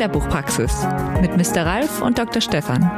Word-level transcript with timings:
Kinderbuchpraxis 0.00 0.86
mit 1.20 1.36
Mr. 1.36 1.66
Ralf 1.66 2.00
und 2.00 2.16
Dr. 2.16 2.40
Stefan. 2.40 2.90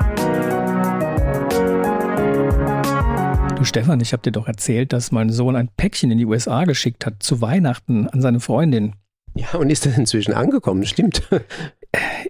Du 3.57 3.65
Stefan, 3.65 4.01
ich 4.01 4.13
habe 4.13 4.23
dir 4.23 4.31
doch 4.31 4.47
erzählt, 4.47 4.93
dass 4.93 5.11
mein 5.11 5.31
Sohn 5.31 5.57
ein 5.57 5.69
Päckchen 5.77 6.13
in 6.13 6.19
die 6.19 6.27
USA 6.27 6.63
geschickt 6.63 7.05
hat 7.05 7.21
zu 7.21 7.41
Weihnachten 7.41 8.07
an 8.07 8.21
seine 8.21 8.39
Freundin. 8.39 8.95
Ja, 9.35 9.59
und 9.59 9.71
ist 9.71 9.85
das 9.85 9.99
inzwischen 9.99 10.33
angekommen? 10.33 10.87
Stimmt. 10.87 11.29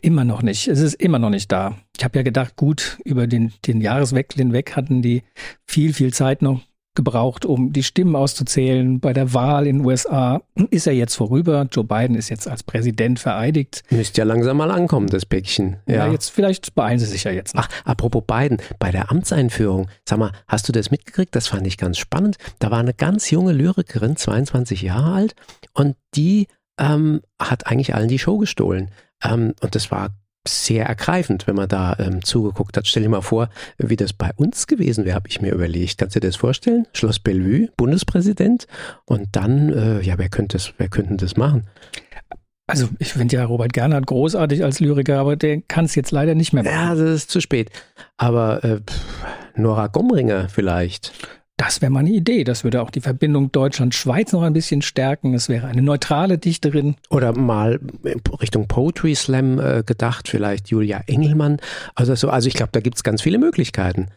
Immer 0.00 0.24
noch 0.24 0.40
nicht. 0.40 0.68
Es 0.68 0.80
ist 0.80 0.94
immer 0.94 1.18
noch 1.18 1.28
nicht 1.28 1.52
da. 1.52 1.76
Ich 1.94 2.02
habe 2.02 2.18
ja 2.18 2.22
gedacht, 2.22 2.56
gut, 2.56 2.98
über 3.04 3.26
den, 3.26 3.52
den 3.66 3.82
Jahreswechsel 3.82 4.38
hinweg 4.38 4.74
hatten 4.74 5.02
die 5.02 5.22
viel, 5.66 5.92
viel 5.92 6.14
Zeit 6.14 6.40
noch 6.40 6.62
gebraucht, 6.94 7.44
um 7.44 7.72
die 7.72 7.82
Stimmen 7.82 8.14
auszuzählen. 8.16 9.00
Bei 9.00 9.12
der 9.12 9.32
Wahl 9.34 9.66
in 9.66 9.78
den 9.78 9.86
USA 9.86 10.42
ist 10.70 10.86
er 10.86 10.92
jetzt 10.92 11.14
vorüber. 11.14 11.66
Joe 11.70 11.84
Biden 11.84 12.16
ist 12.16 12.28
jetzt 12.28 12.48
als 12.48 12.62
Präsident 12.62 13.18
vereidigt. 13.18 13.82
Müsste 13.90 14.20
ja 14.20 14.24
langsam 14.24 14.56
mal 14.58 14.70
ankommen, 14.70 15.06
das 15.06 15.26
Päckchen. 15.26 15.76
Ja, 15.86 16.06
ja 16.06 16.12
jetzt 16.12 16.30
vielleicht 16.30 16.74
beeilen 16.74 16.98
sie 16.98 17.06
sich 17.06 17.24
ja 17.24 17.30
jetzt. 17.30 17.54
Noch. 17.54 17.66
Ach, 17.68 17.68
apropos 17.84 18.24
Biden, 18.26 18.58
bei 18.78 18.90
der 18.90 19.10
Amtseinführung, 19.10 19.88
sag 20.06 20.18
mal, 20.18 20.32
hast 20.48 20.68
du 20.68 20.72
das 20.72 20.90
mitgekriegt? 20.90 21.34
Das 21.34 21.48
fand 21.48 21.66
ich 21.66 21.78
ganz 21.78 21.98
spannend. 21.98 22.36
Da 22.58 22.70
war 22.70 22.80
eine 22.80 22.94
ganz 22.94 23.30
junge 23.30 23.52
Lyrikerin, 23.52 24.16
22 24.16 24.82
Jahre 24.82 25.12
alt, 25.12 25.34
und 25.72 25.96
die 26.14 26.46
ähm, 26.78 27.20
hat 27.40 27.66
eigentlich 27.66 27.94
allen 27.94 28.08
die 28.08 28.18
Show 28.18 28.38
gestohlen. 28.38 28.90
Ähm, 29.22 29.54
und 29.60 29.74
das 29.74 29.90
war 29.90 30.10
sehr 30.46 30.86
ergreifend, 30.86 31.46
wenn 31.46 31.56
man 31.56 31.68
da 31.68 31.96
ähm, 31.98 32.24
zugeguckt 32.24 32.76
hat. 32.76 32.86
Stell 32.86 33.02
dir 33.02 33.08
mal 33.08 33.20
vor, 33.20 33.48
wie 33.78 33.96
das 33.96 34.12
bei 34.12 34.30
uns 34.36 34.66
gewesen 34.66 35.04
wäre, 35.04 35.14
habe 35.14 35.28
ich 35.28 35.40
mir 35.40 35.52
überlegt. 35.52 35.98
Kannst 35.98 36.16
du 36.16 36.20
dir 36.20 36.28
das 36.28 36.36
vorstellen? 36.36 36.86
Schloss 36.92 37.18
Bellevue, 37.18 37.68
Bundespräsident 37.76 38.66
und 39.04 39.28
dann, 39.32 39.72
äh, 39.72 40.00
ja, 40.00 40.18
wer 40.18 40.28
könnte 40.28 40.56
das, 40.56 40.74
wer 40.78 40.88
könnte 40.88 41.16
das 41.16 41.36
machen? 41.36 41.68
Also 42.66 42.88
ich 42.98 43.12
finde 43.12 43.36
ja 43.36 43.44
Robert 43.44 43.72
Gernhardt 43.72 44.06
großartig 44.06 44.64
als 44.64 44.80
Lyriker, 44.80 45.18
aber 45.18 45.36
der 45.36 45.60
kann 45.62 45.84
es 45.84 45.94
jetzt 45.94 46.10
leider 46.10 46.34
nicht 46.34 46.52
mehr 46.52 46.62
machen. 46.62 46.74
Ja, 46.74 46.94
das 46.94 47.10
ist 47.10 47.30
zu 47.30 47.40
spät. 47.40 47.70
Aber 48.16 48.64
äh, 48.64 48.80
Nora 49.56 49.88
Gomringer 49.88 50.48
vielleicht. 50.48 51.12
Das 51.64 51.80
wäre 51.80 51.92
mal 51.92 52.00
eine 52.00 52.10
Idee. 52.10 52.42
Das 52.42 52.64
würde 52.64 52.82
auch 52.82 52.90
die 52.90 53.00
Verbindung 53.00 53.52
Deutschland-Schweiz 53.52 54.32
noch 54.32 54.42
ein 54.42 54.52
bisschen 54.52 54.82
stärken. 54.82 55.32
Es 55.32 55.48
wäre 55.48 55.68
eine 55.68 55.80
neutrale 55.80 56.36
Dichterin. 56.36 56.96
Oder 57.08 57.38
mal 57.38 57.78
Richtung 58.40 58.66
Poetry 58.66 59.14
Slam 59.14 59.60
äh, 59.60 59.84
gedacht, 59.86 60.28
vielleicht 60.28 60.70
Julia 60.70 61.04
Engelmann. 61.06 61.58
Also, 61.94 62.16
so, 62.16 62.30
also 62.30 62.48
ich 62.48 62.54
glaube, 62.54 62.70
da 62.72 62.80
gibt 62.80 62.96
es 62.96 63.04
ganz 63.04 63.22
viele 63.22 63.38
Möglichkeiten. 63.38 64.08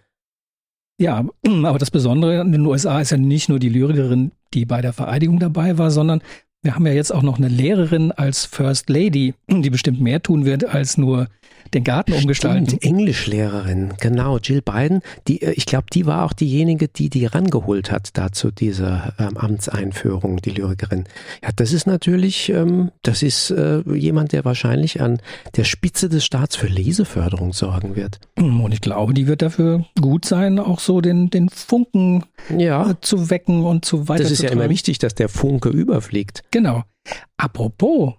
Ja, 1.00 1.24
aber 1.64 1.78
das 1.78 1.92
Besondere 1.92 2.42
in 2.42 2.52
den 2.52 2.66
USA 2.66 3.00
ist 3.00 3.12
ja 3.12 3.18
nicht 3.18 3.48
nur 3.48 3.60
die 3.60 3.70
Lyrikerin, 3.70 4.32
die 4.56 4.66
bei 4.66 4.82
der 4.82 4.94
Vereidigung 4.94 5.38
dabei 5.38 5.78
war, 5.78 5.92
sondern 5.92 6.24
wir 6.64 6.74
haben 6.74 6.88
ja 6.88 6.94
jetzt 6.94 7.14
auch 7.14 7.22
noch 7.22 7.38
eine 7.38 7.48
Lehrerin 7.48 8.12
als 8.12 8.46
First 8.46 8.90
Lady, 8.90 9.36
die 9.48 9.70
bestimmt 9.70 10.02
mehr 10.02 10.24
tun 10.24 10.46
wird, 10.46 10.64
als 10.66 10.98
nur 10.98 11.28
den 11.74 11.84
Garten 11.84 12.14
umgestalten. 12.14 12.68
Stimmt, 12.68 12.84
Englischlehrerin, 12.84 13.94
genau, 14.00 14.38
Jill 14.38 14.62
Biden, 14.62 15.02
die, 15.28 15.42
äh, 15.42 15.52
ich 15.52 15.66
glaube, 15.66 15.86
die 15.92 16.06
war 16.06 16.26
auch 16.26 16.34
diejenige, 16.34 16.88
die 16.88 17.10
die 17.10 17.26
rangeholt 17.26 17.92
hat 17.92 18.10
dazu 18.14 18.52
dieser 18.52 19.14
ähm, 19.20 19.38
Amtseinführung, 19.38 20.38
die 20.42 20.52
Lyrikerin. 20.52 21.06
Ja, 21.44 21.50
das 21.56 21.74
ist 21.74 21.88
natürlich, 21.88 22.50
ähm, 22.50 22.92
das 23.02 23.24
ist 23.24 23.52
äh, 23.52 23.82
jemand, 23.94 24.32
der 24.32 24.46
wahrscheinlich 24.46 25.02
an 25.02 25.20
der 25.56 25.64
Spitze 25.64 26.10
des 26.10 26.26
Staats 26.26 26.56
für 26.56 26.68
Leseförderung 26.68 27.54
sorgen 27.54 27.96
wird. 27.96 28.20
Und 28.38 28.74
ich 28.74 28.82
glaube, 28.82 29.14
die 29.14 29.28
wird 29.28 29.42
dafür 29.42 29.86
gut 30.00 30.26
sein, 30.26 30.60
auch 30.60 30.80
so 30.80 31.02
den, 31.02 31.30
den 31.30 31.50
Funken 31.50 32.24
ja. 32.56 32.92
äh, 32.92 32.96
zu 33.02 33.30
wecken 33.30 33.64
und 33.64 33.86
zu 33.86 34.08
weiter 34.08 34.24
Das 34.24 34.32
ist 34.32 34.44
ja 34.44 34.50
immer 34.50 34.70
wichtig, 34.70 35.00
dass 35.00 35.16
der 35.16 35.30
Funke 35.30 35.70
überfliegt. 35.70 36.44
Genau. 36.52 36.84
Apropos, 37.38 38.14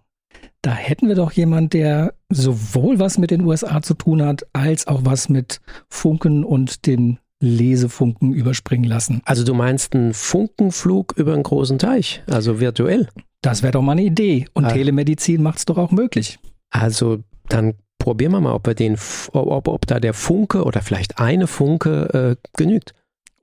da 0.63 0.73
hätten 0.73 1.09
wir 1.09 1.15
doch 1.15 1.33
jemand, 1.33 1.75
der 1.75 2.15
sowohl 2.29 2.99
was 2.99 3.19
mit 3.19 3.31
den 3.31 3.43
USA 3.43 3.83
zu 3.83 3.95
tun 3.95 4.23
hat, 4.23 4.47
als 4.53 4.87
auch 4.89 5.05
was 5.05 5.29
mit 5.29 5.61
Funken 5.89 6.45
und 6.45 6.87
den 6.87 7.19
Lesefunken 7.41 8.33
überspringen 8.33 8.89
lassen. 8.89 9.21
Also 9.25 9.45
du 9.45 9.55
meinst 9.55 9.95
einen 9.95 10.15
Funkenflug 10.15 11.15
über 11.17 11.35
einen 11.35 11.43
großen 11.43 11.79
Teich, 11.79 12.23
also 12.29 12.61
virtuell? 12.61 13.09
Das 13.43 13.63
wäre 13.63 13.73
doch 13.73 13.83
mal 13.83 13.93
eine 13.93 14.05
Idee. 14.05 14.47
Und 14.55 14.65
ah. 14.65 14.73
Telemedizin 14.73 15.43
macht 15.43 15.59
es 15.59 15.65
doch 15.67 15.79
auch 15.79 15.93
möglich. 15.93 16.39
Also 16.71 17.19
dann 17.49 17.75
probieren 17.99 18.33
wir 18.33 18.41
mal, 18.41 18.55
ob, 18.55 18.67
wir 18.67 18.75
den, 18.75 18.97
ob, 19.33 19.69
ob 19.69 19.87
da 19.87 20.01
der 20.01 20.15
Funke 20.15 20.65
oder 20.65 20.81
vielleicht 20.83 21.19
eine 21.19 21.47
Funke 21.47 22.37
äh, 22.37 22.49
genügt. 22.57 22.95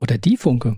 Oder 0.02 0.18
die 0.18 0.36
Funke. 0.36 0.78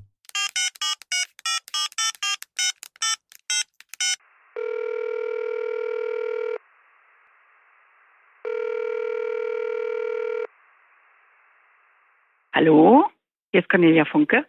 Hallo, 12.55 13.03
hier 13.51 13.59
ist 13.63 13.69
Cornelia 13.69 14.05
Funke. 14.05 14.45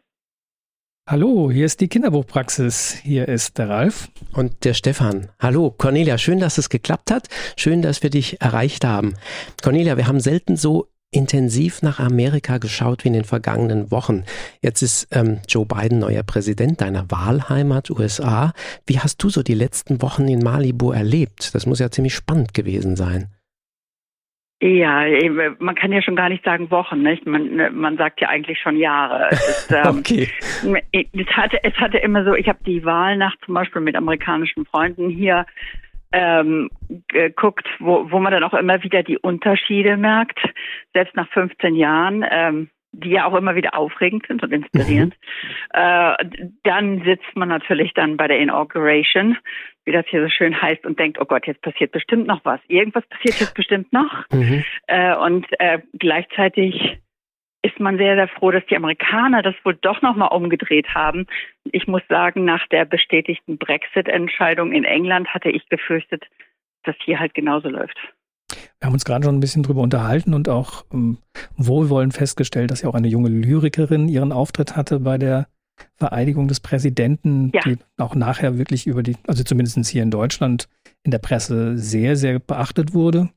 Hallo, 1.09 1.51
hier 1.51 1.67
ist 1.67 1.81
die 1.81 1.89
Kinderbuchpraxis. 1.89 2.93
Hier 3.03 3.27
ist 3.27 3.59
der 3.59 3.69
Ralf. 3.69 4.11
Und 4.33 4.65
der 4.65 4.75
Stefan. 4.75 5.27
Hallo, 5.41 5.75
Cornelia, 5.77 6.17
schön, 6.17 6.39
dass 6.39 6.57
es 6.57 6.69
geklappt 6.69 7.11
hat. 7.11 7.27
Schön, 7.57 7.83
dass 7.83 8.05
wir 8.05 8.11
dich 8.11 8.41
erreicht 8.41 8.85
haben. 8.85 9.15
Cornelia, 9.61 9.97
wir 9.97 10.07
haben 10.07 10.21
selten 10.21 10.57
so 10.57 10.87
intensiv 11.11 11.83
nach 11.83 11.99
Amerika 11.99 12.59
geschaut 12.59 13.03
wie 13.03 13.09
in 13.09 13.15
den 13.15 13.25
vergangenen 13.25 13.91
Wochen. 13.91 14.23
Jetzt 14.63 14.83
ist 14.83 15.09
ähm, 15.11 15.41
Joe 15.49 15.67
Biden 15.67 15.99
neuer 15.99 16.23
Präsident 16.23 16.83
deiner 16.83 17.11
Wahlheimat 17.11 17.91
USA. 17.91 18.53
Wie 18.87 19.01
hast 19.01 19.21
du 19.21 19.31
so 19.31 19.43
die 19.43 19.55
letzten 19.55 20.01
Wochen 20.01 20.29
in 20.29 20.45
Malibu 20.45 20.93
erlebt? 20.93 21.57
Das 21.57 21.67
muss 21.67 21.81
ja 21.81 21.91
ziemlich 21.91 22.15
spannend 22.15 22.55
gewesen 22.55 22.95
sein. 22.95 23.36
Ja, 24.63 25.05
man 25.59 25.75
kann 25.75 25.93
ja 25.93 26.01
schon 26.01 26.17
gar 26.17 26.31
nicht 26.31 26.43
sagen 26.43 26.71
Wochen, 26.71 27.03
nicht? 27.03 27.27
Man, 27.27 27.57
ne, 27.57 27.71
man 27.71 27.99
sagt 27.99 28.23
ja 28.23 28.29
eigentlich 28.29 28.59
schon 28.59 28.79
Jahre. 28.79 29.29
Es, 29.31 29.71
ähm, 29.85 29.99
okay. 29.99 30.29
es, 30.93 31.27
hatte, 31.37 31.63
es 31.63 31.75
hatte 31.75 31.99
immer 31.99 32.25
so, 32.25 32.35
ich 32.35 32.49
habe 32.49 32.61
die 32.65 32.83
Wahlnacht 32.85 33.39
zum 33.45 33.53
Beispiel 33.53 33.83
mit 33.83 33.97
amerikanischen 33.97 34.65
Freunden 34.65 35.11
hier 35.11 35.45
ähm, 36.13 36.71
geguckt, 37.09 37.67
wo, 37.81 38.11
wo 38.11 38.19
man 38.19 38.33
dann 38.33 38.45
auch 38.45 38.55
immer 38.55 38.83
wieder 38.83 39.03
die 39.03 39.19
Unterschiede 39.19 39.99
merkt, 39.99 40.39
selbst 40.95 41.15
nach 41.17 41.29
15 41.29 41.75
Jahren. 41.75 42.25
Ähm, 42.29 42.71
die 43.05 43.11
ja 43.11 43.27
auch 43.27 43.35
immer 43.35 43.55
wieder 43.55 43.77
aufregend 43.77 44.27
sind 44.27 44.43
und 44.43 44.53
inspirierend. 44.53 45.15
Mhm. 45.15 45.81
Äh, 45.81 46.17
dann 46.63 47.03
sitzt 47.05 47.37
man 47.37 47.49
natürlich 47.49 47.93
dann 47.95 48.17
bei 48.17 48.27
der 48.27 48.39
Inauguration, 48.41 49.37
wie 49.85 49.93
das 49.93 50.07
hier 50.09 50.23
so 50.23 50.29
schön 50.29 50.61
heißt, 50.61 50.85
und 50.87 50.99
denkt, 50.99 51.19
oh 51.21 51.25
Gott, 51.25 51.47
jetzt 51.47 51.63
passiert 51.63 51.93
bestimmt 51.93 52.27
noch 52.27 52.45
was. 52.45 52.61
Irgendwas 52.69 53.07
passiert 53.07 53.41
jetzt 53.41 53.55
bestimmt 53.55 53.93
noch. 53.93 54.25
Mhm. 54.33 54.65
Äh, 54.87 55.15
und 55.17 55.47
äh, 55.59 55.81
gleichzeitig 55.99 56.99
ist 57.63 57.81
man 57.81 57.99
sehr, 57.99 58.15
sehr 58.15 58.29
froh, 58.29 58.51
dass 58.51 58.65
die 58.67 58.77
Amerikaner 58.77 59.43
das 59.43 59.55
wohl 59.65 59.75
doch 59.75 60.01
nochmal 60.01 60.29
umgedreht 60.29 60.95
haben. 60.95 61.27
Ich 61.65 61.87
muss 61.87 62.03
sagen, 62.09 62.45
nach 62.45 62.67
der 62.69 62.85
bestätigten 62.85 63.59
Brexit-Entscheidung 63.59 64.73
in 64.73 64.85
England 64.85 65.29
hatte 65.35 65.51
ich 65.51 65.69
befürchtet, 65.69 66.25
dass 66.85 66.95
hier 67.05 67.19
halt 67.19 67.35
genauso 67.35 67.69
läuft. 67.69 67.99
Wir 68.81 68.87
haben 68.87 68.93
uns 68.93 69.05
gerade 69.05 69.25
schon 69.25 69.37
ein 69.37 69.41
bisschen 69.41 69.63
drüber 69.63 69.81
unterhalten 69.81 70.35
und 70.35 70.49
auch 70.49 70.85
ähm, 70.93 71.19
wohlwollend 71.57 72.15
festgestellt, 72.15 72.71
dass 72.71 72.83
ja 72.83 72.89
auch 72.89 72.95
eine 72.95 73.09
junge 73.09 73.31
Lyrikerin 73.31 74.09
ihren 74.09 74.33
Auftritt 74.33 74.77
hatte 74.77 75.01
bei 75.01 75.17
der 75.17 75.47
Vereidigung 75.97 76.49
des 76.49 76.61
Präsidenten, 76.61 77.51
ja. 77.55 77.61
die 77.65 77.79
auch 77.99 78.15
nachher 78.15 78.59
wirklich 78.59 78.87
über 78.87 79.03
die, 79.03 79.17
also 79.27 79.45
zumindest 79.45 79.87
hier 79.87 80.03
in 80.03 80.11
Deutschland 80.11 80.69
in 81.03 81.11
der 81.11 81.19
Presse 81.19 81.79
sehr, 81.79 82.17
sehr 82.17 82.39
beachtet 82.39 82.95
wurde. 82.95 83.31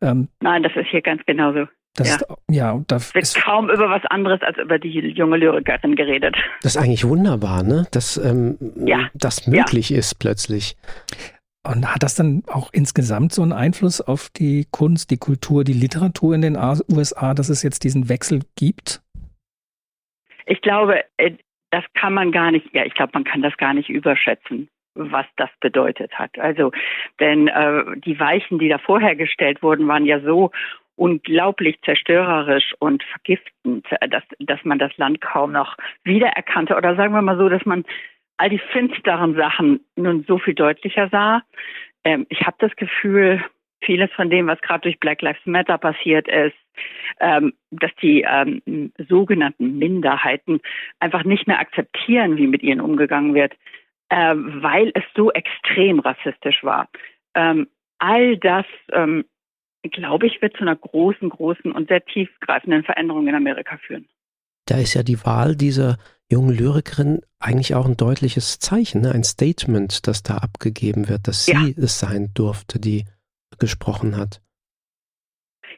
Ähm, 0.00 0.28
Nein, 0.40 0.62
das 0.62 0.72
ist 0.76 0.88
hier 0.90 1.02
ganz 1.02 1.22
genauso. 1.26 1.66
Das 1.94 2.08
ja, 2.08 2.14
ist, 2.14 2.26
ja 2.50 2.82
da 2.86 2.96
wird 2.96 3.22
ist, 3.22 3.36
kaum 3.36 3.68
über 3.68 3.90
was 3.90 4.02
anderes 4.06 4.40
als 4.40 4.56
über 4.56 4.78
die 4.78 4.88
junge 4.88 5.36
Lyrikerin 5.36 5.94
geredet. 5.94 6.34
Das 6.62 6.76
ist 6.76 6.82
eigentlich 6.82 7.06
wunderbar, 7.06 7.62
ne? 7.62 7.86
Dass 7.90 8.16
ähm, 8.16 8.56
ja. 8.76 9.10
das 9.14 9.46
möglich 9.46 9.90
ja. 9.90 9.98
ist 9.98 10.18
plötzlich. 10.18 10.76
Und 11.64 11.94
hat 11.94 12.02
das 12.02 12.16
dann 12.16 12.42
auch 12.48 12.70
insgesamt 12.72 13.32
so 13.32 13.42
einen 13.42 13.52
Einfluss 13.52 14.00
auf 14.00 14.30
die 14.30 14.66
Kunst, 14.72 15.10
die 15.12 15.16
Kultur, 15.16 15.62
die 15.62 15.72
Literatur 15.72 16.34
in 16.34 16.42
den 16.42 16.56
USA, 16.56 17.34
dass 17.34 17.48
es 17.48 17.62
jetzt 17.62 17.84
diesen 17.84 18.08
Wechsel 18.08 18.40
gibt? 18.56 19.00
Ich 20.46 20.60
glaube, 20.60 21.04
äh, 21.18 21.32
das 21.70 21.84
kann 21.94 22.14
man 22.14 22.32
gar 22.32 22.50
nicht, 22.50 22.66
ja, 22.74 22.84
ich 22.84 22.94
glaube, 22.94 23.12
man 23.14 23.24
kann 23.24 23.42
das 23.42 23.56
gar 23.56 23.74
nicht 23.74 23.88
überschätzen, 23.88 24.68
was 24.94 25.26
das 25.36 25.50
bedeutet 25.60 26.12
hat. 26.18 26.36
Also, 26.38 26.72
denn 27.20 27.46
äh, 27.46 27.84
die 27.96 28.18
Weichen, 28.18 28.58
die 28.58 28.68
da 28.68 28.78
vorher 28.78 29.14
gestellt 29.14 29.62
wurden, 29.62 29.86
waren 29.86 30.04
ja 30.04 30.20
so 30.20 30.50
unglaublich 30.96 31.80
zerstörerisch 31.82 32.74
und 32.78 33.02
vergiftend, 33.04 33.86
dass, 34.10 34.24
dass 34.40 34.64
man 34.64 34.78
das 34.78 34.96
Land 34.98 35.20
kaum 35.20 35.52
noch 35.52 35.76
wiedererkannte. 36.04 36.76
Oder 36.76 36.96
sagen 36.96 37.14
wir 37.14 37.22
mal 37.22 37.38
so, 37.38 37.48
dass 37.48 37.64
man 37.64 37.84
all 38.36 38.50
die 38.50 38.60
finsteren 38.72 39.34
Sachen 39.36 39.80
nun 39.96 40.24
so 40.26 40.38
viel 40.38 40.54
deutlicher 40.54 41.08
sah. 41.10 41.42
Ähm, 42.04 42.26
ich 42.28 42.42
habe 42.42 42.56
das 42.58 42.74
Gefühl, 42.76 43.42
vieles 43.80 44.10
von 44.12 44.30
dem, 44.30 44.46
was 44.46 44.60
gerade 44.60 44.82
durch 44.82 45.00
Black 45.00 45.22
Lives 45.22 45.44
Matter 45.44 45.78
passiert 45.78 46.28
ist, 46.28 46.56
ähm, 47.20 47.52
dass 47.70 47.90
die 48.00 48.24
ähm, 48.26 48.92
sogenannten 49.08 49.78
Minderheiten 49.78 50.60
einfach 51.00 51.24
nicht 51.24 51.46
mehr 51.46 51.58
akzeptieren, 51.58 52.36
wie 52.36 52.46
mit 52.46 52.62
ihnen 52.62 52.80
umgegangen 52.80 53.34
wird, 53.34 53.52
äh, 54.08 54.34
weil 54.34 54.92
es 54.94 55.04
so 55.14 55.32
extrem 55.32 56.00
rassistisch 56.00 56.62
war. 56.62 56.88
Ähm, 57.34 57.68
all 57.98 58.36
das 58.36 58.66
ähm, 58.92 59.24
glaube 59.90 60.26
ich, 60.26 60.40
wird 60.40 60.56
zu 60.56 60.62
einer 60.62 60.76
großen, 60.76 61.28
großen 61.28 61.72
und 61.72 61.88
sehr 61.88 62.04
tiefgreifenden 62.04 62.84
Veränderung 62.84 63.26
in 63.26 63.34
Amerika 63.34 63.76
führen. 63.78 64.06
Da 64.66 64.78
ist 64.78 64.94
ja 64.94 65.02
die 65.02 65.18
Wahl 65.24 65.56
dieser 65.56 65.98
jungen 66.32 66.56
Lyrikerin 66.56 67.20
eigentlich 67.38 67.74
auch 67.74 67.86
ein 67.86 67.96
deutliches 67.96 68.58
Zeichen, 68.58 69.02
ne? 69.02 69.12
ein 69.12 69.22
Statement, 69.22 70.06
das 70.06 70.22
da 70.22 70.38
abgegeben 70.38 71.08
wird, 71.08 71.28
dass 71.28 71.46
sie 71.46 71.52
ja. 71.52 71.84
es 71.84 72.00
sein 72.00 72.30
durfte, 72.34 72.80
die 72.80 73.04
gesprochen 73.58 74.16
hat. 74.16 74.40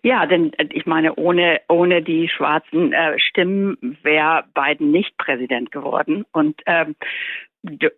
Ja, 0.03 0.27
denn 0.27 0.53
äh, 0.55 0.69
ich 0.71 0.87
meine, 0.87 1.17
ohne, 1.17 1.61
ohne 1.69 2.03
die 2.03 2.29
schwarzen 2.29 2.93
äh, 2.93 3.19
Stimmen 3.19 3.99
wäre 4.03 4.45
Biden 4.55 4.91
nicht 4.91 5.17
Präsident 5.17 5.73
geworden. 5.73 6.25
Und 6.33 6.61
ähm, 6.67 6.95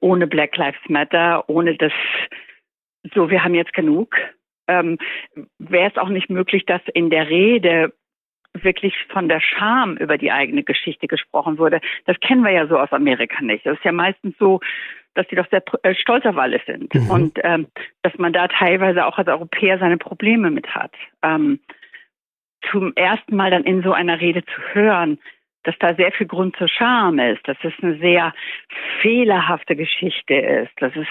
ohne 0.01 0.27
Black 0.27 0.57
Lives 0.57 0.81
Matter, 0.89 1.49
ohne 1.49 1.77
das, 1.77 1.93
so, 3.15 3.29
wir 3.29 3.43
haben 3.43 3.55
jetzt 3.55 3.73
genug, 3.73 4.15
ähm, 4.69 4.99
wäre 5.59 5.91
es 5.91 5.97
auch 5.97 6.09
nicht 6.09 6.31
möglich, 6.31 6.65
dass 6.67 6.81
in 6.95 7.11
der 7.11 7.29
Rede 7.29 7.93
wirklich 8.65 8.95
von 9.09 9.29
der 9.29 9.41
Scham 9.41 9.97
über 9.97 10.19
die 10.19 10.33
eigene 10.33 10.63
Geschichte 10.63 11.07
gesprochen 11.07 11.59
wurde. 11.59 11.81
Das 12.05 12.19
kennen 12.21 12.43
wir 12.43 12.53
ja 12.53 12.67
so 12.67 12.79
aus 12.79 12.93
Amerika 12.93 13.43
nicht. 13.43 13.67
Das 13.67 13.77
ist 13.77 13.85
ja 13.85 13.93
meistens 13.93 14.35
so, 14.39 14.61
dass 15.15 15.27
die 15.29 15.37
doch 15.37 15.49
sehr 15.51 15.63
äh, 15.83 15.95
stolz 15.95 16.25
auf 16.27 16.37
alles 16.37 16.63
sind 16.67 16.95
mhm. 16.95 17.11
und 17.11 17.39
ähm, 17.43 17.67
dass 18.03 18.17
man 18.19 18.33
da 18.33 18.49
teilweise 18.49 19.07
auch 19.07 19.19
als 19.19 19.29
Europäer 19.29 19.79
seine 19.79 19.97
Probleme 19.97 20.51
mit 20.51 20.69
hat. 20.75 20.93
Ähm, 21.23 21.61
zum 22.71 22.95
ersten 22.95 23.37
Mal 23.37 23.51
dann 23.51 23.65
in 23.65 23.83
so 23.83 23.93
einer 23.93 24.21
Rede 24.21 24.45
zu 24.45 24.61
hören, 24.73 25.19
dass 25.67 25.75
da 25.81 25.95
sehr 25.95 26.13
viel 26.13 26.29
Grund 26.29 26.57
zur 26.57 26.69
Scham 26.69 27.19
ist, 27.19 27.47
dass 27.49 27.57
es 27.63 27.73
eine 27.83 27.99
sehr 27.99 28.33
fehlerhafte 29.01 29.75
Geschichte 29.75 30.35
ist, 30.35 30.71
dass 30.81 30.95
es, 30.95 31.09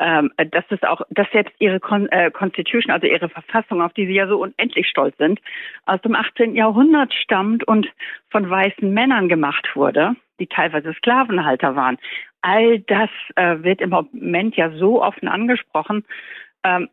ähm, 0.00 0.32
dass 0.50 0.64
es 0.70 0.82
auch, 0.82 1.02
dass 1.10 1.30
selbst 1.30 1.54
ihre 1.60 1.78
Con 1.78 2.08
äh, 2.08 2.32
Constitution, 2.32 2.92
also 2.92 3.06
ihre 3.06 3.28
Verfassung, 3.28 3.80
auf 3.80 3.92
die 3.92 4.06
sie 4.06 4.14
ja 4.14 4.26
so 4.26 4.42
unendlich 4.42 4.88
stolz 4.88 5.16
sind, 5.18 5.40
aus 5.86 6.00
dem 6.02 6.16
18. 6.16 6.56
Jahrhundert 6.56 7.14
stammt 7.14 7.62
und 7.68 7.88
von 8.30 8.50
weißen 8.50 8.92
Männern 8.92 9.28
gemacht 9.28 9.68
wurde, 9.74 10.16
die 10.40 10.48
teilweise 10.48 10.92
Sklavenhalter 10.94 11.76
waren. 11.76 11.96
All 12.40 12.80
das 12.80 13.10
äh, 13.36 13.62
wird 13.62 13.80
im 13.80 13.90
Moment 13.90 14.56
ja 14.56 14.70
so 14.70 15.00
offen 15.00 15.28
angesprochen, 15.28 16.04
ähm, 16.64 16.88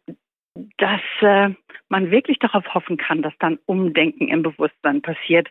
dass 0.78 1.02
äh, 1.22 1.50
man 1.88 2.12
wirklich 2.12 2.38
darauf 2.38 2.72
hoffen 2.76 2.98
kann, 2.98 3.24
dass 3.24 3.34
dann 3.40 3.58
Umdenken 3.66 4.28
im 4.28 4.44
Bewusstsein 4.44 5.02
passiert, 5.02 5.48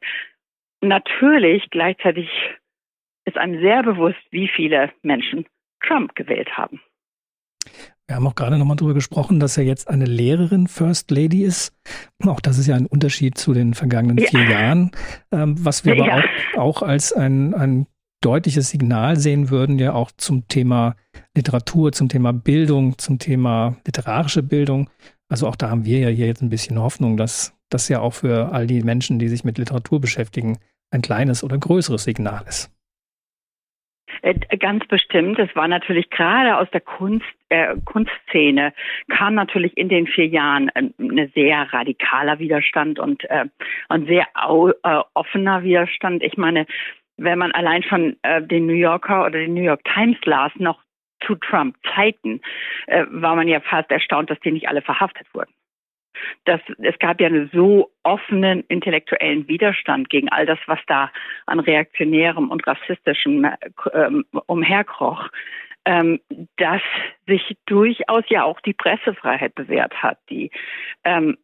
natürlich 0.81 1.69
gleichzeitig 1.71 2.29
ist 3.25 3.37
einem 3.37 3.61
sehr 3.61 3.83
bewusst, 3.83 4.19
wie 4.31 4.49
viele 4.49 4.91
Menschen 5.03 5.47
Trump 5.87 6.15
gewählt 6.15 6.57
haben. 6.57 6.81
Wir 8.07 8.17
haben 8.17 8.27
auch 8.27 8.35
gerade 8.35 8.57
nochmal 8.57 8.77
darüber 8.77 8.95
gesprochen, 8.95 9.39
dass 9.39 9.59
er 9.59 9.65
jetzt 9.65 9.89
eine 9.89 10.07
Lehrerin 10.07 10.67
First 10.67 11.11
Lady 11.11 11.45
ist. 11.45 11.77
Auch 12.25 12.41
das 12.41 12.57
ist 12.57 12.67
ja 12.67 12.75
ein 12.75 12.87
Unterschied 12.87 13.37
zu 13.37 13.53
den 13.53 13.75
vergangenen 13.75 14.17
ja. 14.17 14.29
vier 14.29 14.49
Jahren, 14.49 14.93
ähm, 15.31 15.63
was 15.63 15.85
wir 15.85 15.93
aber 15.93 16.07
ja. 16.07 16.23
auch, 16.55 16.59
auch, 16.59 16.83
als 16.83 17.13
ein, 17.13 17.53
ein 17.53 17.87
deutliches 18.23 18.71
Signal 18.71 19.17
sehen 19.17 19.51
würden, 19.51 19.79
ja 19.79 19.93
auch 19.93 20.11
zum 20.17 20.49
Thema 20.49 20.97
Literatur, 21.37 21.93
zum 21.93 22.09
Thema 22.09 22.33
Bildung, 22.33 22.97
zum 22.97 23.19
Thema 23.19 23.77
literarische 23.87 24.43
Bildung. 24.43 24.89
Also 25.29 25.47
auch 25.47 25.57
da 25.57 25.69
haben 25.69 25.85
wir 25.85 25.99
ja 25.99 26.09
hier 26.09 26.27
jetzt 26.27 26.41
ein 26.41 26.49
bisschen 26.49 26.79
Hoffnung, 26.79 27.19
dass 27.19 27.55
das 27.69 27.89
ja 27.89 28.01
auch 28.01 28.15
für 28.15 28.53
all 28.53 28.67
die 28.67 28.83
Menschen, 28.83 29.19
die 29.19 29.29
sich 29.29 29.45
mit 29.45 29.59
Literatur 29.59 30.01
beschäftigen, 30.01 30.59
ein 30.91 31.03
kleines 31.03 31.45
oder 31.45 31.59
größeres 31.59 32.05
Signal 32.05 32.45
ist. 32.49 32.71
Äh, 34.23 34.35
ganz 34.59 34.87
bestimmt. 34.87 35.39
Es 35.39 35.55
war 35.55 35.69
natürlich 35.69 36.11
gerade 36.11 36.57
aus 36.57 36.69
der 36.73 36.81
Kunst, 36.81 37.27
äh, 37.51 37.77
Kunstszene 37.85 38.73
kam 39.09 39.35
natürlich 39.35 39.77
in 39.77 39.89
den 39.89 40.07
vier 40.07 40.27
Jahren 40.27 40.71
ein 40.71 40.93
äh, 41.19 41.29
sehr 41.35 41.73
radikaler 41.73 42.39
Widerstand 42.39 42.99
und 42.99 43.25
äh, 43.31 43.45
ein 43.89 44.07
sehr 44.07 44.27
au, 44.35 44.71
äh, 44.71 45.03
offener 45.15 45.63
Widerstand. 45.63 46.23
Ich 46.23 46.37
meine, 46.37 46.67
wenn 47.17 47.39
man 47.39 47.53
allein 47.53 47.83
schon 47.83 48.17
äh, 48.23 48.43
den 48.43 48.67
New 48.67 48.75
Yorker 48.75 49.27
oder 49.27 49.39
den 49.39 49.55
New 49.55 49.63
York 49.63 49.85
Times 49.85 50.19
las, 50.25 50.53
noch 50.57 50.83
zu 51.27 51.35
Trump-Zeiten, 51.35 52.41
äh, 52.87 53.05
war 53.11 53.35
man 53.35 53.49
ja 53.49 53.61
fast 53.61 53.91
erstaunt, 53.91 54.31
dass 54.31 54.41
die 54.41 54.53
nicht 54.53 54.69
alle 54.69 54.83
verhaftet 54.83 55.27
wurden 55.35 55.53
dass 56.45 56.61
es 56.79 56.99
gab 56.99 57.21
ja 57.21 57.27
einen 57.27 57.51
so 57.53 57.91
offenen 58.03 58.65
intellektuellen 58.69 59.49
Widerstand 59.49 60.11
gegen 60.11 60.29
all 60.29 60.47
das, 60.47 60.59
was 60.67 60.81
da 60.87 61.11
an 61.47 61.61
reaktionärem 61.61 62.51
und 62.51 62.67
rassistischem 62.67 63.47
ähm, 63.93 64.25
umherkroch, 64.47 65.29
ähm, 65.85 66.21
dass 66.57 66.83
sich 67.27 67.57
durchaus 67.67 68.25
ja 68.29 68.45
auch 68.45 68.61
die 68.61 68.75
Pressefreiheit 68.75 69.55
bewährt 69.55 70.03
hat, 70.03 70.19
die 70.29 70.51
ähm, 71.05 71.39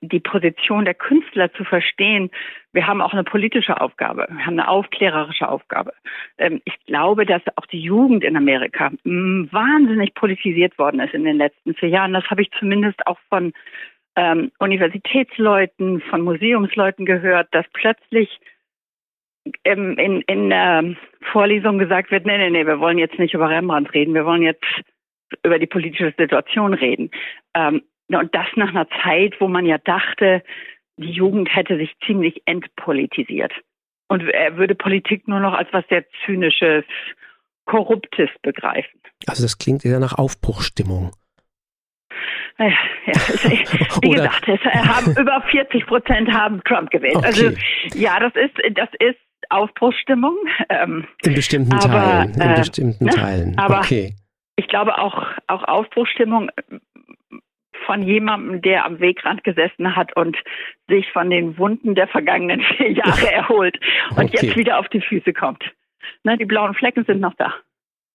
die 0.00 0.20
Position 0.20 0.84
der 0.84 0.94
Künstler 0.94 1.52
zu 1.52 1.64
verstehen. 1.64 2.30
Wir 2.72 2.86
haben 2.86 3.02
auch 3.02 3.12
eine 3.12 3.24
politische 3.24 3.80
Aufgabe, 3.80 4.26
wir 4.30 4.46
haben 4.46 4.58
eine 4.58 4.68
aufklärerische 4.68 5.48
Aufgabe. 5.48 5.92
Ähm, 6.38 6.60
ich 6.64 6.74
glaube, 6.86 7.26
dass 7.26 7.42
auch 7.56 7.66
die 7.66 7.80
Jugend 7.80 8.24
in 8.24 8.36
Amerika 8.36 8.90
mm, 9.04 9.48
wahnsinnig 9.50 10.14
politisiert 10.14 10.78
worden 10.78 11.00
ist 11.00 11.14
in 11.14 11.24
den 11.24 11.36
letzten 11.36 11.74
vier 11.74 11.90
Jahren. 11.90 12.12
Das 12.12 12.24
habe 12.30 12.42
ich 12.42 12.50
zumindest 12.58 13.06
auch 13.06 13.18
von 13.28 13.52
ähm, 14.16 14.50
Universitätsleuten, 14.58 16.00
von 16.02 16.22
Museumsleuten 16.22 17.04
gehört, 17.04 17.48
dass 17.52 17.66
plötzlich 17.72 18.40
ähm, 19.64 19.98
in, 19.98 20.22
in 20.22 20.50
der 20.50 20.96
Vorlesung 21.32 21.78
gesagt 21.78 22.10
wird, 22.10 22.26
nee, 22.26 22.38
nee, 22.38 22.50
nee, 22.50 22.66
wir 22.66 22.80
wollen 22.80 22.98
jetzt 22.98 23.18
nicht 23.18 23.34
über 23.34 23.48
Rembrandt 23.48 23.92
reden, 23.94 24.14
wir 24.14 24.24
wollen 24.24 24.42
jetzt 24.42 24.64
über 25.44 25.58
die 25.58 25.66
politische 25.66 26.12
Situation 26.18 26.74
reden. 26.74 27.10
Und 28.18 28.34
das 28.34 28.46
nach 28.56 28.70
einer 28.70 28.88
Zeit, 29.02 29.40
wo 29.40 29.48
man 29.48 29.66
ja 29.66 29.78
dachte, 29.78 30.42
die 30.96 31.10
Jugend 31.10 31.54
hätte 31.54 31.76
sich 31.76 31.94
ziemlich 32.06 32.42
entpolitisiert 32.44 33.52
und 34.08 34.28
er 34.28 34.56
würde 34.56 34.74
Politik 34.74 35.28
nur 35.28 35.40
noch 35.40 35.54
als 35.54 35.68
was 35.72 35.84
sehr 35.88 36.04
Zynisches, 36.24 36.84
Korruptes 37.64 38.28
begreifen. 38.42 39.00
Also 39.26 39.44
das 39.44 39.56
klingt 39.56 39.84
eher 39.84 40.00
nach 40.00 40.18
Aufbruchstimmung. 40.18 41.12
Ja, 42.58 42.66
wie 44.02 44.10
gesagt, 44.10 44.48
es 44.48 44.60
haben 44.60 45.12
über 45.18 45.40
40 45.50 45.86
Prozent 45.86 46.30
haben 46.32 46.62
Trump 46.64 46.90
gewählt. 46.90 47.16
Okay. 47.16 47.26
Also 47.26 47.50
ja, 47.94 48.18
das 48.18 48.32
ist 48.34 48.76
das 48.76 48.88
ist 48.98 49.18
Aufbruchsstimmung. 49.48 50.36
Ähm, 50.68 51.06
in 51.22 51.34
bestimmten 51.34 51.72
aber, 51.72 51.88
Teilen. 51.88 52.34
In 52.34 52.40
äh, 52.40 52.58
bestimmten 52.58 53.04
ne? 53.04 53.10
Teilen. 53.10 53.58
Aber 53.58 53.78
okay. 53.78 54.14
ich 54.56 54.66
glaube 54.68 54.98
auch 54.98 55.24
auch 55.46 55.64
Aufbruchstimmung 55.64 56.50
von 57.86 58.02
jemandem, 58.02 58.62
der 58.62 58.84
am 58.84 59.00
Wegrand 59.00 59.44
gesessen 59.44 59.96
hat 59.96 60.16
und 60.16 60.36
sich 60.88 61.10
von 61.12 61.30
den 61.30 61.58
Wunden 61.58 61.94
der 61.94 62.08
vergangenen 62.08 62.60
vier 62.76 62.92
Jahre 62.92 63.32
erholt 63.32 63.78
und 64.10 64.24
okay. 64.24 64.38
jetzt 64.46 64.56
wieder 64.56 64.78
auf 64.78 64.88
die 64.88 65.00
Füße 65.00 65.32
kommt. 65.32 65.62
Ne, 66.24 66.36
die 66.36 66.44
blauen 66.44 66.74
Flecken 66.74 67.04
sind 67.04 67.20
noch 67.20 67.34
da. 67.34 67.54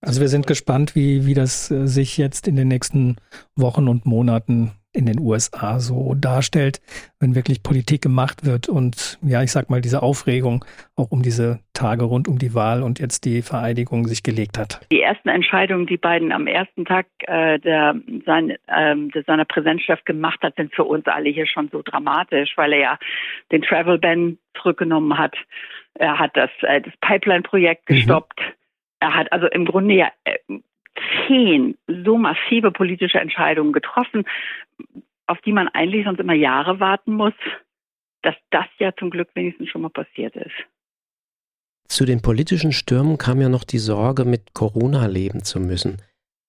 Also 0.01 0.21
wir 0.21 0.27
sind 0.27 0.45
gespannt, 0.45 0.95
wie, 0.95 1.25
wie 1.25 1.33
das 1.33 1.71
äh, 1.71 1.87
sich 1.87 2.17
jetzt 2.17 2.47
in 2.47 2.55
den 2.55 2.67
nächsten 2.67 3.15
Wochen 3.55 3.87
und 3.87 4.05
Monaten 4.05 4.71
in 4.95 5.05
den 5.05 5.19
USA 5.19 5.79
so 5.79 6.15
darstellt, 6.15 6.81
wenn 7.19 7.35
wirklich 7.35 7.63
Politik 7.63 8.01
gemacht 8.01 8.45
wird 8.45 8.69
und 8.69 9.19
ja, 9.21 9.43
ich 9.43 9.51
sag 9.51 9.69
mal, 9.69 9.81
diese 9.81 10.01
Aufregung 10.01 10.63
auch 10.95 11.11
um 11.11 11.21
diese 11.21 11.59
Tage 11.73 12.05
rund 12.05 12.27
um 12.27 12.39
die 12.39 12.53
Wahl 12.53 12.81
und 12.81 12.99
jetzt 12.99 13.25
die 13.25 13.41
Vereidigung 13.41 14.07
sich 14.07 14.23
gelegt 14.23 14.57
hat. 14.57 14.85
Die 14.91 15.01
ersten 15.01 15.29
Entscheidungen, 15.29 15.85
die 15.85 15.97
Biden 15.97 16.31
am 16.31 16.47
ersten 16.47 16.85
Tag 16.85 17.07
äh, 17.19 17.59
der, 17.59 17.95
sein, 18.25 18.51
äh, 18.67 18.95
der 19.13 19.23
seiner 19.27 19.45
Präsidentschaft 19.45 20.05
gemacht 20.05 20.39
hat, 20.41 20.55
sind 20.55 20.73
für 20.73 20.85
uns 20.85 21.05
alle 21.07 21.29
hier 21.29 21.47
schon 21.47 21.69
so 21.69 21.81
dramatisch, 21.83 22.53
weil 22.55 22.73
er 22.73 22.79
ja 22.79 22.99
den 23.51 23.61
Travel 23.61 23.97
Ban 23.97 24.37
zurückgenommen 24.61 25.17
hat. 25.17 25.35
Er 25.95 26.17
hat 26.17 26.31
das, 26.35 26.49
äh, 26.61 26.81
das 26.81 26.93
Pipeline-Projekt 27.01 27.89
mhm. 27.89 27.95
gestoppt. 27.95 28.39
Mhm. 28.39 28.53
Er 28.99 29.15
hat 29.15 29.31
also 29.31 29.47
im 29.47 29.65
Grunde 29.65 29.95
ja 29.95 30.07
äh, 30.23 30.37
zehn 31.27 31.77
so 31.87 32.17
massive 32.17 32.71
politische 32.71 33.19
Entscheidungen 33.19 33.73
getroffen, 33.73 34.25
auf 35.27 35.39
die 35.41 35.51
man 35.51 35.67
eigentlich 35.69 36.05
sonst 36.05 36.19
immer 36.19 36.33
Jahre 36.33 36.79
warten 36.79 37.13
muss, 37.13 37.33
dass 38.21 38.35
das 38.51 38.65
ja 38.79 38.91
zum 38.95 39.09
Glück 39.09 39.29
wenigstens 39.35 39.69
schon 39.69 39.81
mal 39.81 39.89
passiert 39.89 40.35
ist. 40.35 40.55
Zu 41.87 42.05
den 42.05 42.21
politischen 42.21 42.71
Stürmen 42.71 43.17
kam 43.17 43.39
ja 43.39 43.49
noch 43.49 43.63
die 43.63 43.77
Sorge, 43.77 44.25
mit 44.25 44.53
Corona 44.53 45.05
leben 45.05 45.43
zu 45.43 45.59
müssen. 45.59 46.01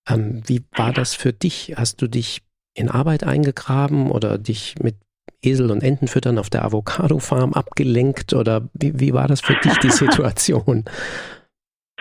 Ähm, 0.08 0.42
wie 0.46 0.64
war 0.72 0.92
das 0.92 1.14
für 1.14 1.32
dich? 1.32 1.74
Hast 1.76 2.00
du 2.00 2.08
dich 2.08 2.42
in 2.74 2.88
Arbeit 2.88 3.24
eingegraben 3.24 4.10
oder 4.10 4.38
dich 4.38 4.76
mit 4.80 4.96
Esel 5.42 5.70
und 5.70 5.82
Entenfüttern 5.82 6.38
auf 6.38 6.48
der 6.48 6.64
Avocado-Farm 6.64 7.52
abgelenkt? 7.52 8.32
Oder 8.32 8.68
wie, 8.72 8.98
wie 8.98 9.12
war 9.12 9.28
das 9.28 9.40
für 9.40 9.54
dich, 9.54 9.76
die 9.78 9.90
Situation? 9.90 10.84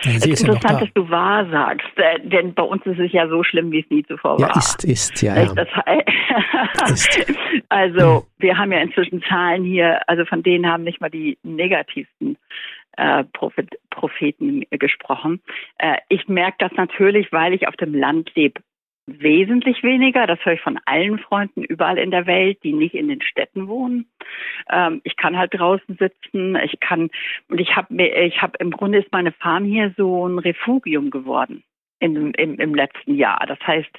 Ja, 0.02 0.10
es 0.12 0.26
ist 0.26 0.42
interessant, 0.42 0.82
dass 0.82 0.92
du 0.92 1.08
wahr 1.08 1.48
sagst, 1.48 1.88
äh, 1.96 2.20
denn 2.20 2.52
bei 2.52 2.62
uns 2.62 2.84
ist 2.84 2.98
es 2.98 3.12
ja 3.12 3.28
so 3.28 3.42
schlimm, 3.42 3.72
wie 3.72 3.80
es 3.80 3.90
nie 3.90 4.04
zuvor 4.04 4.38
war. 4.38 4.48
Ja, 4.48 4.56
ist, 4.56 4.84
ist, 4.84 5.22
ja. 5.22 5.36
ja. 5.36 5.54
Das, 5.54 5.68
ist. 6.90 7.38
Also, 7.70 8.20
hm. 8.20 8.22
wir 8.38 8.58
haben 8.58 8.72
ja 8.72 8.80
inzwischen 8.80 9.22
Zahlen 9.22 9.64
hier, 9.64 10.06
also 10.06 10.26
von 10.26 10.42
denen 10.42 10.66
haben 10.66 10.84
nicht 10.84 11.00
mal 11.00 11.10
die 11.10 11.38
negativsten 11.42 12.36
äh, 12.98 13.24
Prophet, 13.24 13.70
Propheten 13.90 14.64
gesprochen. 14.70 15.40
Äh, 15.78 15.96
ich 16.10 16.28
merke 16.28 16.56
das 16.58 16.72
natürlich, 16.72 17.32
weil 17.32 17.54
ich 17.54 17.66
auf 17.66 17.76
dem 17.76 17.94
Land 17.94 18.30
lebe, 18.34 18.60
wesentlich 19.06 19.82
weniger. 19.82 20.26
Das 20.26 20.44
höre 20.44 20.54
ich 20.54 20.60
von 20.60 20.78
allen 20.84 21.18
Freunden 21.18 21.62
überall 21.62 21.98
in 21.98 22.10
der 22.10 22.26
Welt, 22.26 22.58
die 22.62 22.72
nicht 22.72 22.94
in 22.94 23.08
den 23.08 23.22
Städten 23.22 23.68
wohnen. 23.68 24.10
Ähm, 24.70 25.00
ich 25.04 25.16
kann 25.16 25.38
halt 25.38 25.54
draußen 25.54 25.96
sitzen. 25.96 26.56
Ich 26.56 26.80
kann 26.80 27.10
und 27.48 27.60
ich 27.60 27.76
habe 27.76 27.94
mir, 27.94 28.14
ich 28.22 28.42
habe 28.42 28.58
im 28.58 28.70
Grunde 28.70 28.98
ist 28.98 29.12
meine 29.12 29.32
Farm 29.32 29.64
hier 29.64 29.94
so 29.96 30.26
ein 30.26 30.38
Refugium 30.38 31.10
geworden 31.10 31.62
in, 32.00 32.32
im, 32.32 32.58
im 32.58 32.74
letzten 32.74 33.14
Jahr. 33.14 33.44
Das 33.46 33.60
heißt, 33.66 33.90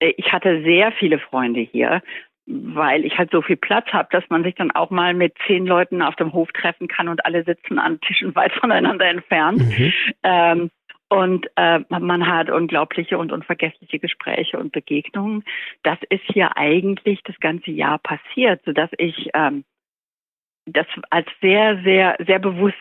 äh, 0.00 0.12
ich 0.16 0.32
hatte 0.32 0.62
sehr 0.62 0.92
viele 0.92 1.18
Freunde 1.18 1.60
hier 1.60 2.02
weil 2.50 3.04
ich 3.04 3.16
halt 3.16 3.30
so 3.30 3.42
viel 3.42 3.56
Platz 3.56 3.86
habe, 3.92 4.08
dass 4.10 4.24
man 4.28 4.42
sich 4.42 4.54
dann 4.54 4.70
auch 4.70 4.90
mal 4.90 5.14
mit 5.14 5.34
zehn 5.46 5.66
Leuten 5.66 6.02
auf 6.02 6.16
dem 6.16 6.32
Hof 6.32 6.50
treffen 6.52 6.88
kann 6.88 7.08
und 7.08 7.24
alle 7.24 7.44
sitzen 7.44 7.78
an 7.78 8.00
Tischen 8.00 8.34
weit 8.34 8.52
voneinander 8.52 9.06
entfernt. 9.06 9.62
Mhm. 9.62 9.92
Ähm, 10.22 10.70
und 11.10 11.46
äh, 11.56 11.80
man 11.88 12.26
hat 12.26 12.50
unglaubliche 12.50 13.18
und 13.18 13.32
unvergessliche 13.32 13.98
Gespräche 13.98 14.58
und 14.58 14.72
Begegnungen. 14.72 15.44
Das 15.82 15.98
ist 16.08 16.22
hier 16.32 16.56
eigentlich 16.56 17.20
das 17.24 17.36
ganze 17.40 17.72
Jahr 17.72 17.98
passiert, 17.98 18.62
sodass 18.64 18.90
ich 18.96 19.28
ähm, 19.34 19.64
das 20.66 20.86
als 21.10 21.26
sehr, 21.40 21.82
sehr, 21.82 22.16
sehr 22.24 22.38
bewusst 22.38 22.76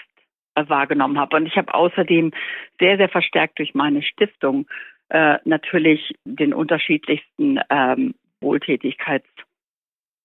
äh, 0.53 0.63
wahrgenommen 0.67 1.19
habe. 1.19 1.37
Und 1.37 1.47
ich 1.47 1.57
habe 1.57 1.73
außerdem 1.73 2.31
sehr, 2.79 2.97
sehr 2.97 3.09
verstärkt 3.09 3.57
durch 3.57 3.73
meine 3.73 4.03
Stiftung 4.03 4.67
äh, 5.09 5.39
natürlich 5.43 6.13
den 6.23 6.53
unterschiedlichsten 6.53 7.59
ähm, 7.71 8.13
Wohltätigkeits 8.41 9.27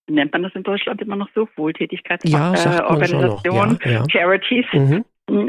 nennt 0.07 0.31
man 0.33 0.43
das 0.43 0.55
in 0.55 0.63
Deutschland 0.63 1.01
immer 1.01 1.17
noch 1.17 1.31
so, 1.35 1.49
Wohltätigkeitsorganisationen, 1.57 3.79
ja, 3.83 3.91
ja, 3.91 4.01
ja. 4.01 4.05
Charities 4.11 4.67
mhm. 4.75 5.07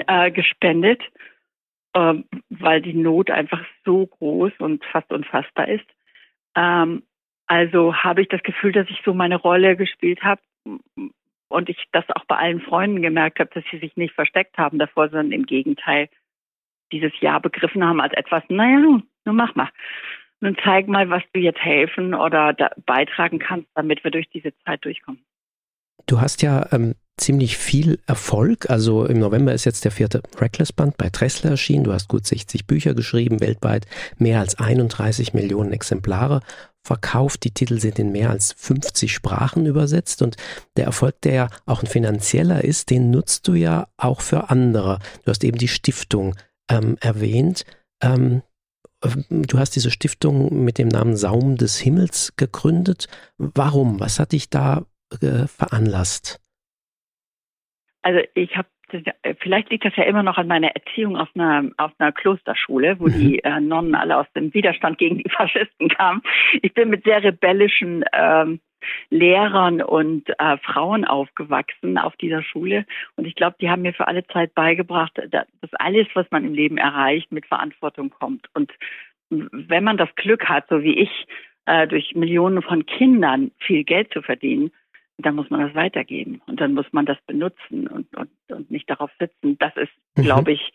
äh, 0.08 0.32
gespendet, 0.32 1.02
äh, 1.96 2.14
weil 2.50 2.82
die 2.82 2.94
Not 2.94 3.32
einfach 3.32 3.62
so 3.84 4.06
groß 4.06 4.54
und 4.60 4.86
fast 4.86 5.12
unfassbar 5.12 5.68
ist. 5.68 5.86
Ähm, 6.56 7.04
also 7.48 7.96
habe 7.96 8.22
ich 8.22 8.28
das 8.28 8.44
Gefühl, 8.44 8.72
dass 8.72 8.90
ich 8.90 9.02
so 9.04 9.14
meine 9.14 9.38
Rolle 9.38 9.76
gespielt 9.76 10.24
habe 10.24 10.42
und 11.48 11.70
ich 11.70 11.84
das 11.92 12.06
auch 12.10 12.26
bei 12.26 12.38
allen 12.38 12.62
Freunden 12.62 13.02
gemerkt 13.02 13.40
habe, 13.40 13.50
dass 13.54 13.64
sie 13.72 13.80
sich 13.80 13.96
nicht 13.98 14.14
versteckt 14.14 14.58
haben 14.58 14.78
davor, 14.78 15.10
sondern 15.10 15.32
im 15.32 15.46
Gegenteil 15.46 16.10
dieses 16.92 17.20
Jahr 17.20 17.40
begriffen 17.40 17.84
haben 17.84 18.02
als 18.02 18.14
etwas, 18.14 18.44
naja, 18.50 18.80
nun 18.80 19.04
mach 19.26 19.56
mal 19.56 19.70
nun 20.42 20.56
zeig 20.64 20.88
mal, 20.88 21.10
was 21.10 21.24
du 21.34 21.40
jetzt 21.40 21.60
helfen 21.60 22.14
oder 22.14 22.54
beitragen 22.86 23.40
kannst, 23.40 23.68
damit 23.74 24.04
wir 24.04 24.12
durch 24.12 24.30
diese 24.30 24.56
Zeit 24.60 24.86
durchkommen. 24.86 25.24
Du 26.06 26.22
hast 26.22 26.42
ja 26.42 26.68
ähm, 26.72 26.96
ziemlich 27.18 27.58
viel 27.58 28.00
Erfolg. 28.06 28.70
Also 28.70 29.06
im 29.06 29.20
November 29.20 29.54
ist 29.54 29.66
jetzt 29.66 29.86
der 29.86 29.92
vierte 29.92 30.22
Reckless-Band 30.38 30.98
bei 30.98 31.10
Dressler 31.10 31.52
erschienen. 31.52 31.86
Du 31.86 31.94
hast 31.94 32.08
gut 32.08 32.28
60 32.28 32.68
Bücher 32.68 32.94
geschrieben, 32.94 33.40
weltweit 33.40 33.88
mehr 34.18 34.40
als 34.40 34.56
31 34.56 35.34
Millionen 35.34 35.72
Exemplare 35.72 36.42
verkauft. 36.84 37.44
Die 37.44 37.52
Titel 37.52 37.80
sind 37.80 37.98
in 38.00 38.12
mehr 38.12 38.30
als 38.30 38.54
50 38.58 39.14
Sprachen 39.14 39.66
übersetzt 39.66 40.22
und 40.22 40.36
der 40.78 40.86
Erfolg, 40.86 41.20
der 41.22 41.34
ja 41.34 41.50
auch 41.66 41.82
ein 41.82 41.88
finanzieller 41.88 42.64
ist, 42.64 42.90
den 42.90 43.10
nutzt 43.10 43.48
du 43.48 43.54
ja 43.54 43.88
auch 43.98 44.22
für 44.22 44.50
andere. 44.50 45.00
Du 45.24 45.32
hast 45.32 45.44
eben 45.44 45.58
die 45.58 45.68
Stiftung 45.68 46.36
ähm, 46.70 46.98
erwähnt. 47.00 47.66
Ähm, 48.02 48.42
Du 49.30 49.60
hast 49.60 49.76
diese 49.76 49.92
Stiftung 49.92 50.64
mit 50.64 50.80
dem 50.80 50.88
Namen 50.88 51.16
Saum 51.16 51.58
des 51.58 51.78
Himmels 51.78 52.34
gegründet. 52.38 53.08
Warum? 53.38 54.00
Was 54.00 54.18
hat 54.18 54.32
dich 54.32 54.50
da 54.50 54.86
äh, 55.22 55.48
veranlasst? 55.48 56.40
Also 58.02 58.22
ich 58.36 58.56
habe 58.56 58.68
vielleicht 59.40 59.70
liegt 59.72 59.86
das 59.86 59.96
ja 59.96 60.04
immer 60.04 60.24
noch 60.24 60.38
an 60.38 60.48
meiner 60.48 60.70
Erziehung 60.70 61.18
auf 61.18 61.30
einer, 61.36 61.72
auf 61.78 61.92
einer 61.98 62.12
Klosterschule, 62.12 63.00
wo 63.00 63.08
mhm. 63.08 63.14
die 63.14 63.44
äh, 63.44 63.60
Nonnen 63.60 63.96
alle 63.96 64.18
aus 64.18 64.28
dem 64.36 64.54
Widerstand 64.54 64.98
gegen 64.98 65.18
die 65.18 65.30
Faschisten 65.36 65.90
kamen. 65.90 66.22
Ich 66.62 66.74
bin 66.74 66.90
mit 66.90 67.04
sehr 67.04 67.24
rebellischen 67.24 68.06
ähm, 68.14 68.60
Lehrern 69.10 69.82
und 69.82 70.30
äh, 70.40 70.58
Frauen 70.58 71.06
aufgewachsen 71.06 71.98
auf 71.98 72.16
dieser 72.18 72.44
Schule. 72.44 72.86
Und 73.16 73.26
ich 73.26 73.36
glaube, 73.36 73.56
die 73.60 73.70
haben 73.70 73.82
mir 73.82 73.94
für 73.94 74.08
alle 74.08 74.26
Zeit 74.28 74.54
beigebracht, 74.54 75.20
dass 75.32 75.74
alles, 75.74 76.08
was 76.14 76.30
man 76.30 76.46
im 76.46 76.54
Leben 76.54 76.78
erreicht, 76.78 77.32
mit 77.32 77.46
Verantwortung 77.48 78.12
kommt. 78.12 78.48
Und 78.54 78.72
wenn 79.30 79.84
man 79.84 79.98
das 79.98 80.14
Glück 80.16 80.48
hat, 80.48 80.68
so 80.70 80.84
wie 80.84 81.00
ich, 81.00 81.28
äh, 81.66 81.88
durch 81.88 82.14
Millionen 82.14 82.62
von 82.62 82.86
Kindern 82.86 83.52
viel 83.58 83.84
Geld 83.84 84.14
zu 84.14 84.22
verdienen, 84.22 84.72
dann 85.18 85.36
muss 85.36 85.50
man 85.50 85.62
das 85.62 85.76
weitergeben 85.76 86.42
und 86.48 86.60
dann 86.60 86.74
muss 86.74 86.86
man 86.92 87.06
das 87.06 87.18
benutzen 87.26 87.88
und, 87.88 88.16
und, 88.16 88.30
und 88.50 88.72
nicht 88.72 88.90
darauf 88.90 89.12
sitzen. 89.20 89.58
Das 89.60 89.76
ist, 89.78 89.92
mhm. 90.16 90.24
glaube 90.24 90.52
ich, 90.54 90.74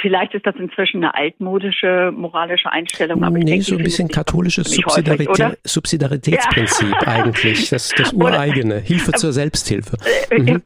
Vielleicht 0.00 0.32
ist 0.32 0.46
das 0.46 0.56
inzwischen 0.56 1.04
eine 1.04 1.14
altmodische 1.14 2.10
moralische 2.10 2.72
Einstellung. 2.72 3.22
Aber 3.22 3.36
nee, 3.36 3.44
denke, 3.44 3.62
so 3.62 3.76
ein 3.76 3.84
bisschen 3.84 4.08
katholisches 4.08 4.70
Subsidiaritä 4.70 5.58
Subsidiaritätsprinzip 5.64 6.94
ja. 7.02 7.06
eigentlich, 7.06 7.68
das, 7.68 7.90
das 7.90 8.12
ureigene, 8.14 8.78
Hilfe 8.78 9.12
zur 9.12 9.32
Selbsthilfe. 9.32 9.98
Äh, 10.30 10.40
mhm. 10.40 10.62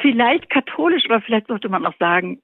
Vielleicht 0.00 0.48
katholisch, 0.48 1.02
aber 1.08 1.22
vielleicht 1.22 1.48
sollte 1.48 1.68
man 1.68 1.84
auch 1.84 1.96
sagen, 1.98 2.40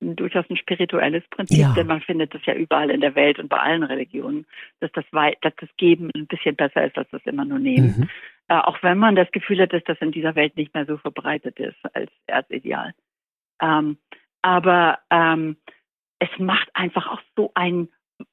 durchaus 0.00 0.44
ein 0.50 0.56
spirituelles 0.58 1.24
Prinzip, 1.30 1.58
ja. 1.58 1.72
denn 1.72 1.86
man 1.86 2.00
findet 2.02 2.34
das 2.34 2.44
ja 2.44 2.54
überall 2.54 2.90
in 2.90 3.00
der 3.00 3.14
Welt 3.14 3.38
und 3.38 3.48
bei 3.48 3.58
allen 3.58 3.82
Religionen, 3.82 4.44
dass 4.80 4.92
das, 4.92 5.04
dass 5.40 5.54
das 5.58 5.68
Geben 5.78 6.10
ein 6.14 6.26
bisschen 6.26 6.54
besser 6.54 6.84
ist 6.84 6.98
als 6.98 7.08
das 7.10 7.22
immer 7.24 7.44
nur 7.44 7.58
Nehmen. 7.58 7.94
Mhm. 7.98 8.08
Äh, 8.48 8.54
auch 8.54 8.82
wenn 8.82 8.98
man 8.98 9.16
das 9.16 9.30
Gefühl 9.32 9.60
hat, 9.60 9.72
dass 9.72 9.84
das 9.84 9.98
in 10.00 10.12
dieser 10.12 10.34
Welt 10.34 10.56
nicht 10.56 10.74
mehr 10.74 10.86
so 10.86 10.96
verbreitet 10.98 11.58
ist 11.58 11.76
als 11.94 12.10
Erzideal. 12.26 12.94
Ähm, 13.60 13.98
aber 14.42 15.00
ähm, 15.10 15.56
es 16.18 16.28
macht 16.38 16.68
einfach 16.74 17.08
auch 17.08 17.20
so 17.34 17.50
einen 17.54 17.88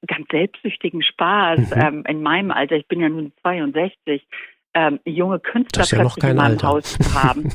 ganz 0.08 0.27
selbstsüchtigen 0.29 1.01
Spaß. 1.01 1.75
Mhm. 1.75 1.82
Ähm, 1.82 2.03
in 2.08 2.22
meinem 2.22 2.51
Alter, 2.51 2.75
ich 2.75 2.88
bin 2.88 3.01
ja 3.01 3.10
nun 3.10 3.34
62, 3.41 4.25
ähm, 4.74 5.00
junge 5.06 5.39
Künstler 5.39 5.84
ja 5.86 6.00
plötzlich 6.00 6.24
in 6.24 6.36
meinem 6.36 6.51
Alter. 6.51 6.68
Haus 6.68 6.98
zu 6.98 7.24
haben. 7.24 7.50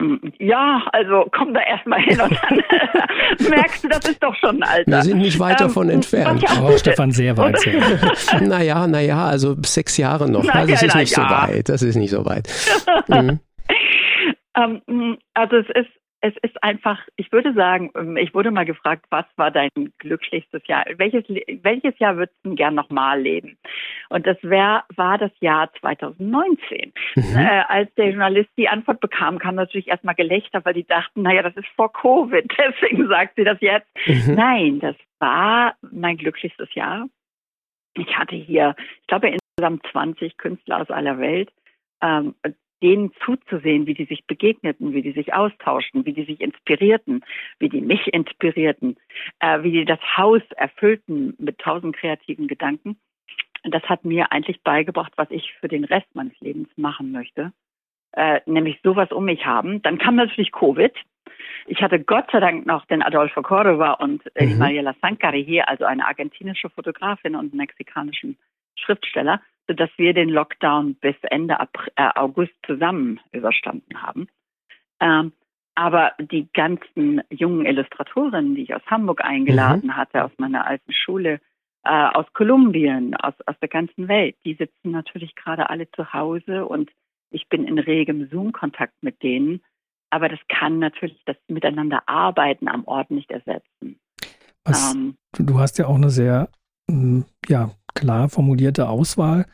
Mm, 0.00 0.16
ja, 0.38 0.82
also 0.92 1.26
komm 1.32 1.54
da 1.54 1.60
erstmal 1.60 2.00
hin 2.00 2.20
und 2.20 2.32
dann 2.32 3.48
merkst 3.50 3.84
du, 3.84 3.88
das 3.88 4.08
ist 4.08 4.22
doch 4.22 4.34
schon 4.36 4.62
ein 4.62 4.68
Alter. 4.68 4.90
Wir 4.90 5.02
sind 5.02 5.18
nicht 5.18 5.38
weit 5.38 5.60
ähm, 5.60 5.66
davon 5.68 5.88
entfernt. 5.88 6.42
Ja 6.42 6.62
oh, 6.62 6.76
Stefan, 6.76 7.10
sehr 7.12 7.36
weit. 7.36 7.58
naja, 8.40 8.86
naja, 8.86 9.24
also 9.24 9.56
sechs 9.64 9.96
Jahre 9.96 10.30
noch. 10.30 10.44
Na, 10.44 10.52
also 10.52 10.74
es 10.74 10.82
ist 10.82 10.94
nicht 10.94 11.16
ja. 11.16 11.24
so 11.24 11.34
weit. 11.34 11.68
Das 11.68 11.82
ist 11.82 11.96
nicht 11.96 12.10
so 12.10 12.24
weit. 12.24 12.48
Mhm. 13.08 13.40
Um, 14.54 15.18
also 15.34 15.56
es 15.56 15.66
ist 15.74 15.90
es 16.22 16.34
ist 16.42 16.62
einfach, 16.62 17.00
ich 17.16 17.32
würde 17.32 17.52
sagen, 17.52 17.90
ähm, 17.96 18.16
ich 18.16 18.32
wurde 18.32 18.52
mal 18.52 18.64
gefragt, 18.64 19.06
was 19.10 19.24
war 19.34 19.50
dein 19.50 19.70
glücklichstes 19.98 20.62
Jahr? 20.68 20.84
Welches, 20.96 21.24
welches 21.62 21.98
Jahr 21.98 22.16
würdest 22.16 22.38
du 22.44 22.54
gern 22.54 22.76
nochmal 22.76 23.20
leben? 23.20 23.58
Und 24.08 24.24
das 24.24 24.36
wär, 24.42 24.84
war 24.94 25.18
das 25.18 25.32
Jahr 25.40 25.72
2019. 25.80 26.92
Mhm. 27.16 27.36
Äh, 27.36 27.64
als 27.66 27.92
der 27.96 28.10
Journalist 28.10 28.50
die 28.56 28.68
Antwort 28.68 29.00
bekam, 29.00 29.40
kam 29.40 29.56
natürlich 29.56 29.88
erstmal 29.88 30.14
Gelächter, 30.14 30.64
weil 30.64 30.74
die 30.74 30.86
dachten, 30.86 31.22
naja, 31.22 31.42
das 31.42 31.56
ist 31.56 31.68
vor 31.74 31.92
Covid, 31.92 32.44
deswegen 32.56 33.08
sagt 33.08 33.34
sie 33.34 33.44
das 33.44 33.60
jetzt. 33.60 33.88
Mhm. 34.06 34.34
Nein, 34.34 34.78
das 34.78 34.96
war 35.18 35.74
mein 35.90 36.16
glücklichstes 36.16 36.72
Jahr. 36.74 37.08
Ich 37.94 38.16
hatte 38.16 38.36
hier, 38.36 38.76
ich 39.00 39.06
glaube, 39.08 39.28
insgesamt 39.28 39.84
20 39.90 40.38
Künstler 40.38 40.82
aus 40.82 40.90
aller 40.90 41.18
Welt. 41.18 41.50
Ähm, 42.00 42.36
denen 42.82 43.12
zuzusehen, 43.24 43.86
wie 43.86 43.94
die 43.94 44.04
sich 44.04 44.26
begegneten, 44.26 44.92
wie 44.92 45.02
die 45.02 45.12
sich 45.12 45.32
austauschten, 45.32 46.04
wie 46.04 46.12
die 46.12 46.24
sich 46.24 46.40
inspirierten, 46.40 47.24
wie 47.58 47.68
die 47.68 47.80
mich 47.80 48.12
inspirierten, 48.12 48.96
äh, 49.40 49.62
wie 49.62 49.72
die 49.72 49.84
das 49.84 50.00
Haus 50.16 50.42
erfüllten 50.56 51.34
mit 51.38 51.58
tausend 51.58 51.96
kreativen 51.96 52.48
Gedanken. 52.48 52.96
das 53.64 53.84
hat 53.84 54.04
mir 54.04 54.32
eigentlich 54.32 54.60
beigebracht, 54.62 55.12
was 55.16 55.30
ich 55.30 55.54
für 55.60 55.68
den 55.68 55.84
Rest 55.84 56.08
meines 56.14 56.38
Lebens 56.40 56.68
machen 56.76 57.12
möchte. 57.12 57.52
Äh, 58.14 58.40
nämlich 58.44 58.78
sowas 58.82 59.10
um 59.12 59.24
mich 59.24 59.46
haben. 59.46 59.80
Dann 59.82 59.98
kam 59.98 60.16
natürlich 60.16 60.52
Covid. 60.52 60.92
Ich 61.66 61.80
hatte 61.80 62.00
Gott 62.00 62.26
sei 62.30 62.40
Dank 62.40 62.66
noch 62.66 62.84
den 62.86 63.02
Adolfo 63.02 63.40
Cordova 63.40 63.92
und 63.92 64.22
äh, 64.34 64.46
mhm. 64.46 64.58
Mariela 64.58 64.94
Sankari 65.00 65.44
hier, 65.44 65.68
also 65.68 65.84
eine 65.84 66.06
argentinische 66.06 66.68
Fotografin 66.68 67.36
und 67.36 67.52
einen 67.52 67.56
mexikanischen 67.56 68.36
Schriftsteller, 68.76 69.40
sodass 69.66 69.90
wir 69.96 70.14
den 70.14 70.28
Lockdown 70.28 70.94
bis 70.96 71.16
Ende 71.22 71.56
äh, 71.96 72.08
August 72.14 72.52
zusammen 72.66 73.20
überstanden 73.32 74.02
haben. 74.02 74.28
Ähm, 75.00 75.32
aber 75.74 76.12
die 76.18 76.48
ganzen 76.52 77.22
jungen 77.30 77.64
Illustratorinnen, 77.64 78.54
die 78.54 78.62
ich 78.62 78.74
aus 78.74 78.84
Hamburg 78.86 79.24
eingeladen 79.24 79.88
mhm. 79.88 79.96
hatte, 79.96 80.24
aus 80.24 80.32
meiner 80.36 80.66
alten 80.66 80.92
Schule, 80.92 81.40
äh, 81.84 81.88
aus 81.88 82.26
Kolumbien, 82.34 83.16
aus, 83.16 83.34
aus 83.46 83.56
der 83.60 83.68
ganzen 83.68 84.08
Welt, 84.08 84.36
die 84.44 84.54
sitzen 84.54 84.90
natürlich 84.90 85.34
gerade 85.34 85.70
alle 85.70 85.90
zu 85.92 86.12
Hause 86.12 86.66
und 86.66 86.90
ich 87.30 87.48
bin 87.48 87.64
in 87.64 87.78
regem 87.78 88.28
Zoom-Kontakt 88.28 88.94
mit 89.02 89.22
denen. 89.22 89.62
Aber 90.10 90.28
das 90.28 90.40
kann 90.48 90.78
natürlich 90.78 91.22
das 91.24 91.36
Miteinander 91.48 92.02
arbeiten 92.06 92.68
am 92.68 92.84
Ort 92.84 93.10
nicht 93.10 93.30
ersetzen. 93.30 93.98
Was, 94.64 94.94
ähm, 94.94 95.16
du 95.38 95.58
hast 95.58 95.78
ja 95.78 95.86
auch 95.86 95.96
eine 95.96 96.10
sehr 96.10 96.50
ja, 97.48 97.70
klar 97.94 98.28
formulierte 98.28 98.88
Auswahl 98.88 99.46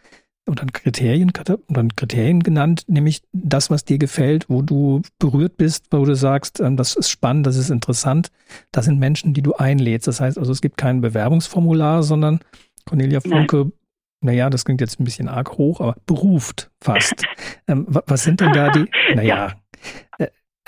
und 0.47 0.61
dann 0.61 0.73
Kriterien, 0.73 1.31
und 1.49 1.77
dann 1.77 1.95
Kriterien 1.95 2.43
genannt, 2.43 2.85
nämlich 2.87 3.23
das, 3.33 3.71
was 3.71 3.85
dir 3.85 3.99
gefällt, 3.99 4.49
wo 4.49 4.63
du 4.63 5.03
berührt 5.19 5.57
bist, 5.59 5.87
wo 5.91 6.05
du 6.05 6.17
sagst, 6.17 6.61
ähm, 6.61 6.77
das 6.77 6.97
ist 6.97 7.11
spannend, 7.11 7.47
das 7.47 7.57
ist 7.57 7.71
interessant. 7.71 8.31
Das 8.73 8.87
sind 8.87 8.99
Menschen, 8.99 9.35
die 9.35 9.43
du 9.43 9.55
einlädst. 9.55 10.09
Das 10.09 10.21
heißt 10.21 10.39
also, 10.39 10.51
es 10.51 10.63
gibt 10.63 10.79
kein 10.79 11.03
Bewerbungsformular, 11.03 12.03
sondern 12.03 12.41
Cornelia 12.87 13.21
Funke 13.21 13.73
naja, 14.21 14.51
das 14.51 14.65
klingt 14.65 14.81
jetzt 14.81 14.99
ein 14.99 15.05
bisschen 15.05 15.29
arg 15.29 15.53
hoch, 15.59 15.81
aber 15.81 15.97
beruft 16.07 16.71
fast. 16.81 17.25
ähm, 17.69 17.87
was 17.89 18.25
sind 18.25 18.41
denn 18.41 18.53
da 18.53 18.71
die, 18.71 18.87
naja, 19.15 19.53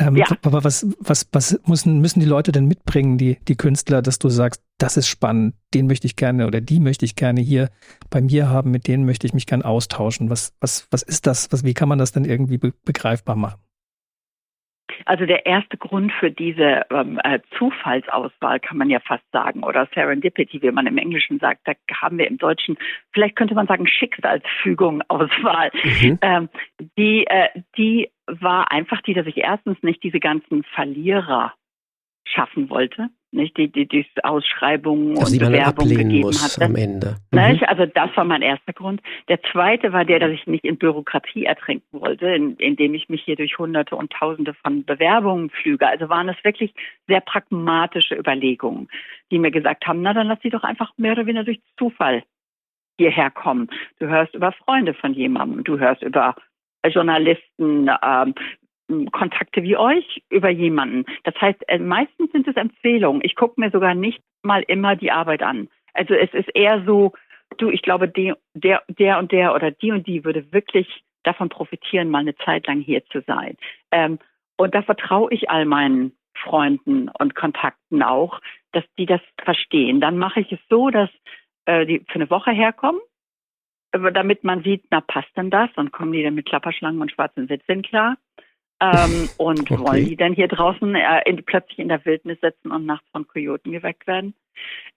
ähm, 0.00 0.16
ja. 0.16 0.26
aber 0.42 0.64
was, 0.64 0.86
was, 0.98 1.28
was 1.32 1.60
müssen, 1.66 2.00
müssen 2.00 2.20
die 2.20 2.26
Leute 2.26 2.52
denn 2.52 2.66
mitbringen, 2.66 3.18
die, 3.18 3.38
die 3.46 3.56
Künstler, 3.56 4.02
dass 4.02 4.18
du 4.18 4.28
sagst, 4.28 4.62
das 4.78 4.96
ist 4.96 5.08
spannend, 5.08 5.54
den 5.74 5.86
möchte 5.86 6.06
ich 6.06 6.16
gerne 6.16 6.46
oder 6.46 6.60
die 6.60 6.80
möchte 6.80 7.04
ich 7.04 7.16
gerne 7.16 7.40
hier 7.40 7.70
bei 8.08 8.20
mir 8.20 8.48
haben, 8.48 8.70
mit 8.70 8.86
denen 8.86 9.04
möchte 9.04 9.26
ich 9.26 9.34
mich 9.34 9.46
gerne 9.46 9.64
austauschen. 9.64 10.30
Was, 10.30 10.54
was, 10.60 10.86
was 10.90 11.02
ist 11.02 11.26
das? 11.26 11.52
Was, 11.52 11.64
wie 11.64 11.74
kann 11.74 11.88
man 11.88 11.98
das 11.98 12.12
denn 12.12 12.24
irgendwie 12.24 12.58
begreifbar 12.58 13.36
machen? 13.36 13.60
Also 15.04 15.26
der 15.26 15.46
erste 15.46 15.76
Grund 15.76 16.12
für 16.12 16.30
diese 16.30 16.86
ähm, 16.90 17.20
äh, 17.24 17.40
Zufallsauswahl 17.58 18.60
kann 18.60 18.78
man 18.78 18.90
ja 18.90 19.00
fast 19.00 19.24
sagen 19.32 19.62
oder 19.62 19.88
Serendipity, 19.94 20.62
wie 20.62 20.70
man 20.70 20.86
im 20.86 20.98
Englischen 20.98 21.38
sagt. 21.38 21.66
Da 21.66 21.74
haben 22.00 22.18
wir 22.18 22.26
im 22.26 22.38
Deutschen, 22.38 22.76
vielleicht 23.12 23.36
könnte 23.36 23.54
man 23.54 23.66
sagen 23.66 23.86
Schicksalsfügung 23.86 25.02
Auswahl. 25.08 25.70
Mhm. 25.82 26.18
Ähm, 26.22 26.48
die, 26.96 27.26
äh, 27.26 27.48
die 27.76 28.10
war 28.26 28.70
einfach 28.70 29.00
die, 29.02 29.14
dass 29.14 29.26
ich 29.26 29.38
erstens 29.38 29.82
nicht 29.82 30.02
diese 30.02 30.20
ganzen 30.20 30.62
Verlierer 30.62 31.54
schaffen 32.24 32.70
wollte, 32.70 33.08
nicht 33.32 33.56
die 33.56 33.68
die, 33.70 33.86
die 33.86 34.06
Ausschreibungen 34.22 35.16
und 35.16 35.38
Bewerbungen 35.38 35.96
gegeben 35.96 36.20
muss 36.20 36.42
hatte. 36.42 36.64
am 36.64 36.76
Ende. 36.76 37.16
Mhm. 37.30 37.60
Also 37.66 37.86
das 37.86 38.16
war 38.16 38.24
mein 38.24 38.42
erster 38.42 38.72
Grund. 38.72 39.00
Der 39.28 39.40
zweite 39.42 39.92
war 39.92 40.04
der, 40.04 40.18
dass 40.20 40.30
ich 40.30 40.46
nicht 40.46 40.64
in 40.64 40.78
Bürokratie 40.78 41.44
ertrinken 41.44 42.00
wollte, 42.00 42.26
in, 42.26 42.56
indem 42.56 42.94
ich 42.94 43.08
mich 43.08 43.22
hier 43.22 43.36
durch 43.36 43.58
Hunderte 43.58 43.96
und 43.96 44.12
Tausende 44.12 44.54
von 44.54 44.84
Bewerbungen 44.84 45.50
flüge. 45.50 45.86
Also 45.86 46.08
waren 46.08 46.28
es 46.28 46.42
wirklich 46.42 46.74
sehr 47.06 47.20
pragmatische 47.20 48.16
Überlegungen, 48.16 48.88
die 49.30 49.38
mir 49.38 49.50
gesagt 49.50 49.86
haben: 49.86 50.02
Na, 50.02 50.12
dann 50.12 50.26
lass 50.26 50.40
sie 50.42 50.50
doch 50.50 50.64
einfach 50.64 50.92
mehr 50.96 51.12
oder 51.12 51.26
weniger 51.26 51.44
durch 51.44 51.60
Zufall 51.78 52.22
hierher 52.98 53.30
kommen. 53.30 53.68
Du 53.98 54.08
hörst 54.08 54.34
über 54.34 54.52
Freunde 54.52 54.92
von 54.92 55.14
jemandem, 55.14 55.64
du 55.64 55.78
hörst 55.78 56.02
über 56.02 56.34
Journalisten, 56.86 57.88
ähm, 58.02 58.34
Kontakte 59.12 59.62
wie 59.62 59.76
euch 59.76 60.22
über 60.30 60.50
jemanden. 60.50 61.04
Das 61.24 61.34
heißt, 61.40 61.68
äh, 61.68 61.78
meistens 61.78 62.32
sind 62.32 62.46
es 62.48 62.56
Empfehlungen. 62.56 63.22
Ich 63.24 63.36
gucke 63.36 63.60
mir 63.60 63.70
sogar 63.70 63.94
nicht 63.94 64.20
mal 64.42 64.62
immer 64.62 64.96
die 64.96 65.12
Arbeit 65.12 65.42
an. 65.42 65.68
Also 65.94 66.14
es 66.14 66.32
ist 66.34 66.48
eher 66.54 66.82
so, 66.84 67.12
du, 67.58 67.70
ich 67.70 67.82
glaube, 67.82 68.08
der, 68.08 68.36
der, 68.54 69.18
und 69.18 69.32
der 69.32 69.54
oder 69.54 69.70
die 69.70 69.92
und 69.92 70.06
die 70.06 70.24
würde 70.24 70.52
wirklich 70.52 71.02
davon 71.22 71.48
profitieren, 71.48 72.10
mal 72.10 72.20
eine 72.20 72.36
Zeit 72.36 72.66
lang 72.66 72.80
hier 72.80 73.04
zu 73.06 73.22
sein. 73.26 73.56
Ähm, 73.90 74.18
und 74.56 74.74
da 74.74 74.82
vertraue 74.82 75.32
ich 75.32 75.50
all 75.50 75.64
meinen 75.64 76.12
Freunden 76.34 77.08
und 77.08 77.34
Kontakten 77.34 78.02
auch, 78.02 78.40
dass 78.72 78.84
die 78.98 79.06
das 79.06 79.20
verstehen. 79.42 80.00
Dann 80.00 80.18
mache 80.18 80.40
ich 80.40 80.52
es 80.52 80.60
so, 80.68 80.90
dass 80.90 81.10
äh, 81.66 81.86
die 81.86 82.00
für 82.08 82.16
eine 82.16 82.30
Woche 82.30 82.50
herkommen, 82.50 83.00
äh, 83.92 84.12
damit 84.12 84.44
man 84.44 84.62
sieht, 84.62 84.84
na 84.90 85.00
passt 85.00 85.36
denn 85.36 85.50
das? 85.50 85.70
Und 85.76 85.92
kommen 85.92 86.12
die 86.12 86.22
dann 86.22 86.34
mit 86.34 86.46
Klapperschlangen 86.46 87.00
und 87.00 87.10
schwarzen 87.10 87.48
Sitzen 87.48 87.82
klar? 87.82 88.16
Ähm, 88.80 89.28
und 89.36 89.70
okay. 89.70 89.78
wollen 89.78 90.06
die 90.06 90.16
dann 90.16 90.32
hier 90.32 90.48
draußen 90.48 90.94
äh, 90.94 91.22
in, 91.26 91.44
plötzlich 91.44 91.78
in 91.78 91.88
der 91.88 92.04
Wildnis 92.04 92.40
sitzen 92.40 92.70
und 92.70 92.86
nachts 92.86 93.08
von 93.10 93.26
Kojoten 93.26 93.72
geweckt 93.72 94.06
werden? 94.06 94.34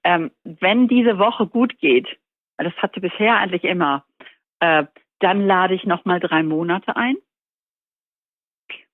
Ähm, 0.04 0.32
wenn 0.44 0.88
diese 0.88 1.18
Woche 1.18 1.48
gut 1.48 1.78
geht, 1.80 2.08
das 2.58 2.74
hatte 2.78 3.02
bisher 3.02 3.38
eigentlich 3.38 3.64
immer, 3.64 4.06
äh, 4.60 4.86
dann 5.20 5.46
lade 5.46 5.74
ich 5.74 5.86
nochmal 5.86 6.20
drei 6.20 6.44
Monate 6.44 6.96
ein, 6.96 7.16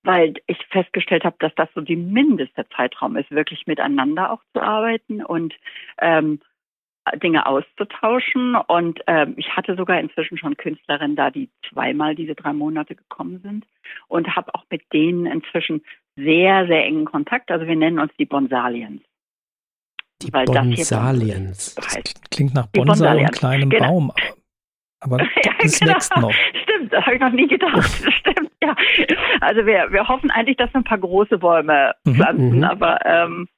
weil 0.02 0.34
ich 0.46 0.58
festgestellt 0.70 1.24
habe, 1.24 1.36
dass 1.38 1.54
das 1.54 1.68
so 1.74 1.80
die 1.80 1.96
mindeste 1.96 2.66
Zeitraum 2.76 3.16
ist, 3.16 3.30
wirklich 3.30 3.66
miteinander 3.66 4.32
auch 4.32 4.42
zu 4.52 4.60
arbeiten 4.60 5.22
und 5.24 5.54
ähm, 5.98 6.40
Dinge 7.22 7.46
auszutauschen. 7.46 8.56
Und 8.56 9.00
ähm, 9.06 9.34
ich 9.36 9.56
hatte 9.56 9.76
sogar 9.76 10.00
inzwischen 10.00 10.38
schon 10.38 10.56
Künstlerinnen 10.56 11.16
da, 11.16 11.30
die 11.30 11.50
zweimal 11.68 12.14
diese 12.14 12.34
drei 12.34 12.52
Monate 12.52 12.94
gekommen 12.94 13.40
sind 13.42 13.66
und 14.08 14.34
habe 14.36 14.54
auch 14.54 14.64
mit 14.70 14.82
denen 14.92 15.26
inzwischen 15.26 15.82
sehr, 16.16 16.66
sehr 16.66 16.84
engen 16.84 17.04
Kontakt. 17.04 17.50
Also 17.50 17.66
wir 17.66 17.76
nennen 17.76 17.98
uns 17.98 18.12
die 18.18 18.26
Bonsaliens. 18.26 19.02
Die 20.22 20.32
Weil 20.32 20.44
Bonsaliens. 20.44 21.74
Das, 21.74 21.94
das 21.94 22.14
klingt 22.30 22.54
nach 22.54 22.66
Bonsai 22.66 23.22
und 23.22 23.32
kleinem 23.32 23.70
genau. 23.70 23.88
Baum. 23.88 24.12
Aber 25.00 25.18
ja, 25.44 25.52
das 25.60 25.80
genau. 25.80 25.94
wächst 25.94 26.16
noch. 26.16 26.32
Stimmt, 26.62 26.92
das 26.92 27.04
habe 27.04 27.14
ich 27.14 27.20
noch 27.20 27.32
nie 27.32 27.46
gedacht. 27.46 27.90
Stimmt, 28.20 28.50
ja. 28.62 28.76
Also 29.40 29.64
wir, 29.64 29.90
wir 29.90 30.06
hoffen 30.06 30.30
eigentlich, 30.30 30.58
dass 30.58 30.72
wir 30.74 30.80
ein 30.80 30.84
paar 30.84 30.98
große 30.98 31.38
Bäume 31.38 31.94
mhm, 32.04 32.14
pflanzen, 32.14 32.58
mhm, 32.58 32.64
aber 32.64 32.98
ähm, 33.06 33.48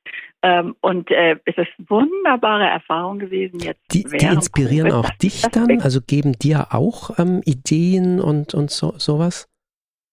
ähm, 0.42 0.76
und 0.80 1.10
äh, 1.10 1.36
es 1.44 1.56
ist 1.56 1.70
wunderbare 1.88 2.64
Erfahrung 2.64 3.18
gewesen 3.18 3.60
jetzt. 3.60 3.80
Die, 3.92 4.04
die 4.04 4.26
inspirieren 4.26 4.90
Covid, 4.90 5.04
auch 5.04 5.10
dich 5.10 5.42
dann? 5.42 5.80
Also 5.80 6.00
geben 6.00 6.32
dir 6.32 6.68
auch 6.70 7.18
ähm, 7.18 7.42
Ideen 7.44 8.20
und, 8.20 8.54
und 8.54 8.70
so, 8.70 8.92
sowas? 8.98 9.48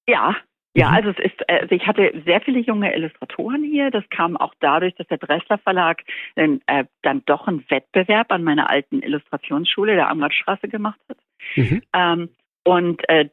Ja, 0.08 0.36
ja, 0.76 0.90
mhm. 0.90 0.96
also 0.96 1.10
es 1.10 1.20
ist, 1.20 1.50
also 1.50 1.76
ich 1.76 1.88
hatte 1.88 2.22
sehr 2.26 2.42
viele 2.42 2.60
junge 2.60 2.96
Illustratoren 2.96 3.64
hier. 3.64 3.90
Das 3.90 4.04
kam 4.10 4.38
auch 4.38 4.54
dadurch, 4.60 4.94
dass 4.96 5.08
der 5.08 5.18
Dressler 5.18 5.58
Verlag 5.58 6.04
äh, 6.36 6.86
dann 7.02 7.24
doch 7.26 7.48
einen 7.48 7.66
Wettbewerb 7.70 8.32
an 8.32 8.44
meiner 8.44 8.70
alten 8.70 9.02
Illustrationsschule 9.02 9.96
der 9.96 10.10
Amratstraße 10.10 10.68
gemacht 10.68 11.00
hat. 11.10 11.18
Mhm. 11.56 11.82
Ähm, 11.94 12.30
und 12.70 13.02
äh, 13.10 13.30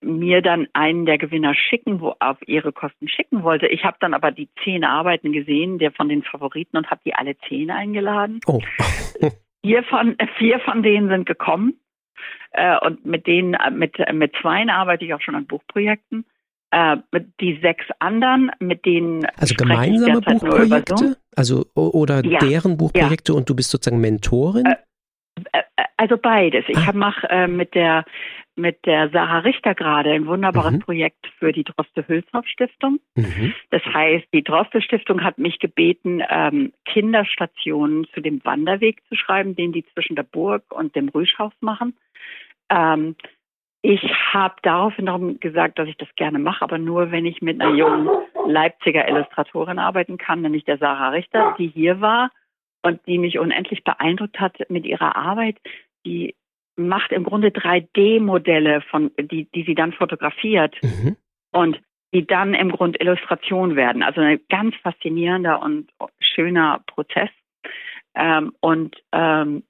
mir 0.00 0.42
dann 0.42 0.66
einen 0.72 1.06
der 1.06 1.16
Gewinner 1.16 1.54
schicken, 1.54 2.00
wo 2.00 2.16
auf 2.18 2.36
ihre 2.46 2.72
Kosten 2.72 3.08
schicken 3.08 3.44
wollte. 3.44 3.68
Ich 3.68 3.84
habe 3.84 3.96
dann 4.00 4.12
aber 4.12 4.32
die 4.32 4.48
zehn 4.64 4.82
Arbeiten 4.82 5.32
gesehen, 5.32 5.78
der 5.78 5.92
von 5.92 6.08
den 6.08 6.24
Favoriten 6.24 6.76
und 6.76 6.90
habe 6.90 7.00
die 7.06 7.14
alle 7.14 7.36
zehn 7.48 7.70
eingeladen. 7.70 8.40
Oh. 8.48 8.60
vier 9.64 9.84
von 9.84 10.16
vier 10.36 10.58
von 10.60 10.82
denen 10.82 11.08
sind 11.08 11.26
gekommen 11.26 11.74
äh, 12.50 12.76
und 12.84 13.06
mit 13.06 13.28
denen 13.28 13.56
mit 13.78 13.96
mit 14.12 14.34
zweien 14.42 14.68
arbeite 14.68 15.04
ich 15.04 15.14
auch 15.14 15.20
schon 15.20 15.36
an 15.36 15.46
Buchprojekten. 15.46 16.24
Äh, 16.72 16.96
die 17.40 17.60
sechs 17.62 17.84
anderen, 18.00 18.50
mit 18.58 18.84
denen 18.84 19.24
also 19.36 19.54
gemeinsame 19.54 20.22
Buchprojekte, 20.22 20.96
so. 20.96 21.14
also 21.36 21.66
oder 21.76 22.24
ja. 22.24 22.40
deren 22.40 22.76
Buchprojekte 22.78 23.32
ja. 23.32 23.38
und 23.38 23.48
du 23.48 23.54
bist 23.54 23.70
sozusagen 23.70 24.00
Mentorin. 24.00 24.64
Äh, 24.64 24.74
äh, 25.52 25.62
also 25.96 26.16
beides. 26.16 26.64
Ich 26.68 26.78
ah. 26.78 26.92
mache 26.92 27.28
äh, 27.30 27.46
mit 27.46 27.74
der 27.74 28.04
mit 28.54 28.84
der 28.84 29.08
Sarah 29.10 29.38
Richter 29.38 29.74
gerade 29.74 30.12
ein 30.12 30.26
wunderbares 30.26 30.72
mhm. 30.72 30.80
Projekt 30.80 31.26
für 31.38 31.52
die 31.52 31.64
Droste-Hülshoff-Stiftung. 31.64 33.00
Mhm. 33.14 33.54
Das 33.70 33.82
heißt, 33.84 34.26
die 34.32 34.42
Droste-Stiftung 34.42 35.24
hat 35.24 35.38
mich 35.38 35.58
gebeten, 35.58 36.22
ähm, 36.28 36.72
Kinderstationen 36.84 38.06
zu 38.12 38.20
dem 38.20 38.44
Wanderweg 38.44 39.02
zu 39.08 39.14
schreiben, 39.14 39.56
den 39.56 39.72
die 39.72 39.84
zwischen 39.94 40.16
der 40.16 40.24
Burg 40.24 40.64
und 40.70 40.94
dem 40.94 41.08
Rüschhaus 41.08 41.52
machen. 41.60 41.96
Ähm, 42.68 43.16
ich 43.80 44.02
habe 44.32 44.54
daraufhin 44.62 45.06
darum 45.06 45.40
gesagt, 45.40 45.78
dass 45.78 45.88
ich 45.88 45.96
das 45.96 46.08
gerne 46.14 46.38
mache, 46.38 46.62
aber 46.62 46.78
nur, 46.78 47.10
wenn 47.10 47.26
ich 47.26 47.42
mit 47.42 47.60
einer 47.60 47.74
jungen 47.74 48.08
Leipziger 48.46 49.08
Illustratorin 49.08 49.80
arbeiten 49.80 50.18
kann, 50.18 50.42
nämlich 50.42 50.64
der 50.64 50.78
Sarah 50.78 51.08
Richter, 51.08 51.56
die 51.58 51.66
hier 51.66 52.00
war 52.00 52.30
und 52.82 53.00
die 53.06 53.18
mich 53.18 53.38
unendlich 53.40 53.82
beeindruckt 53.82 54.38
hat 54.38 54.58
mit 54.68 54.84
ihrer 54.84 55.16
Arbeit. 55.16 55.56
Die 56.04 56.36
macht 56.76 57.12
im 57.12 57.24
Grunde 57.24 57.48
3D-Modelle 57.48 58.80
von, 58.82 59.10
die, 59.18 59.48
die 59.50 59.64
sie 59.64 59.74
dann 59.74 59.92
fotografiert 59.92 60.76
mhm. 60.82 61.16
und 61.52 61.80
die 62.14 62.26
dann 62.26 62.54
im 62.54 62.70
Grunde 62.70 62.98
Illustration 63.00 63.76
werden. 63.76 64.02
Also 64.02 64.20
ein 64.20 64.40
ganz 64.48 64.74
faszinierender 64.76 65.62
und 65.62 65.90
schöner 66.20 66.82
Prozess. 66.86 67.30
Ähm, 68.14 68.52
und 68.60 68.96
ähm, 69.12 69.62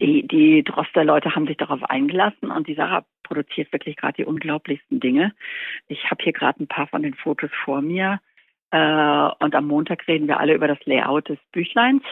die, 0.00 0.26
die 0.26 0.62
Droster-Leute 0.62 1.34
haben 1.34 1.46
sich 1.46 1.56
darauf 1.56 1.82
eingelassen 1.84 2.50
und 2.50 2.66
die 2.66 2.74
Sarah 2.74 3.04
produziert 3.22 3.72
wirklich 3.72 3.96
gerade 3.96 4.14
die 4.14 4.24
unglaublichsten 4.24 5.00
Dinge. 5.00 5.34
Ich 5.88 6.10
habe 6.10 6.22
hier 6.22 6.32
gerade 6.32 6.62
ein 6.62 6.68
paar 6.68 6.86
von 6.86 7.02
den 7.02 7.14
Fotos 7.14 7.50
vor 7.64 7.82
mir. 7.82 8.20
Äh, 8.70 9.28
und 9.38 9.54
am 9.54 9.66
Montag 9.66 10.06
reden 10.08 10.28
wir 10.28 10.40
alle 10.40 10.54
über 10.54 10.68
das 10.68 10.78
Layout 10.84 11.28
des 11.28 11.38
Büchleins. 11.52 12.02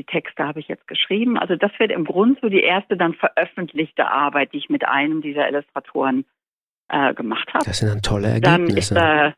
Die 0.00 0.04
Texte 0.04 0.46
habe 0.46 0.60
ich 0.60 0.68
jetzt 0.68 0.88
geschrieben. 0.88 1.36
Also 1.36 1.56
das 1.56 1.72
wird 1.78 1.92
im 1.92 2.06
Grunde 2.06 2.40
so 2.40 2.48
die 2.48 2.62
erste 2.62 2.96
dann 2.96 3.12
veröffentlichte 3.12 4.10
Arbeit, 4.10 4.54
die 4.54 4.56
ich 4.56 4.70
mit 4.70 4.88
einem 4.88 5.20
dieser 5.20 5.46
Illustratoren 5.46 6.24
äh, 6.88 7.12
gemacht 7.12 7.52
habe. 7.52 7.66
Das 7.66 7.80
sind 7.80 7.90
dann 7.90 8.00
tolle 8.00 8.28
Ergebnisse. 8.28 8.94
Dann 8.94 9.34
ist 9.34 9.36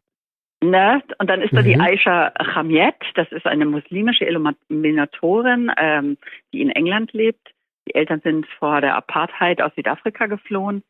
da, 0.61 0.64
ne? 0.64 1.03
Und 1.18 1.29
dann 1.29 1.42
ist 1.42 1.53
mhm. 1.53 1.57
da 1.57 1.62
die 1.62 1.75
mhm. 1.75 1.81
Aisha 1.81 2.33
Chamiet, 2.55 2.94
das 3.16 3.27
ist 3.33 3.44
eine 3.44 3.64
muslimische 3.64 4.25
Illuminatorin, 4.25 5.72
ähm, 5.77 6.16
die 6.53 6.61
in 6.61 6.70
England 6.70 7.12
lebt. 7.12 7.51
Die 7.88 7.96
Eltern 7.96 8.20
sind 8.20 8.46
vor 8.61 8.81
der 8.81 8.94
Apartheid 8.94 9.61
aus 9.61 9.75
Südafrika 9.75 10.27
geflohen. 10.27 10.85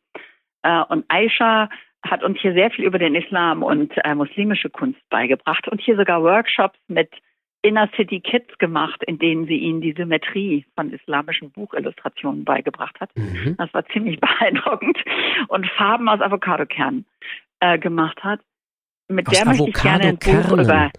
Äh, 0.61 0.83
und 0.83 1.03
Aisha 1.07 1.67
hat 2.03 2.23
uns 2.23 2.39
hier 2.41 2.53
sehr 2.53 2.69
viel 2.69 2.85
über 2.85 2.99
den 2.99 3.15
Islam 3.15 3.63
und 3.63 3.91
äh, 4.03 4.13
muslimische 4.13 4.69
Kunst 4.69 5.01
beigebracht 5.09 5.67
und 5.67 5.81
hier 5.81 5.95
sogar 5.95 6.21
Workshops 6.21 6.77
mit 6.87 7.09
Inner 7.63 7.89
City 7.95 8.19
Kids 8.19 8.57
gemacht, 8.59 9.01
in 9.07 9.17
denen 9.17 9.47
sie 9.47 9.57
ihnen 9.57 9.81
die 9.81 9.93
Symmetrie 9.93 10.65
von 10.75 10.91
islamischen 10.91 11.49
Buchillustrationen 11.51 12.43
beigebracht 12.43 12.99
hat. 12.99 13.09
Mhm. 13.15 13.55
Das 13.57 13.73
war 13.73 13.85
ziemlich 13.87 14.19
beeindruckend. 14.39 14.97
Und 15.47 15.65
Farben 15.77 16.07
aus 16.09 16.21
Avocadokernen 16.21 17.05
äh, 17.61 17.79
gemacht 17.79 18.21
hat. 18.23 18.41
Mit 19.07 19.27
aus 19.27 19.37
der 19.37 19.45
möchte 19.45 19.69
ich 19.69 19.81
gerne 19.81 20.03
ein 20.03 20.17
Buch 20.17 20.51
über 20.51 20.91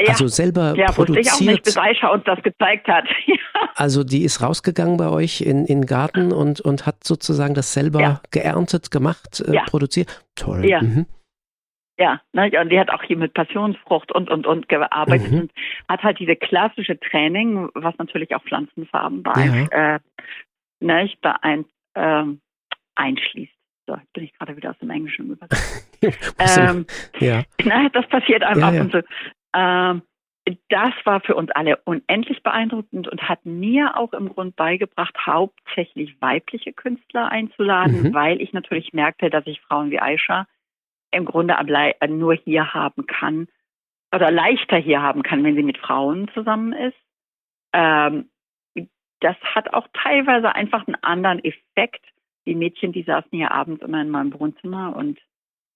Ja. 0.00 0.08
Also 0.08 0.28
selber 0.28 0.74
ja, 0.76 0.92
produziert. 0.92 1.24
Ja, 1.26 1.32
wusste 1.32 1.42
ich 1.42 1.48
auch 1.48 1.52
nicht, 1.52 1.64
bis 1.64 1.76
Aisha 1.76 2.08
uns 2.08 2.24
das 2.24 2.42
gezeigt 2.42 2.86
hat. 2.86 3.04
also 3.74 4.04
die 4.04 4.24
ist 4.24 4.42
rausgegangen 4.42 4.98
bei 4.98 5.08
euch 5.08 5.40
in, 5.40 5.64
in 5.64 5.80
den 5.80 5.86
Garten 5.86 6.32
und, 6.32 6.60
und 6.60 6.86
hat 6.86 7.02
sozusagen 7.02 7.54
das 7.54 7.72
selber 7.72 8.00
ja. 8.00 8.20
geerntet, 8.30 8.90
gemacht, 8.90 9.40
äh, 9.40 9.58
produziert. 9.66 10.22
Toll. 10.34 10.66
Ja. 10.68 10.82
Mhm. 10.82 11.06
Ja, 11.98 12.20
ne, 12.32 12.50
und 12.60 12.70
die 12.70 12.78
hat 12.78 12.90
auch 12.90 13.02
hier 13.02 13.16
mit 13.16 13.34
Passionsfrucht 13.34 14.12
und 14.12 14.30
und 14.30 14.46
und 14.46 14.68
gearbeitet 14.68 15.32
mhm. 15.32 15.40
und 15.40 15.52
hat 15.88 16.02
halt 16.04 16.20
diese 16.20 16.36
klassische 16.36 16.98
Training, 16.98 17.68
was 17.74 17.98
natürlich 17.98 18.34
auch 18.36 18.42
Pflanzenfarben 18.44 19.24
bei, 19.24 19.68
ja. 19.72 19.94
äh, 19.96 19.98
ne, 20.80 21.10
beein, 21.20 21.64
äh, 21.94 22.24
einschließt. 22.94 23.52
So, 23.88 23.96
bin 24.12 24.24
ich 24.24 24.34
gerade 24.34 24.56
wieder 24.56 24.70
aus 24.70 24.78
dem 24.78 24.90
Englischen 24.90 25.30
übergegangen. 25.30 25.74
ähm, 26.38 26.86
ja. 27.18 27.42
Na, 27.64 27.88
das 27.88 28.06
passiert 28.08 28.44
einfach 28.44 28.72
ja, 28.72 28.74
ja. 28.74 28.80
und 28.82 28.92
so. 28.92 29.00
Ähm, 29.54 30.02
das 30.68 30.92
war 31.04 31.20
für 31.20 31.34
uns 31.34 31.50
alle 31.50 31.78
unendlich 31.84 32.42
beeindruckend 32.42 33.08
und 33.08 33.28
hat 33.28 33.44
mir 33.44 33.96
auch 33.96 34.12
im 34.12 34.28
Grund 34.28 34.56
beigebracht, 34.56 35.14
hauptsächlich 35.26 36.20
weibliche 36.20 36.72
Künstler 36.72 37.30
einzuladen, 37.30 38.02
mhm. 38.02 38.14
weil 38.14 38.40
ich 38.40 38.52
natürlich 38.52 38.92
merkte, 38.92 39.30
dass 39.30 39.46
ich 39.46 39.60
Frauen 39.62 39.90
wie 39.90 40.00
Aisha 40.00 40.46
im 41.10 41.24
Grunde 41.24 41.56
nur 42.08 42.34
hier 42.34 42.74
haben 42.74 43.06
kann 43.06 43.48
oder 44.14 44.30
leichter 44.30 44.76
hier 44.76 45.02
haben 45.02 45.22
kann, 45.22 45.44
wenn 45.44 45.54
sie 45.54 45.62
mit 45.62 45.78
Frauen 45.78 46.30
zusammen 46.34 46.72
ist. 46.72 46.96
Ähm, 47.72 48.30
das 49.20 49.36
hat 49.42 49.72
auch 49.74 49.86
teilweise 49.92 50.54
einfach 50.54 50.86
einen 50.86 50.96
anderen 51.02 51.44
Effekt. 51.44 52.04
Die 52.46 52.54
Mädchen, 52.54 52.92
die 52.92 53.02
saßen 53.02 53.30
hier 53.32 53.50
abends 53.50 53.82
immer 53.82 54.00
in 54.00 54.10
meinem 54.10 54.38
Wohnzimmer 54.38 54.94
und 54.96 55.18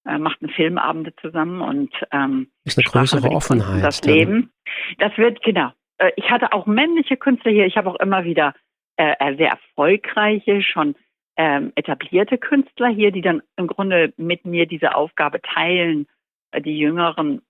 äh, 0.06 0.18
machten 0.18 0.48
Filmabende 0.48 1.14
zusammen 1.16 1.60
und 1.60 1.92
ähm, 2.12 2.50
ist 2.64 2.78
eine 2.78 2.84
größere 2.84 3.30
Offenheit. 3.30 3.84
Das 3.84 4.02
Leben. 4.02 4.52
Das 4.98 5.16
wird 5.18 5.42
genau. 5.42 5.70
Äh, 5.98 6.12
ich 6.16 6.30
hatte 6.30 6.52
auch 6.52 6.66
männliche 6.66 7.16
Künstler 7.16 7.52
hier. 7.52 7.66
Ich 7.66 7.76
habe 7.76 7.90
auch 7.90 8.00
immer 8.00 8.24
wieder 8.24 8.54
äh, 8.96 9.14
äh 9.18 9.36
sehr 9.36 9.50
erfolgreiche, 9.50 10.62
schon 10.62 10.94
ähm, 11.36 11.72
etablierte 11.74 12.38
Künstler 12.38 12.88
hier, 12.88 13.10
die 13.10 13.22
dann 13.22 13.42
im 13.56 13.66
Grunde 13.66 14.12
mit 14.16 14.44
mir 14.44 14.66
diese 14.66 14.94
Aufgabe 14.94 15.40
teilen, 15.40 16.06
äh, 16.50 16.60
die 16.60 16.78
Jüngeren 16.78 17.42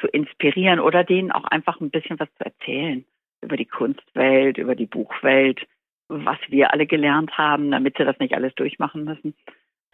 zu 0.00 0.06
inspirieren 0.06 0.80
oder 0.80 1.04
denen 1.04 1.32
auch 1.32 1.44
einfach 1.44 1.80
ein 1.80 1.90
bisschen 1.90 2.18
was 2.18 2.28
zu 2.38 2.44
erzählen 2.44 3.04
über 3.40 3.56
die 3.56 3.66
Kunstwelt, 3.66 4.58
über 4.58 4.74
die 4.74 4.86
Buchwelt, 4.86 5.66
was 6.08 6.38
wir 6.48 6.72
alle 6.72 6.86
gelernt 6.86 7.36
haben, 7.36 7.70
damit 7.70 7.96
sie 7.96 8.04
das 8.04 8.18
nicht 8.18 8.34
alles 8.34 8.54
durchmachen 8.54 9.04
müssen. 9.04 9.34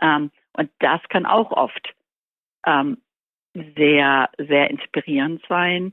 Ähm, 0.01 0.31
und 0.53 0.71
das 0.79 1.01
kann 1.09 1.27
auch 1.27 1.51
oft 1.51 1.95
ähm, 2.67 2.99
sehr, 3.77 4.31
sehr 4.39 4.71
inspirierend 4.71 5.43
sein. 5.49 5.93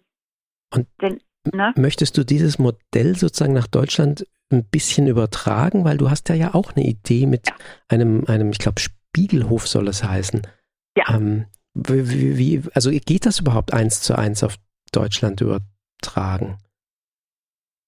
Und 0.74 0.88
Denn, 1.02 1.20
ne? 1.54 1.74
möchtest 1.76 2.18
du 2.18 2.24
dieses 2.24 2.60
Modell 2.60 3.16
sozusagen 3.16 3.54
nach 3.54 3.68
Deutschland 3.68 4.26
ein 4.52 4.66
bisschen 4.70 5.08
übertragen, 5.08 5.84
weil 5.86 5.98
du 5.98 6.10
hast 6.10 6.30
ja 6.30 6.36
ja 6.36 6.54
auch 6.54 6.76
eine 6.76 6.86
Idee 6.86 7.26
mit 7.26 7.48
ja. 7.48 7.56
einem, 7.90 8.26
einem, 8.28 8.52
ich 8.52 8.60
glaube, 8.60 8.80
Spiegelhof 8.80 9.68
soll 9.68 9.88
es 9.88 10.04
heißen. 10.04 10.42
Ja. 10.98 11.16
Ähm, 11.16 11.46
wie, 11.74 12.38
wie, 12.38 12.62
also 12.74 12.92
geht 12.92 13.26
das 13.26 13.40
überhaupt 13.40 13.74
eins 13.74 14.02
zu 14.02 14.18
eins 14.18 14.44
auf 14.44 14.58
Deutschland 14.92 15.42
übertragen? 15.42 16.58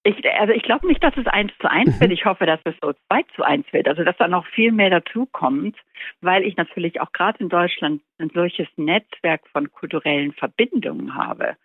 Ich, 0.06 0.16
also 0.38 0.52
ich 0.52 0.62
glaube 0.62 0.86
nicht, 0.86 1.02
dass 1.02 1.16
es 1.16 1.26
eins 1.26 1.52
zu 1.60 1.70
eins 1.70 1.96
mhm. 1.96 2.00
wird. 2.00 2.12
Ich 2.12 2.24
hoffe, 2.26 2.44
dass 2.44 2.60
es 2.64 2.74
so 2.82 2.92
zwei 3.08 3.22
zu 3.34 3.42
eins 3.42 3.66
wird. 3.72 3.88
Also 3.88 4.04
dass 4.04 4.16
da 4.18 4.28
noch 4.28 4.46
viel 4.48 4.70
mehr 4.70 4.90
dazu 4.90 5.26
kommt, 5.26 5.76
weil 6.20 6.44
ich 6.44 6.56
natürlich 6.56 7.00
auch 7.00 7.12
gerade 7.12 7.38
in 7.40 7.48
Deutschland 7.48 8.02
ein 8.18 8.30
solches 8.34 8.68
Netzwerk 8.76 9.46
von 9.48 9.70
kulturellen 9.70 10.32
Verbindungen 10.32 11.14
habe 11.14 11.56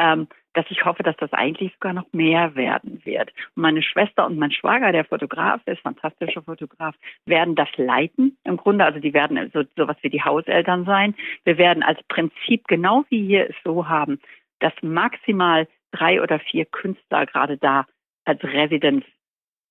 ähm, 0.00 0.28
dass 0.54 0.66
ich 0.70 0.84
hoffe, 0.84 1.02
dass 1.02 1.16
das 1.16 1.32
eigentlich 1.32 1.72
sogar 1.74 1.92
noch 1.92 2.12
mehr 2.12 2.54
werden 2.54 3.00
wird. 3.04 3.32
Meine 3.54 3.82
Schwester 3.82 4.26
und 4.26 4.38
mein 4.38 4.50
Schwager, 4.50 4.92
der 4.92 5.04
Fotograf 5.04 5.60
ist, 5.66 5.80
fantastischer 5.80 6.42
Fotograf, 6.42 6.94
werden 7.24 7.54
das 7.54 7.68
leiten. 7.76 8.36
Im 8.44 8.56
Grunde, 8.56 8.84
also 8.84 8.98
die 8.98 9.14
werden 9.14 9.50
so 9.52 9.62
sowas 9.76 9.96
wie 10.02 10.10
die 10.10 10.22
Hauseltern 10.22 10.84
sein. 10.84 11.14
Wir 11.44 11.58
werden 11.58 11.82
als 11.82 12.02
Prinzip 12.08 12.66
genau 12.66 13.04
wie 13.08 13.26
hier 13.26 13.48
es 13.50 13.56
so 13.64 13.88
haben, 13.88 14.20
dass 14.58 14.72
maximal 14.82 15.68
drei 15.92 16.22
oder 16.22 16.38
vier 16.38 16.64
Künstler 16.64 17.26
gerade 17.26 17.56
da 17.56 17.86
als 18.24 18.42
Residenz 18.42 19.04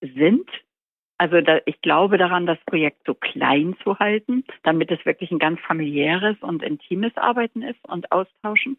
sind. 0.02 0.50
Also 1.18 1.42
da, 1.42 1.60
ich 1.66 1.82
glaube 1.82 2.18
daran, 2.18 2.46
das 2.46 2.60
Projekt 2.66 3.06
so 3.06 3.14
klein 3.14 3.76
zu 3.84 4.00
halten, 4.00 4.46
damit 4.64 4.90
es 4.90 5.06
wirklich 5.06 5.32
ein 5.32 5.40
ganz 5.40 5.60
familiäres 5.60 6.38
und 6.40 6.64
intimes 6.64 7.16
Arbeiten 7.18 7.62
ist 7.62 7.84
und 7.88 8.12
Austauschen. 8.12 8.78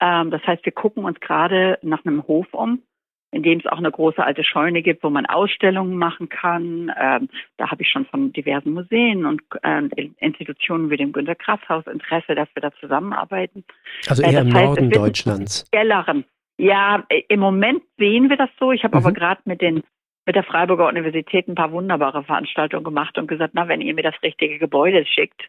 Ähm, 0.00 0.30
das 0.30 0.42
heißt, 0.46 0.64
wir 0.64 0.72
gucken 0.72 1.04
uns 1.04 1.20
gerade 1.20 1.78
nach 1.82 2.04
einem 2.04 2.26
Hof 2.26 2.46
um, 2.52 2.82
in 3.30 3.42
dem 3.42 3.58
es 3.58 3.66
auch 3.66 3.78
eine 3.78 3.90
große 3.90 4.24
alte 4.24 4.44
Scheune 4.44 4.82
gibt, 4.82 5.02
wo 5.02 5.10
man 5.10 5.26
Ausstellungen 5.26 5.96
machen 5.96 6.28
kann. 6.28 6.92
Ähm, 6.98 7.28
da 7.56 7.70
habe 7.70 7.82
ich 7.82 7.90
schon 7.90 8.06
von 8.06 8.32
diversen 8.32 8.72
Museen 8.72 9.26
und 9.26 9.42
äh, 9.62 9.82
Institutionen 10.18 10.90
wie 10.90 10.96
dem 10.96 11.12
Günter 11.12 11.34
Grass 11.34 11.60
Haus 11.68 11.86
Interesse, 11.86 12.34
dass 12.34 12.48
wir 12.54 12.62
da 12.62 12.72
zusammenarbeiten. 12.80 13.64
Also 14.08 14.22
eher 14.22 14.38
äh, 14.38 14.42
im 14.42 14.54
heißt, 14.54 14.64
Norden 14.64 14.90
Deutschlands. 14.90 15.70
Gelleren. 15.70 16.24
Ja, 16.56 17.04
im 17.28 17.40
Moment 17.40 17.82
sehen 17.98 18.30
wir 18.30 18.36
das 18.36 18.50
so. 18.58 18.72
Ich 18.72 18.82
habe 18.82 18.98
mhm. 18.98 19.04
aber 19.04 19.12
gerade 19.12 19.40
mit 19.44 19.60
den 19.60 19.82
mit 20.26 20.36
der 20.36 20.44
Freiburger 20.44 20.88
Universität 20.88 21.48
ein 21.48 21.54
paar 21.54 21.72
wunderbare 21.72 22.22
Veranstaltungen 22.22 22.84
gemacht 22.84 23.16
und 23.16 23.28
gesagt, 23.28 23.54
na, 23.54 23.66
wenn 23.66 23.80
ihr 23.80 23.94
mir 23.94 24.02
das 24.02 24.22
richtige 24.22 24.58
Gebäude 24.58 25.06
schickt, 25.06 25.48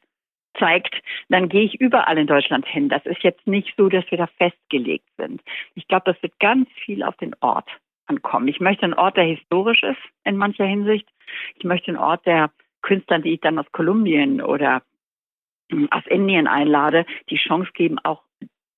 zeigt, 0.59 0.95
dann 1.29 1.49
gehe 1.49 1.63
ich 1.63 1.79
überall 1.79 2.17
in 2.17 2.27
Deutschland 2.27 2.67
hin. 2.67 2.89
Das 2.89 3.05
ist 3.05 3.23
jetzt 3.23 3.45
nicht 3.47 3.73
so, 3.77 3.89
dass 3.89 4.09
wir 4.09 4.17
da 4.17 4.27
festgelegt 4.37 5.09
sind. 5.17 5.41
Ich 5.75 5.87
glaube, 5.87 6.11
das 6.11 6.21
wird 6.21 6.39
ganz 6.39 6.69
viel 6.85 7.03
auf 7.03 7.15
den 7.17 7.35
Ort 7.41 7.69
ankommen. 8.07 8.47
Ich 8.47 8.59
möchte 8.59 8.83
einen 8.83 8.93
Ort, 8.93 9.17
der 9.17 9.25
historisch 9.25 9.83
ist 9.83 10.01
in 10.23 10.37
mancher 10.37 10.65
Hinsicht. 10.65 11.07
Ich 11.55 11.63
möchte 11.63 11.89
einen 11.89 11.97
Ort, 11.97 12.25
der 12.25 12.51
Künstlern, 12.81 13.21
die 13.21 13.33
ich 13.33 13.41
dann 13.41 13.59
aus 13.59 13.71
Kolumbien 13.71 14.41
oder 14.41 14.81
hm, 15.71 15.91
aus 15.91 16.05
Indien 16.07 16.47
einlade, 16.47 17.05
die 17.29 17.37
Chance 17.37 17.71
geben, 17.73 17.99
auch 17.99 18.23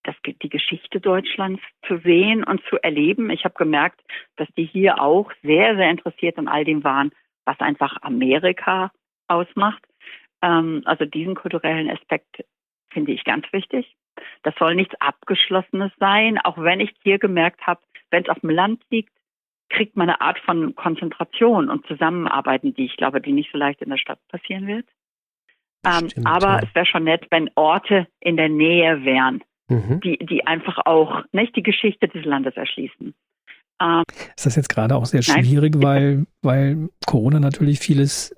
das, 0.03 0.15
die 0.25 0.49
Geschichte 0.49 0.99
Deutschlands 0.99 1.61
zu 1.87 1.97
sehen 1.97 2.43
und 2.43 2.61
zu 2.69 2.77
erleben. 2.81 3.29
Ich 3.29 3.45
habe 3.45 3.53
gemerkt, 3.55 4.01
dass 4.35 4.47
die 4.57 4.65
hier 4.65 4.99
auch 4.99 5.31
sehr, 5.43 5.75
sehr 5.75 5.89
interessiert 5.91 6.37
an 6.37 6.47
all 6.47 6.65
dem 6.65 6.83
waren, 6.83 7.11
was 7.45 7.59
einfach 7.59 7.97
Amerika 8.01 8.91
ausmacht. 9.27 9.83
Ähm, 10.41 10.81
also 10.85 11.05
diesen 11.05 11.35
kulturellen 11.35 11.89
Aspekt 11.89 12.43
finde 12.91 13.11
ich 13.11 13.23
ganz 13.23 13.45
wichtig. 13.51 13.95
Das 14.43 14.53
soll 14.59 14.75
nichts 14.75 14.95
Abgeschlossenes 14.99 15.91
sein, 15.99 16.37
auch 16.39 16.57
wenn 16.57 16.79
ich 16.79 16.91
hier 17.03 17.19
gemerkt 17.19 17.65
habe, 17.65 17.81
wenn 18.09 18.23
es 18.23 18.29
auf 18.29 18.39
dem 18.39 18.49
Land 18.49 18.83
liegt, 18.89 19.13
kriegt 19.69 19.95
man 19.95 20.09
eine 20.09 20.19
Art 20.19 20.39
von 20.39 20.75
Konzentration 20.75 21.69
und 21.69 21.85
Zusammenarbeiten, 21.87 22.73
die 22.73 22.85
ich 22.85 22.97
glaube, 22.97 23.21
die 23.21 23.31
nicht 23.31 23.51
so 23.51 23.57
leicht 23.57 23.81
in 23.81 23.89
der 23.89 23.97
Stadt 23.97 24.19
passieren 24.27 24.67
wird. 24.67 24.85
Ähm, 25.85 26.09
Stimmt, 26.09 26.27
aber 26.27 26.47
ja. 26.47 26.59
es 26.63 26.75
wäre 26.75 26.85
schon 26.85 27.05
nett, 27.05 27.25
wenn 27.31 27.49
Orte 27.55 28.07
in 28.19 28.37
der 28.37 28.49
Nähe 28.49 29.03
wären, 29.05 29.41
mhm. 29.69 30.01
die, 30.01 30.17
die 30.17 30.45
einfach 30.45 30.79
auch 30.85 31.23
nicht 31.31 31.55
die 31.55 31.63
Geschichte 31.63 32.07
des 32.07 32.25
Landes 32.25 32.55
erschließen. 32.55 33.15
Ähm, 33.81 34.03
ist 34.35 34.45
das 34.45 34.55
jetzt 34.55 34.69
gerade 34.69 34.95
auch 34.95 35.05
sehr 35.05 35.23
schwierig, 35.23 35.75
nein, 35.75 35.83
weil, 35.83 36.25
weil 36.41 36.89
Corona 37.07 37.39
natürlich 37.39 37.79
vieles 37.79 38.35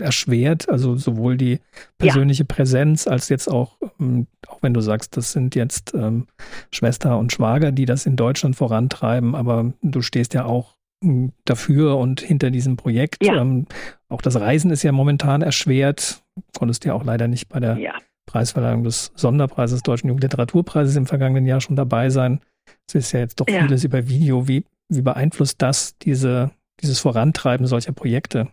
erschwert, 0.00 0.68
also 0.68 0.96
sowohl 0.96 1.36
die 1.36 1.60
persönliche 1.98 2.42
ja. 2.42 2.46
Präsenz 2.48 3.06
als 3.06 3.28
jetzt 3.28 3.48
auch, 3.48 3.78
ähm, 3.98 4.26
auch 4.46 4.58
wenn 4.62 4.74
du 4.74 4.80
sagst, 4.80 5.16
das 5.16 5.32
sind 5.32 5.54
jetzt 5.54 5.94
ähm, 5.94 6.26
Schwester 6.70 7.18
und 7.18 7.32
Schwager, 7.32 7.72
die 7.72 7.86
das 7.86 8.06
in 8.06 8.16
Deutschland 8.16 8.56
vorantreiben, 8.56 9.34
aber 9.34 9.72
du 9.82 10.02
stehst 10.02 10.34
ja 10.34 10.44
auch 10.44 10.76
hm, 11.02 11.32
dafür 11.44 11.96
und 11.96 12.20
hinter 12.20 12.50
diesem 12.50 12.76
Projekt. 12.76 13.24
Ja. 13.24 13.40
Ähm, 13.40 13.66
auch 14.08 14.22
das 14.22 14.38
Reisen 14.38 14.70
ist 14.70 14.82
ja 14.82 14.92
momentan 14.92 15.42
erschwert. 15.42 16.22
Konntest 16.56 16.84
ja 16.84 16.94
auch 16.94 17.04
leider 17.04 17.28
nicht 17.28 17.48
bei 17.48 17.60
der 17.60 17.78
ja. 17.78 17.94
Preisverleihung 18.26 18.84
des 18.84 19.10
Sonderpreises 19.16 19.82
Deutschen 19.82 20.08
Jugendliteraturpreises 20.08 20.96
im 20.96 21.06
vergangenen 21.06 21.46
Jahr 21.46 21.60
schon 21.60 21.76
dabei 21.76 22.10
sein. 22.10 22.40
Es 22.86 22.94
ist 22.94 23.12
ja 23.12 23.20
jetzt 23.20 23.40
doch 23.40 23.46
vieles 23.46 23.84
über 23.84 24.08
Video. 24.08 24.46
Wie, 24.48 24.64
wie 24.88 25.02
beeinflusst 25.02 25.60
das 25.60 25.96
diese, 25.98 26.50
dieses 26.80 27.00
Vorantreiben 27.00 27.66
solcher 27.66 27.92
Projekte? 27.92 28.48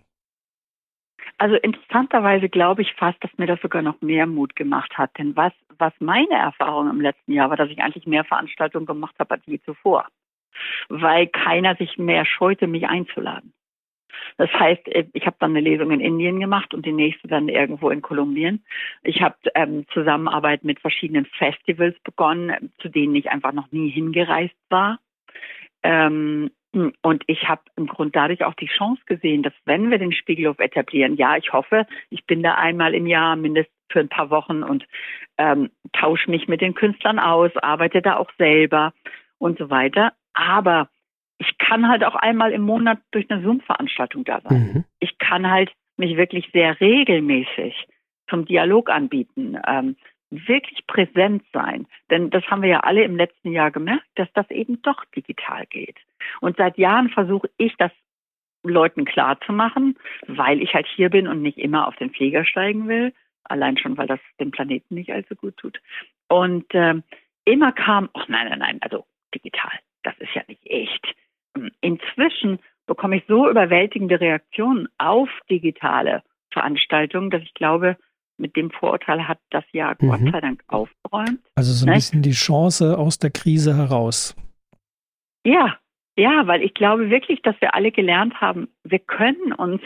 Also 1.40 1.56
interessanterweise 1.56 2.50
glaube 2.50 2.82
ich 2.82 2.94
fast, 2.96 3.24
dass 3.24 3.32
mir 3.38 3.48
das 3.48 3.62
sogar 3.62 3.82
noch 3.82 4.02
mehr 4.02 4.28
Mut 4.28 4.58
gemacht 4.58 4.98
hat. 4.98 5.18
Denn 5.18 5.38
was, 5.38 5.54
was 5.78 5.94
meine 6.00 6.36
Erfahrung 6.36 6.90
im 6.90 7.00
letzten 7.00 7.32
Jahr 7.32 7.50
war, 7.50 7.56
dass 7.56 7.70
ich 7.70 7.80
eigentlich 7.80 8.06
mehr 8.06 8.26
Veranstaltungen 8.26 8.86
gemacht 8.86 9.16
habe 9.20 9.36
als 9.36 9.46
je 9.46 9.62
zuvor. 9.62 10.06
Weil 10.90 11.28
keiner 11.28 11.76
sich 11.78 11.98
mehr 11.98 12.26
scheute, 12.26 12.68
mich 12.68 12.88
einzuladen. 12.88 13.54
Das 14.36 14.52
heißt, 14.52 14.86
äh, 14.90 15.06
ich 15.14 15.26
habe 15.26 15.38
dann 15.40 15.52
eine 15.52 15.62
Lesung 15.62 15.92
in 15.92 16.02
Indien 16.02 16.42
gemacht 16.42 16.74
und 16.74 16.86
die 16.86 16.92
nächste 16.92 17.30
dann 17.30 17.48
irgendwo 17.48 17.90
in 17.90 18.02
Kolumbien. 18.02 18.66
Ich 19.02 19.22
habe 19.22 19.38
ähm, 19.56 19.86
Zusammenarbeit 19.94 20.66
mit 20.66 20.82
verschiedenen 20.82 21.26
Festivals 21.26 21.98
begonnen, 22.04 22.74
zu 22.80 22.90
denen 22.90 23.16
ich 23.16 23.32
einfach 23.32 23.54
noch 23.54 23.72
nie 23.72 23.90
hingereist 23.90 24.58
war. 24.70 25.00
Ähm, 25.84 26.52
und 26.72 27.24
ich 27.28 27.48
habe 27.48 27.62
im 27.76 27.88
Grunde 27.88 28.12
dadurch 28.12 28.44
auch 28.44 28.54
die 28.54 28.68
Chance 28.68 29.02
gesehen, 29.06 29.42
dass 29.42 29.54
wenn 29.66 29.90
wir 29.90 29.98
den 29.98 30.12
Spiegelhof 30.12 30.60
etablieren, 30.60 31.16
ja, 31.16 31.36
ich 31.36 31.52
hoffe, 31.52 31.88
ich 32.10 32.26
bin 32.26 32.44
da 32.44 32.56
einmal 32.56 32.94
im 32.94 33.08
Jahr 33.08 33.36
mindestens 33.36 33.76
für 33.92 34.00
ein 34.00 34.10
paar 34.10 34.30
Wochen 34.30 34.62
und 34.62 34.86
ähm, 35.38 35.72
tausche 35.94 36.30
mich 36.30 36.48
mit 36.48 36.62
den 36.62 36.76
Künstlern 36.76 37.18
aus, 37.18 37.56
arbeite 37.58 38.02
da 38.02 38.18
auch 38.18 38.32
selber 38.38 38.94
und 39.40 39.58
so 39.58 39.70
weiter. 39.72 40.14
Aber 40.34 40.90
ich 41.40 41.58
kann 41.58 41.88
halt 41.88 42.04
auch 42.04 42.16
einmal 42.16 42.52
im 42.52 42.62
Monat 42.62 43.00
durch 43.12 43.30
eine 43.32 43.42
Zoom-Veranstaltung 43.42 44.24
da 44.26 44.42
sein. 44.42 44.74
Mhm. 44.74 44.86
Ich 45.00 45.18
kann 45.18 45.50
halt 45.50 45.72
mich 45.98 46.18
wirklich 46.18 46.50
sehr 46.54 46.80
regelmäßig 46.80 47.88
zum 48.30 48.46
Dialog 48.46 48.90
anbieten, 48.90 49.58
ähm, 49.66 49.96
wirklich 50.30 50.86
präsent 50.86 51.44
sein. 51.52 51.88
Denn 52.12 52.30
das 52.30 52.44
haben 52.46 52.62
wir 52.62 52.70
ja 52.70 52.80
alle 52.82 53.04
im 53.04 53.16
letzten 53.16 53.52
Jahr 53.52 53.72
gemerkt, 53.72 54.06
dass 54.16 54.32
das 54.34 54.50
eben 54.52 54.82
doch 54.84 55.04
digital 55.16 55.66
geht. 55.66 55.98
Und 56.42 56.58
seit 56.58 56.78
Jahren 56.78 57.10
versuche 57.10 57.50
ich 57.58 57.76
das 57.78 57.92
Leuten 58.64 59.06
klar 59.06 59.40
zu 59.42 59.54
machen, 59.54 59.98
weil 60.28 60.62
ich 60.62 60.74
halt 60.74 60.88
hier 60.88 61.10
bin 61.10 61.28
und 61.28 61.42
nicht 61.42 61.58
immer 61.58 61.88
auf 61.88 61.96
den 61.96 62.12
Flieger 62.12 62.46
steigen 62.46 62.88
will. 62.88 63.14
Allein 63.44 63.78
schon, 63.78 63.98
weil 63.98 64.08
das 64.08 64.20
dem 64.40 64.52
Planeten 64.52 64.96
nicht 64.96 65.12
allzu 65.12 65.36
gut 65.36 65.58
tut. 65.58 65.80
Und 66.28 66.66
ähm, 66.72 67.04
immer 67.46 67.72
kam, 67.72 68.10
ach 68.14 68.28
nein, 68.28 68.48
nein, 68.50 68.60
nein, 68.60 68.78
also 68.82 69.06
digital, 69.34 69.72
das 70.04 70.18
ist 70.20 70.34
ja 70.36 70.44
nicht 70.48 70.66
echt. 70.66 71.16
Inzwischen 71.82 72.60
bekomme 72.86 73.18
ich 73.18 73.24
so 73.28 73.50
überwältigende 73.50 74.20
Reaktionen 74.20 74.88
auf 74.98 75.30
digitale 75.50 76.24
Veranstaltungen, 76.52 77.30
dass 77.30 77.42
ich 77.42 77.54
glaube, 77.54 77.98
mit 78.38 78.56
dem 78.56 78.72
Vorurteil 78.72 79.28
hat 79.28 79.40
das 79.50 79.66
Jahr 79.72 79.96
mhm. 80.00 80.10
Gott 80.10 80.32
sei 80.32 80.42
Dank 80.42 80.64
aufgeräumt. 80.68 81.40
Also 81.56 81.74
so 81.74 81.86
ein 81.86 81.90
ne? 81.90 81.96
bisschen 81.96 82.22
die 82.22 82.32
Chance 82.32 82.98
aus 82.98 83.20
der 83.20 83.32
Krise 83.32 83.76
heraus. 83.76 84.36
Ja, 85.46 85.78
ja, 86.20 86.48
weil 86.48 86.62
ich 86.64 86.74
glaube 86.74 87.10
wirklich, 87.10 87.42
dass 87.42 87.60
wir 87.62 87.74
alle 87.76 87.92
gelernt 87.92 88.42
haben, 88.42 88.68
wir 88.84 89.00
können 89.00 89.54
uns, 89.54 89.82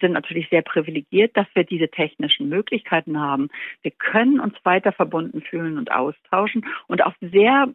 sind 0.00 0.12
natürlich 0.12 0.48
sehr 0.48 0.62
privilegiert, 0.62 1.36
dass 1.36 1.46
wir 1.54 1.62
diese 1.62 1.88
technischen 1.88 2.48
Möglichkeiten 2.48 3.20
haben. 3.20 3.48
Wir 3.82 3.92
können 3.92 4.40
uns 4.40 4.54
weiter 4.64 4.90
verbunden 4.90 5.42
fühlen 5.42 5.78
und 5.78 5.92
austauschen 5.92 6.66
und 6.88 7.04
auf 7.04 7.14
sehr 7.20 7.68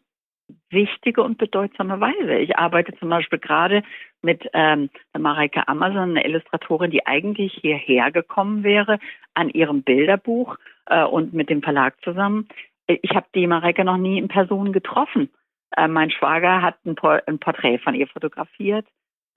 wichtige 0.70 1.24
und 1.24 1.38
bedeutsame 1.38 2.02
Weise. 2.02 2.36
Ich 2.36 2.58
arbeite 2.58 2.94
zum 2.98 3.10
Beispiel 3.10 3.40
gerade 3.40 3.82
mit 4.22 4.48
ähm, 4.54 4.90
Mareike 5.18 5.68
Amazon, 5.68 6.12
eine 6.12 6.26
Illustratorin, 6.26 6.92
die 6.92 7.08
eigentlich 7.08 7.54
hierher 7.54 8.12
gekommen 8.12 8.64
wäre 8.64 9.00
an 9.34 9.50
ihrem 9.50 9.84
Bilderbuch 9.84 10.58
äh, 10.88 11.04
und 11.04 11.34
mit 11.34 11.50
dem 11.50 11.64
Verlag 11.64 11.96
zusammen. 12.04 12.50
Ich 12.88 13.16
habe 13.16 13.26
die 13.34 13.48
Mareike 13.48 13.86
noch 13.86 13.98
nie 13.98 14.20
in 14.20 14.28
Person 14.28 14.74
getroffen. 14.74 15.30
Äh, 15.76 15.88
mein 15.88 16.12
Schwager 16.12 16.62
hat 16.62 16.78
ein, 16.86 16.96
Por 16.96 17.22
ein, 17.28 17.40
Porträt 17.40 17.80
von 17.80 17.96
ihr 17.96 18.08
fotografiert. 18.08 18.88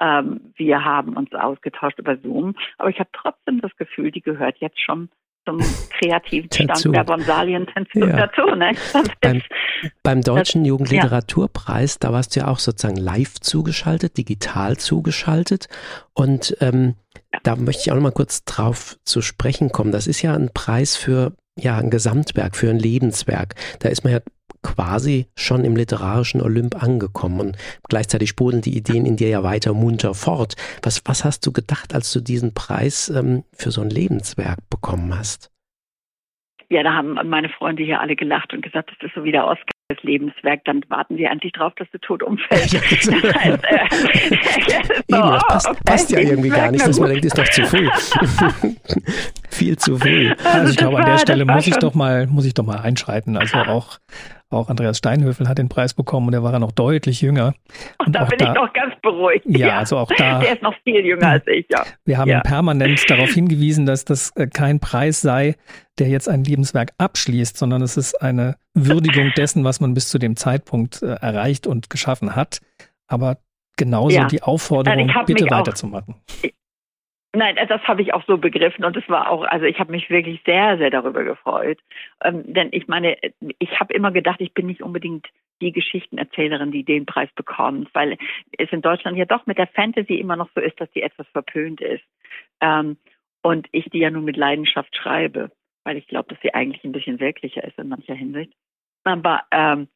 Ähm, 0.01 0.53
wir 0.57 0.85
haben 0.85 1.17
uns 1.17 1.33
ausgetauscht 1.33 1.99
über 1.99 2.17
Zoom, 2.19 2.55
aber 2.79 2.91
ich 2.91 3.01
habe 3.01 3.11
trotzdem 3.13 3.61
das 3.61 3.75
Gefühl, 3.77 4.13
die 4.13 4.21
gehört 4.21 4.59
jetzt 4.59 4.81
schon 4.81 5.11
zum 5.49 5.59
kreativen 5.99 6.51
Stand 6.53 6.95
der 6.95 7.05
Bonsalien 7.05 7.67
ja. 7.95 8.27
dazu. 8.27 8.55
Ne? 8.55 8.73
Beim, 9.21 9.43
beim, 10.03 10.23
Deutschen 10.23 10.63
das, 10.63 10.69
Jugendliteraturpreis, 10.69 11.95
ja. 11.95 12.09
da 12.09 12.13
warst 12.13 12.35
du 12.35 12.41
ja 12.41 12.49
auch 12.49 12.59
sozusagen 12.59 12.97
live 12.97 13.41
zugeschaltet, 13.41 14.17
digital 14.19 14.77
zugeschaltet. 14.77 15.69
Und 16.15 16.57
ähm, 16.61 16.95
ja. 17.33 17.41
da 17.43 17.57
möchte 17.57 17.83
ich 17.83 17.91
auch 17.91 17.97
noch 17.97 18.03
mal 18.03 18.13
kurz 18.13 18.45
drauf 18.45 18.99
zu 19.05 19.23
sprechen 19.23 19.71
kommen. 19.71 19.93
Das 19.93 20.07
ist 20.07 20.23
ja 20.23 20.35
ein 20.35 20.51
Preis 20.53 20.97
für 20.97 21.33
ja, 21.57 21.79
ein 21.79 21.91
Gesamtwerk, 21.91 22.57
für 22.57 22.71
ein 22.71 22.79
Lebenswerk. 22.79 23.55
Da 23.81 23.89
ist 23.89 24.05
man 24.05 24.13
ja 24.13 24.21
quasi 24.63 25.27
schon 25.37 25.65
im 25.65 25.77
literarischen 25.77 26.41
Olymp 26.41 26.83
angekommen 26.83 27.41
und 27.41 27.57
gleichzeitig 27.89 28.31
sprudeln 28.31 28.63
die 28.63 28.77
Ideen 28.77 29.07
in 29.07 29.17
dir 29.17 29.29
ja 29.29 29.43
weiter 29.43 29.75
munter 29.75 30.15
fort. 30.15 30.55
Was, 30.83 31.03
was 31.05 31.25
hast 31.25 31.47
du 31.47 31.53
gedacht, 31.53 31.95
als 31.95 32.13
du 32.13 32.21
diesen 32.21 32.55
Preis 32.55 33.09
ähm, 33.09 33.45
für 33.53 33.71
so 33.71 33.81
ein 33.81 33.91
Lebenswerk 33.91 34.59
bekommen 34.71 35.17
hast? 35.17 35.51
Ja, 36.71 36.83
da 36.83 36.93
haben 36.93 37.15
meine 37.29 37.49
Freunde 37.49 37.83
hier 37.83 38.01
alle 38.01 38.15
gelacht 38.15 38.53
und 38.53 38.63
gesagt, 38.63 38.91
das 38.91 39.09
ist 39.09 39.15
so 39.15 39.25
wie 39.25 39.33
der 39.33 39.47
Oscar 39.47 39.73
das 39.91 40.03
Lebenswerk, 40.03 40.67
dann 40.67 40.83
warten 40.89 41.17
sie 41.17 41.27
eigentlich 41.27 41.53
drauf, 41.53 41.73
dass 41.77 41.91
du 41.93 41.99
tot 41.99 42.23
umfällst. 42.23 42.75
Ja, 43.09 43.17
das, 43.17 43.35
heißt, 43.35 43.65
äh, 43.65 44.93
so, 45.09 45.17
das 45.17 45.47
passt, 45.47 45.69
okay, 45.69 45.81
passt 45.87 46.11
ja 46.11 46.19
irgendwie 46.19 46.51
gar 46.51 46.71
nicht, 46.71 46.87
dass 46.87 47.01
man 47.01 47.09
denkt, 47.09 47.25
ist 47.25 47.39
doch 47.39 47.49
zu 47.49 47.65
früh. 47.65 47.89
Viel 49.51 49.79
zu 49.79 49.97
früh. 49.97 50.31
Also 50.45 50.73
ich 50.73 50.77
glaube, 50.77 50.99
an 50.99 51.07
der 51.07 51.19
Stelle 51.19 51.47
muss 51.47 51.67
ich 51.67 51.77
doch 51.77 51.95
mal, 51.95 52.27
muss 52.27 52.45
ich 52.45 52.53
doch 52.53 52.67
mal 52.67 52.77
einschreiten. 52.81 53.39
Also 53.39 53.57
auch 53.57 53.99
auch 54.51 54.69
Andreas 54.69 54.99
Steinhöfel 54.99 55.49
hat 55.49 55.59
den 55.59 55.69
Preis 55.69 55.93
bekommen 55.93 56.29
und 56.29 56.35
er 56.35 56.43
war 56.43 56.53
ja 56.53 56.59
noch 56.59 56.73
deutlich 56.73 57.21
jünger. 57.21 57.55
Und, 57.99 58.15
da 58.15 58.25
bin 58.25 58.39
da, 58.39 58.49
ich 58.49 58.55
noch 58.55 58.73
ganz 58.73 58.95
beruhigt. 59.03 59.45
Ja, 59.47 59.67
ja, 59.67 59.79
also 59.79 59.99
auch 59.99 60.11
da. 60.17 60.39
Der 60.41 60.55
ist 60.55 60.63
noch 60.63 60.75
viel 60.85 61.05
jünger 61.05 61.29
als 61.29 61.47
ich, 61.47 61.67
ja. 61.71 61.85
Wir 62.05 62.19
haben 62.19 62.31
ja. 62.31 62.41
permanent 62.41 63.05
darauf 63.11 63.31
hingewiesen, 63.31 63.85
dass 63.85 64.05
das 64.05 64.31
äh, 64.37 64.47
kein 64.47 64.81
Preis 64.81 65.21
sei, 65.21 65.57
der 65.99 66.09
jetzt 66.09 66.29
ein 66.29 66.45
Lebenswerk 66.45 66.93
abschließt, 66.97 67.59
sondern 67.59 67.83
es 67.83 67.97
ist 67.97 68.23
eine 68.23 68.57
Würdigung 68.75 69.33
dessen, 69.37 69.65
was 69.65 69.81
man 69.81 69.93
bis 69.93 70.09
zu 70.09 70.19
dem 70.19 70.37
Zeitpunkt 70.37 71.03
äh, 71.03 71.15
erreicht 71.15 71.67
und 71.67 71.91
geschaffen 71.91 72.35
hat. 72.35 72.61
Aber 73.07 73.39
genauso 73.77 74.17
ja. 74.17 74.27
die 74.27 74.43
Aufforderung, 74.43 75.13
bitte 75.27 75.51
weiterzumachen. 75.51 76.15
Auch, 76.15 76.49
Nein, 77.35 77.57
das 77.69 77.83
habe 77.83 78.01
ich 78.01 78.15
auch 78.15 78.25
so 78.27 78.39
begriffen 78.39 78.85
und 78.85 78.97
es 78.97 79.07
war 79.09 79.31
auch, 79.31 79.45
also 79.45 79.67
ich 79.67 79.79
habe 79.79 79.93
mich 79.93 80.09
wirklich 80.09 80.41
sehr, 80.47 80.79
sehr 80.79 80.91
darüber 80.91 81.25
gefreut. 81.25 81.79
Ähm, 82.23 82.43
denn 82.53 82.69
ich 82.73 82.89
meine, 82.89 83.19
ich 83.59 83.79
habe 83.79 83.93
immer 83.93 84.13
gedacht, 84.13 84.41
ich 84.41 84.55
bin 84.55 84.67
nicht 84.67 84.83
unbedingt 84.83 85.27
die 85.61 85.73
Geschichtenerzählerin, 85.73 86.73
die 86.73 86.85
den 86.85 87.05
Preis 87.05 87.29
bekommt, 87.35 87.95
weil 87.95 88.17
es 88.57 88.73
in 88.73 88.81
Deutschland 88.81 89.19
ja 89.19 89.27
doch 89.27 89.45
mit 89.47 89.59
der 89.59 89.67
Fantasy 89.67 90.15
immer 90.15 90.37
noch 90.37 90.49
so 90.55 90.61
ist, 90.61 90.81
dass 90.81 90.91
die 90.93 91.03
etwas 91.03 91.27
verpönt 91.29 91.83
ist. 91.83 92.05
Ähm, 92.63 92.97
und 93.43 93.69
ich 93.73 93.85
die 93.91 93.99
ja 93.99 94.11
nur 94.11 94.23
mit 94.23 94.37
Leidenschaft 94.37 94.97
schreibe, 94.97 95.51
weil 95.85 95.99
ich 95.99 96.07
glaube, 96.07 96.29
dass 96.33 96.41
sie 96.43 96.55
eigentlich 96.55 96.83
ein 96.85 96.93
bisschen 96.93 97.21
wirklicher 97.21 97.63
ist 97.63 97.79
in 97.79 97.89
mancher 97.89 98.15
Hinsicht. 98.15 98.53
Aber 99.05 99.43
ähm, 99.51 99.89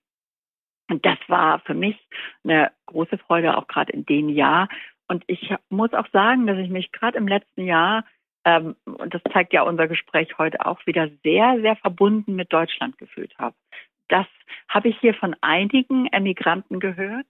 das 0.88 1.18
war 1.28 1.60
für 1.60 1.74
mich 1.74 1.96
eine 2.44 2.70
große 2.86 3.18
Freude, 3.18 3.56
auch 3.56 3.66
gerade 3.66 3.92
in 3.92 4.04
dem 4.04 4.28
Jahr, 4.28 4.68
und 5.08 5.24
ich 5.26 5.54
muss 5.68 5.92
auch 5.92 6.08
sagen, 6.12 6.46
dass 6.46 6.58
ich 6.58 6.70
mich 6.70 6.92
gerade 6.92 7.18
im 7.18 7.28
letzten 7.28 7.64
Jahr, 7.64 8.04
ähm, 8.44 8.76
und 8.84 9.14
das 9.14 9.22
zeigt 9.32 9.52
ja 9.52 9.62
unser 9.62 9.88
Gespräch 9.88 10.38
heute 10.38 10.64
auch 10.64 10.84
wieder, 10.86 11.08
sehr, 11.22 11.60
sehr 11.60 11.76
verbunden 11.76 12.34
mit 12.34 12.52
Deutschland 12.52 12.98
gefühlt 12.98 13.36
habe. 13.38 13.54
Das 14.08 14.26
habe 14.68 14.88
ich 14.88 14.98
hier 15.00 15.14
von 15.14 15.36
einigen 15.40 16.06
Emigranten 16.06 16.80
gehört. 16.80 17.26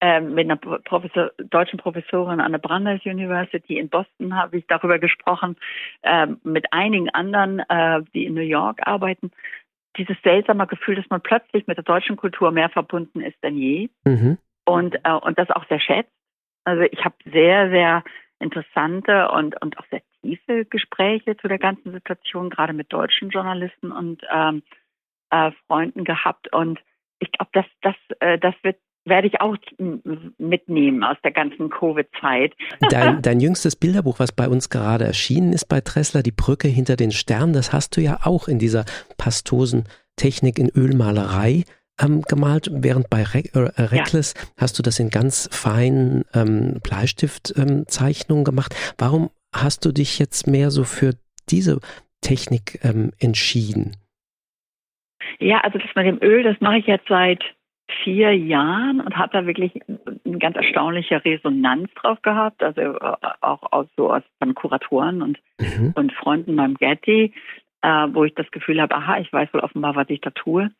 Ähm, 0.00 0.34
mit 0.34 0.50
einer 0.50 0.56
Professor, 0.56 1.30
deutschen 1.38 1.78
Professorin 1.78 2.40
an 2.40 2.50
der 2.50 2.58
Brandeis 2.58 3.00
University 3.04 3.78
in 3.78 3.88
Boston 3.88 4.34
habe 4.34 4.58
ich 4.58 4.66
darüber 4.66 4.98
gesprochen, 4.98 5.56
ähm, 6.02 6.40
mit 6.42 6.72
einigen 6.72 7.08
anderen, 7.10 7.60
äh, 7.60 8.02
die 8.12 8.24
in 8.24 8.34
New 8.34 8.40
York 8.40 8.80
arbeiten. 8.84 9.30
Dieses 9.96 10.16
seltsame 10.24 10.66
Gefühl, 10.66 10.96
dass 10.96 11.08
man 11.08 11.20
plötzlich 11.20 11.68
mit 11.68 11.76
der 11.76 11.84
deutschen 11.84 12.16
Kultur 12.16 12.50
mehr 12.50 12.68
verbunden 12.68 13.20
ist 13.20 13.36
denn 13.44 13.56
je 13.56 13.90
mhm. 14.04 14.38
und, 14.64 14.96
äh, 15.04 15.12
und 15.12 15.38
das 15.38 15.50
auch 15.50 15.66
sehr 15.68 15.80
schätzt 15.80 16.10
also 16.64 16.82
ich 16.82 17.04
habe 17.04 17.14
sehr, 17.24 17.70
sehr 17.70 18.04
interessante 18.38 19.30
und, 19.30 19.60
und 19.62 19.78
auch 19.78 19.86
sehr 19.90 20.02
tiefe 20.20 20.64
Gespräche 20.64 21.36
zu 21.36 21.48
der 21.48 21.58
ganzen 21.58 21.92
Situation, 21.92 22.50
gerade 22.50 22.72
mit 22.72 22.92
deutschen 22.92 23.30
Journalisten 23.30 23.92
und 23.92 24.22
ähm, 24.32 24.62
äh, 25.30 25.52
Freunden 25.66 26.04
gehabt. 26.04 26.52
Und 26.52 26.80
ich 27.18 27.30
glaube, 27.32 27.50
das, 27.52 27.66
das, 27.80 27.94
äh, 28.20 28.38
das 28.38 28.54
wird 28.62 28.76
werde 29.04 29.26
ich 29.26 29.40
auch 29.40 29.56
mitnehmen 30.38 31.02
aus 31.02 31.16
der 31.24 31.32
ganzen 31.32 31.70
Covid-Zeit. 31.70 32.54
Dein, 32.90 33.20
dein 33.20 33.40
jüngstes 33.40 33.74
Bilderbuch, 33.74 34.20
was 34.20 34.30
bei 34.32 34.48
uns 34.48 34.70
gerade 34.70 35.04
erschienen 35.04 35.52
ist 35.52 35.64
bei 35.64 35.80
Tressler, 35.80 36.22
die 36.22 36.30
Brücke 36.30 36.68
hinter 36.68 36.94
den 36.94 37.10
Sternen, 37.10 37.52
das 37.52 37.72
hast 37.72 37.96
du 37.96 38.00
ja 38.00 38.20
auch 38.22 38.46
in 38.46 38.60
dieser 38.60 38.84
pastosen 39.18 39.88
Technik 40.16 40.58
in 40.58 40.68
Ölmalerei 40.68 41.64
ähm, 42.00 42.22
gemalt, 42.22 42.68
während 42.72 43.10
bei 43.10 43.22
Re 43.22 43.44
äh, 43.54 43.82
Reckless 43.82 44.34
ja. 44.34 44.42
hast 44.58 44.78
du 44.78 44.82
das 44.82 44.98
in 44.98 45.10
ganz 45.10 45.48
feinen 45.52 46.24
ähm, 46.34 46.80
Bleistiftzeichnungen 46.82 48.44
gemacht. 48.44 48.74
Warum 48.98 49.30
hast 49.54 49.84
du 49.84 49.92
dich 49.92 50.18
jetzt 50.18 50.46
mehr 50.46 50.70
so 50.70 50.84
für 50.84 51.14
diese 51.50 51.80
Technik 52.20 52.78
ähm, 52.82 53.12
entschieden? 53.20 53.96
Ja, 55.38 55.60
also 55.60 55.78
das 55.78 55.88
mit 55.94 56.06
dem 56.06 56.22
Öl, 56.22 56.42
das 56.42 56.60
mache 56.60 56.78
ich 56.78 56.86
jetzt 56.86 57.08
seit 57.08 57.42
vier 58.04 58.34
Jahren 58.36 59.00
und 59.00 59.16
habe 59.16 59.32
da 59.32 59.46
wirklich 59.46 59.72
eine 60.24 60.38
ganz 60.38 60.56
erstaunliche 60.56 61.22
Resonanz 61.24 61.92
drauf 61.94 62.22
gehabt, 62.22 62.62
also 62.62 62.80
äh, 62.80 63.16
auch 63.40 63.72
aus 63.72 63.86
so 63.96 64.12
aus 64.12 64.22
von 64.38 64.54
Kuratoren 64.54 65.22
und, 65.22 65.38
mhm. 65.60 65.92
und 65.94 66.12
Freunden 66.12 66.56
beim 66.56 66.74
Getty, 66.74 67.34
äh, 67.82 68.06
wo 68.12 68.24
ich 68.24 68.34
das 68.34 68.50
Gefühl 68.50 68.80
habe, 68.80 68.94
aha, 68.94 69.18
ich 69.18 69.32
weiß 69.32 69.52
wohl 69.52 69.60
offenbar, 69.60 69.94
was 69.94 70.08
ich 70.08 70.20
da 70.20 70.30
tue. 70.30 70.70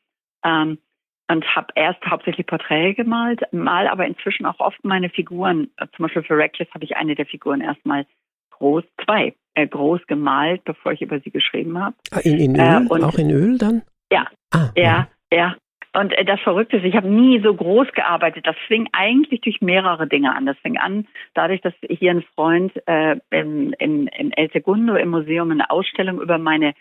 Ähm, 0.45 0.79
und 1.29 1.45
habe 1.57 1.69
erst 1.75 2.05
hauptsächlich 2.05 2.47
Porträts 2.47 2.97
gemalt, 2.97 3.41
mal 3.53 3.89
aber 3.89 4.07
inzwischen 4.07 4.47
auch 4.47 4.61
oft 4.61 4.85
meine 4.85 5.09
Figuren. 5.09 5.71
Zum 5.97 6.05
Beispiel 6.05 6.23
für 6.23 6.37
Reckless 6.37 6.69
habe 6.75 6.85
ich 6.85 6.97
eine 6.97 7.15
der 7.15 7.27
Figuren 7.27 7.61
erstmal 7.61 8.07
groß, 8.51 8.85
zwei, 9.05 9.35
äh, 9.55 9.67
groß 9.67 10.07
gemalt, 10.07 10.65
bevor 10.65 10.93
ich 10.93 11.03
über 11.03 11.21
sie 11.21 11.31
geschrieben 11.31 11.79
habe. 11.79 11.97
Ah, 12.11 12.21
in, 12.23 12.39
in 12.39 12.55
äh, 12.55 12.77
Öl? 12.77 12.87
Äh, 12.87 12.89
und, 12.89 13.05
auch 13.05 13.19
in 13.19 13.31
Öl 13.31 13.59
dann? 13.59 13.83
Ja, 14.11 14.27
ah, 14.53 14.71
ja, 14.77 15.09
ja, 15.31 15.37
ja. 15.37 15.57
Und 15.95 16.13
äh, 16.17 16.25
das 16.25 16.41
Verrückte 16.41 16.79
ist, 16.79 16.85
ich 16.85 16.97
habe 16.97 17.09
nie 17.09 17.41
so 17.43 17.55
groß 17.55 17.93
gearbeitet. 17.93 18.47
Das 18.47 18.57
fing 18.67 18.89
eigentlich 18.93 19.41
durch 19.43 19.61
mehrere 19.61 20.07
Dinge 20.07 20.35
an. 20.35 20.47
Das 20.47 20.57
fing 20.59 20.79
an 20.79 21.07
dadurch, 21.35 21.61
dass 21.61 21.75
hier 21.89 22.13
ein 22.13 22.23
Freund 22.35 22.73
äh, 22.87 23.17
im, 23.31 23.75
im, 23.79 24.09
im 24.09 24.33
El 24.33 24.51
Segundo 24.53 24.95
im 24.95 25.11
Museum 25.11 25.51
eine 25.51 25.71
Ausstellung 25.71 26.21
über 26.21 26.39
meine 26.39 26.75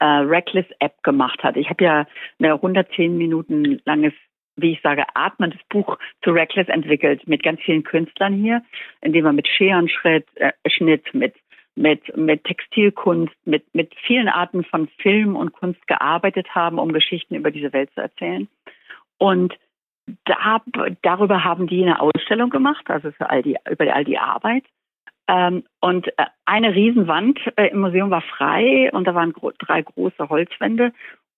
äh, 0.00 0.04
Reckless 0.04 0.66
App 0.78 1.02
gemacht 1.02 1.42
hat. 1.42 1.56
Ich 1.56 1.68
habe 1.70 1.84
ja 1.84 2.06
eine 2.38 2.54
110 2.54 3.16
Minuten 3.16 3.80
langes 3.84 4.12
wie 4.60 4.72
ich 4.72 4.80
sage, 4.82 5.04
atmendes 5.14 5.60
Buch 5.68 5.98
zu 6.24 6.32
Reckless 6.32 6.66
entwickelt 6.66 7.28
mit 7.28 7.44
ganz 7.44 7.60
vielen 7.60 7.84
Künstlern 7.84 8.34
hier, 8.34 8.60
indem 9.00 9.24
wir 9.24 9.32
mit 9.32 9.46
Scherenschnitt, 9.46 10.26
äh, 10.34 10.52
Schnitt, 10.66 11.14
mit 11.14 11.34
mit, 11.78 12.16
mit 12.16 12.42
Textilkunst, 12.42 13.34
mit, 13.44 13.72
mit 13.72 13.94
vielen 14.04 14.28
Arten 14.28 14.64
von 14.64 14.88
Film 14.98 15.36
und 15.36 15.52
Kunst 15.52 15.86
gearbeitet 15.86 16.52
haben, 16.54 16.78
um 16.78 16.92
Geschichten 16.92 17.36
über 17.36 17.52
diese 17.52 17.72
Welt 17.72 17.90
zu 17.94 18.00
erzählen. 18.00 18.48
Und 19.16 19.54
da, 20.24 20.60
darüber 21.02 21.44
haben 21.44 21.68
die 21.68 21.82
eine 21.82 22.00
Ausstellung 22.00 22.50
gemacht, 22.50 22.90
also 22.90 23.12
für 23.12 23.30
all 23.30 23.42
die, 23.42 23.56
über 23.70 23.94
all 23.94 24.04
die 24.04 24.18
Arbeit. 24.18 24.64
Ähm, 25.28 25.64
und 25.80 26.08
äh, 26.18 26.24
eine 26.46 26.74
Riesenwand 26.74 27.38
äh, 27.56 27.68
im 27.68 27.80
Museum 27.80 28.10
war 28.10 28.22
frei 28.22 28.90
und 28.92 29.04
da 29.04 29.14
waren 29.14 29.32
gro 29.32 29.52
drei 29.58 29.82
große 29.82 30.28
Holzwände. 30.28 30.92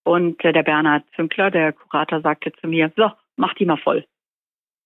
Und 0.05 0.43
äh, 0.45 0.53
der 0.53 0.63
Bernhard 0.63 1.05
Zünkler, 1.17 1.51
der 1.51 1.73
Kurator, 1.73 2.21
sagte 2.21 2.53
zu 2.53 2.69
mir, 2.69 2.93
so, 2.97 3.11
mach 3.37 3.55
die 3.55 3.67
mal 3.67 3.77
voll. 3.77 4.07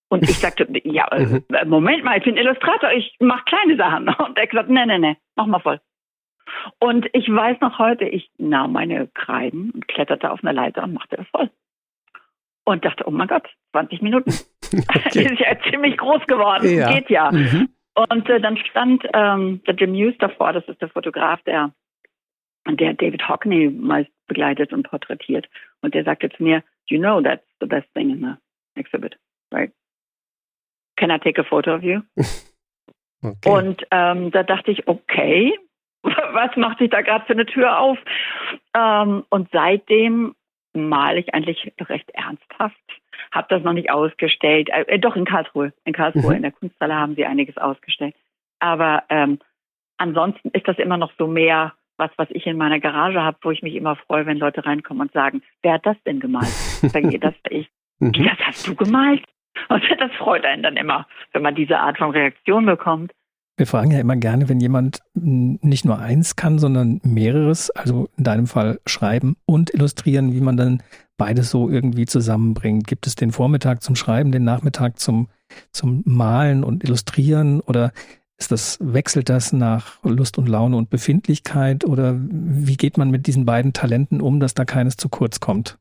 Und 0.08 0.22
ich 0.22 0.38
sagte, 0.38 0.66
ja, 0.84 1.06
äh, 1.08 1.26
mhm. 1.26 1.44
Moment 1.66 2.02
mal, 2.02 2.16
ich 2.16 2.24
bin 2.24 2.36
Illustrator, 2.36 2.92
ich 2.92 3.14
mache 3.20 3.44
kleine 3.44 3.76
Sachen. 3.76 4.08
Und 4.26 4.38
er 4.38 4.46
gesagt, 4.46 4.70
nee, 4.70 4.86
nee, 4.86 4.98
nee, 4.98 5.16
mach 5.36 5.46
mal 5.46 5.60
voll. 5.60 5.80
Und 6.78 7.06
ich 7.12 7.28
weiß 7.28 7.60
noch 7.60 7.78
heute, 7.78 8.04
ich 8.04 8.30
nahm 8.38 8.72
meine 8.72 9.08
Kreiden 9.08 9.70
und 9.70 9.88
kletterte 9.88 10.30
auf 10.30 10.44
eine 10.44 10.52
Leiter 10.52 10.84
und 10.84 10.92
machte 10.92 11.16
das 11.16 11.26
voll. 11.28 11.50
Und 12.64 12.84
dachte, 12.84 13.04
oh 13.06 13.10
mein 13.10 13.28
Gott, 13.28 13.48
20 13.72 14.02
Minuten. 14.02 14.32
Okay. 14.74 15.32
ist 15.32 15.38
ja 15.38 15.56
ziemlich 15.70 15.96
groß 15.96 16.26
geworden, 16.26 16.68
ja. 16.68 16.90
geht 16.90 17.08
ja. 17.08 17.30
Mhm. 17.30 17.68
Und 17.94 18.28
äh, 18.28 18.40
dann 18.40 18.56
stand 18.56 19.04
ähm, 19.12 19.62
der 19.64 19.74
Jim 19.74 19.94
Hughes 19.94 20.16
davor, 20.18 20.52
das 20.52 20.66
ist 20.66 20.80
der 20.80 20.88
Fotograf, 20.88 21.40
der, 21.42 21.72
der 22.66 22.94
David 22.94 23.28
Hockney 23.28 23.70
meist 23.70 24.10
begleitet 24.26 24.72
und 24.72 24.88
porträtiert. 24.88 25.48
Und 25.80 25.94
der 25.94 26.04
sagte 26.04 26.28
zu 26.30 26.42
mir, 26.42 26.62
you 26.86 26.98
know 26.98 27.20
that's 27.20 27.46
the 27.60 27.66
best 27.66 27.86
thing 27.94 28.10
in 28.10 28.20
the 28.20 28.80
exhibit, 28.80 29.16
right? 29.52 29.72
Can 30.96 31.10
I 31.10 31.18
take 31.18 31.40
a 31.40 31.44
photo 31.44 31.74
of 31.74 31.82
you? 31.82 32.00
okay. 33.22 33.48
Und 33.48 33.86
ähm, 33.90 34.30
da 34.30 34.42
dachte 34.42 34.70
ich, 34.70 34.86
okay, 34.88 35.56
was 36.02 36.56
macht 36.56 36.78
sich 36.78 36.90
da 36.90 37.00
gerade 37.02 37.24
für 37.26 37.32
eine 37.32 37.46
Tür 37.46 37.78
auf? 37.78 37.98
Ähm, 38.74 39.24
und 39.28 39.48
seitdem 39.52 40.34
male 40.74 41.20
ich 41.20 41.34
eigentlich 41.34 41.72
recht 41.80 42.10
ernsthaft. 42.10 42.76
Habe 43.32 43.46
das 43.50 43.62
noch 43.62 43.72
nicht 43.72 43.90
ausgestellt. 43.90 44.68
Äh, 44.70 44.82
äh, 44.82 44.98
doch 44.98 45.16
in 45.16 45.24
Karlsruhe. 45.24 45.72
In 45.84 45.92
Karlsruhe 45.92 46.30
mhm. 46.30 46.36
in 46.36 46.42
der 46.42 46.52
Kunsthalle 46.52 46.94
haben 46.94 47.14
sie 47.14 47.24
einiges 47.24 47.56
ausgestellt. 47.56 48.14
Aber 48.58 49.04
ähm, 49.08 49.38
ansonsten 49.98 50.50
ist 50.50 50.66
das 50.68 50.78
immer 50.78 50.96
noch 50.96 51.12
so 51.18 51.26
mehr 51.26 51.72
was, 51.96 52.10
was 52.16 52.28
ich 52.30 52.46
in 52.46 52.56
meiner 52.56 52.80
Garage 52.80 53.22
habe, 53.22 53.38
wo 53.42 53.50
ich 53.50 53.62
mich 53.62 53.74
immer 53.74 53.96
freue, 53.96 54.26
wenn 54.26 54.38
Leute 54.38 54.64
reinkommen 54.64 55.02
und 55.02 55.12
sagen, 55.12 55.42
wer 55.62 55.74
hat 55.74 55.86
das 55.86 55.96
denn 56.04 56.20
gemalt? 56.20 56.46
Sag 56.82 57.04
ich, 57.04 57.20
das 57.20 57.34
ich. 57.50 57.68
Mhm. 58.00 58.12
Das 58.12 58.38
hast 58.40 58.66
du 58.66 58.74
gemalt? 58.74 59.24
Und 59.68 59.82
das 59.98 60.12
freut 60.18 60.44
einen 60.44 60.64
dann 60.64 60.76
immer, 60.76 61.06
wenn 61.32 61.42
man 61.42 61.54
diese 61.54 61.78
Art 61.78 61.98
von 61.98 62.10
Reaktion 62.10 62.66
bekommt. 62.66 63.12
Wir 63.56 63.66
fragen 63.68 63.92
ja 63.92 64.00
immer 64.00 64.16
gerne, 64.16 64.48
wenn 64.48 64.58
jemand 64.58 65.00
nicht 65.14 65.84
nur 65.84 65.98
eins 65.98 66.34
kann, 66.34 66.58
sondern 66.58 67.00
mehreres, 67.04 67.70
also 67.70 68.08
in 68.16 68.24
deinem 68.24 68.46
Fall 68.48 68.80
schreiben 68.84 69.36
und 69.46 69.72
illustrieren, 69.72 70.32
wie 70.32 70.40
man 70.40 70.56
dann 70.56 70.82
beides 71.16 71.50
so 71.50 71.68
irgendwie 71.68 72.06
zusammenbringt. 72.06 72.86
Gibt 72.86 73.06
es 73.06 73.14
den 73.14 73.30
Vormittag 73.30 73.82
zum 73.82 73.94
Schreiben, 73.94 74.32
den 74.32 74.42
Nachmittag 74.42 74.98
zum, 74.98 75.28
zum 75.70 76.02
Malen 76.04 76.64
und 76.64 76.82
Illustrieren 76.82 77.60
oder 77.60 77.92
ist 78.36 78.50
das, 78.50 78.78
wechselt 78.80 79.28
das 79.28 79.52
nach 79.52 80.02
Lust 80.02 80.38
und 80.38 80.48
Laune 80.48 80.76
und 80.76 80.90
Befindlichkeit 80.90 81.84
oder 81.84 82.16
wie 82.18 82.76
geht 82.76 82.98
man 82.98 83.10
mit 83.10 83.28
diesen 83.28 83.44
beiden 83.44 83.72
Talenten 83.72 84.20
um, 84.20 84.40
dass 84.40 84.54
da 84.54 84.64
keines 84.64 84.96
zu 84.96 85.08
kurz 85.08 85.38
kommt? 85.38 85.78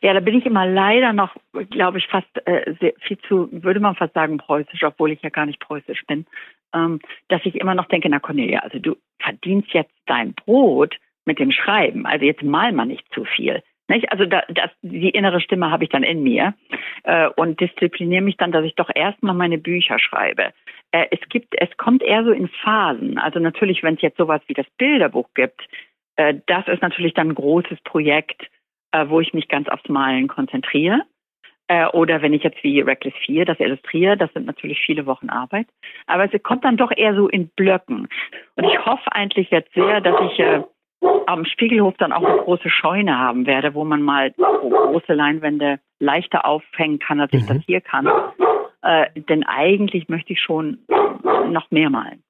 Ja, 0.00 0.14
da 0.14 0.20
bin 0.20 0.38
ich 0.38 0.46
immer 0.46 0.66
leider 0.66 1.12
noch, 1.12 1.36
glaube 1.70 1.98
ich, 1.98 2.06
fast 2.06 2.28
äh, 2.46 2.74
sehr, 2.80 2.94
viel 3.00 3.18
zu, 3.28 3.48
würde 3.50 3.80
man 3.80 3.94
fast 3.94 4.14
sagen, 4.14 4.38
preußisch, 4.38 4.82
obwohl 4.84 5.12
ich 5.12 5.22
ja 5.22 5.30
gar 5.30 5.46
nicht 5.46 5.60
preußisch 5.60 6.04
bin, 6.06 6.26
ähm, 6.74 7.00
dass 7.28 7.40
ich 7.44 7.56
immer 7.56 7.74
noch 7.74 7.86
denke, 7.86 8.08
na 8.08 8.18
Cornelia, 8.18 8.60
also 8.60 8.78
du 8.78 8.96
verdienst 9.18 9.72
jetzt 9.72 9.94
dein 10.06 10.34
Brot 10.34 10.96
mit 11.24 11.38
dem 11.38 11.52
Schreiben, 11.52 12.06
also 12.06 12.24
jetzt 12.24 12.42
mal 12.42 12.72
mal 12.72 12.86
nicht 12.86 13.06
zu 13.12 13.24
viel. 13.24 13.62
Nicht? 13.88 14.12
Also 14.12 14.26
da, 14.26 14.42
das, 14.48 14.70
die 14.82 15.08
innere 15.08 15.40
Stimme 15.40 15.70
habe 15.70 15.84
ich 15.84 15.90
dann 15.90 16.02
in 16.02 16.22
mir 16.22 16.54
äh, 17.04 17.28
und 17.36 17.58
diszipliniere 17.58 18.22
mich 18.22 18.36
dann, 18.36 18.52
dass 18.52 18.64
ich 18.64 18.74
doch 18.74 18.90
erstmal 18.94 19.34
meine 19.34 19.56
Bücher 19.56 19.98
schreibe. 19.98 20.52
Äh, 20.92 21.06
es 21.10 21.20
gibt, 21.30 21.54
es 21.56 21.74
kommt 21.78 22.02
eher 22.02 22.22
so 22.24 22.30
in 22.30 22.48
Phasen. 22.48 23.18
Also 23.18 23.38
natürlich, 23.38 23.82
wenn 23.82 23.94
es 23.94 24.02
jetzt 24.02 24.18
sowas 24.18 24.42
wie 24.46 24.54
das 24.54 24.66
Bilderbuch 24.76 25.28
gibt, 25.34 25.66
äh, 26.16 26.34
das 26.46 26.68
ist 26.68 26.82
natürlich 26.82 27.14
dann 27.14 27.30
ein 27.30 27.34
großes 27.34 27.80
Projekt, 27.82 28.50
äh, 28.98 29.08
wo 29.08 29.20
ich 29.20 29.32
mich 29.34 29.48
ganz 29.48 29.68
aufs 29.68 29.88
Malen 29.88 30.28
konzentriere. 30.28 31.02
Äh, 31.68 31.86
oder 31.88 32.22
wenn 32.22 32.32
ich 32.32 32.42
jetzt 32.42 32.62
wie 32.64 32.80
Reckless 32.80 33.14
4 33.24 33.44
das 33.44 33.60
illustriere, 33.60 34.16
das 34.16 34.32
sind 34.32 34.46
natürlich 34.46 34.80
viele 34.84 35.06
Wochen 35.06 35.28
Arbeit. 35.28 35.66
Aber 36.06 36.24
es 36.24 36.42
kommt 36.42 36.64
dann 36.64 36.76
doch 36.76 36.90
eher 36.96 37.14
so 37.14 37.28
in 37.28 37.48
Blöcken. 37.48 38.08
Und 38.56 38.64
ich 38.64 38.84
hoffe 38.84 39.12
eigentlich 39.12 39.50
jetzt 39.50 39.72
sehr, 39.74 40.00
dass 40.00 40.16
ich 40.32 40.38
äh, 40.40 40.62
am 41.26 41.44
Spiegelhof 41.44 41.94
dann 41.98 42.12
auch 42.12 42.24
eine 42.24 42.38
große 42.38 42.70
Scheune 42.70 43.18
haben 43.18 43.46
werde, 43.46 43.74
wo 43.74 43.84
man 43.84 44.02
mal 44.02 44.32
große 44.32 45.12
Leinwände 45.12 45.78
leichter 46.00 46.46
aufhängen 46.46 46.98
kann, 46.98 47.20
als 47.20 47.32
ich 47.32 47.46
das 47.46 47.58
mhm. 47.58 47.64
hier 47.66 47.80
kann. 47.80 48.08
Äh, 48.82 49.06
denn 49.28 49.44
eigentlich 49.44 50.08
möchte 50.08 50.32
ich 50.32 50.40
schon 50.40 50.78
noch 51.50 51.70
mehr 51.70 51.90
malen. 51.90 52.22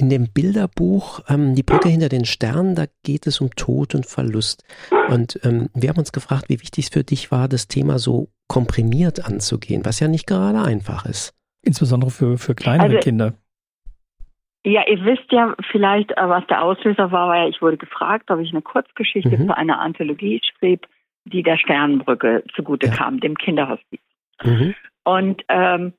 In 0.00 0.08
dem 0.08 0.32
Bilderbuch 0.32 1.20
ähm, 1.28 1.54
Die 1.54 1.62
Brücke 1.62 1.90
hinter 1.90 2.08
den 2.08 2.24
Sternen, 2.24 2.74
da 2.74 2.86
geht 3.04 3.26
es 3.26 3.42
um 3.42 3.50
Tod 3.54 3.94
und 3.94 4.06
Verlust. 4.06 4.64
Und 5.10 5.38
ähm, 5.44 5.68
wir 5.74 5.90
haben 5.90 5.98
uns 5.98 6.12
gefragt, 6.12 6.46
wie 6.48 6.58
wichtig 6.62 6.86
es 6.86 6.90
für 6.90 7.04
dich 7.04 7.30
war, 7.30 7.48
das 7.48 7.68
Thema 7.68 7.98
so 7.98 8.28
komprimiert 8.48 9.22
anzugehen, 9.26 9.84
was 9.84 10.00
ja 10.00 10.08
nicht 10.08 10.26
gerade 10.26 10.62
einfach 10.62 11.04
ist. 11.04 11.34
Insbesondere 11.62 12.10
für, 12.10 12.38
für 12.38 12.54
kleinere 12.54 12.96
also, 12.96 12.98
Kinder. 13.00 13.34
Ja, 14.64 14.88
ihr 14.88 15.04
wisst 15.04 15.30
ja 15.32 15.54
vielleicht, 15.70 16.12
äh, 16.12 16.28
was 16.28 16.46
der 16.46 16.62
Auslöser 16.62 17.12
war, 17.12 17.28
weil 17.28 17.50
ich 17.50 17.60
wurde 17.60 17.76
gefragt, 17.76 18.30
ob 18.30 18.40
ich 18.40 18.52
eine 18.52 18.62
Kurzgeschichte 18.62 19.36
mhm. 19.36 19.48
für 19.48 19.56
eine 19.58 19.78
Anthologie 19.80 20.40
schrieb, 20.42 20.86
die 21.24 21.42
der 21.42 21.58
Sternenbrücke 21.58 22.42
zugute 22.56 22.86
ja. 22.86 22.94
kam, 22.94 23.20
dem 23.20 23.36
Kinderhospiz. 23.36 24.00
Mhm. 24.42 24.74
Und 25.04 25.42
ähm, 25.48 25.92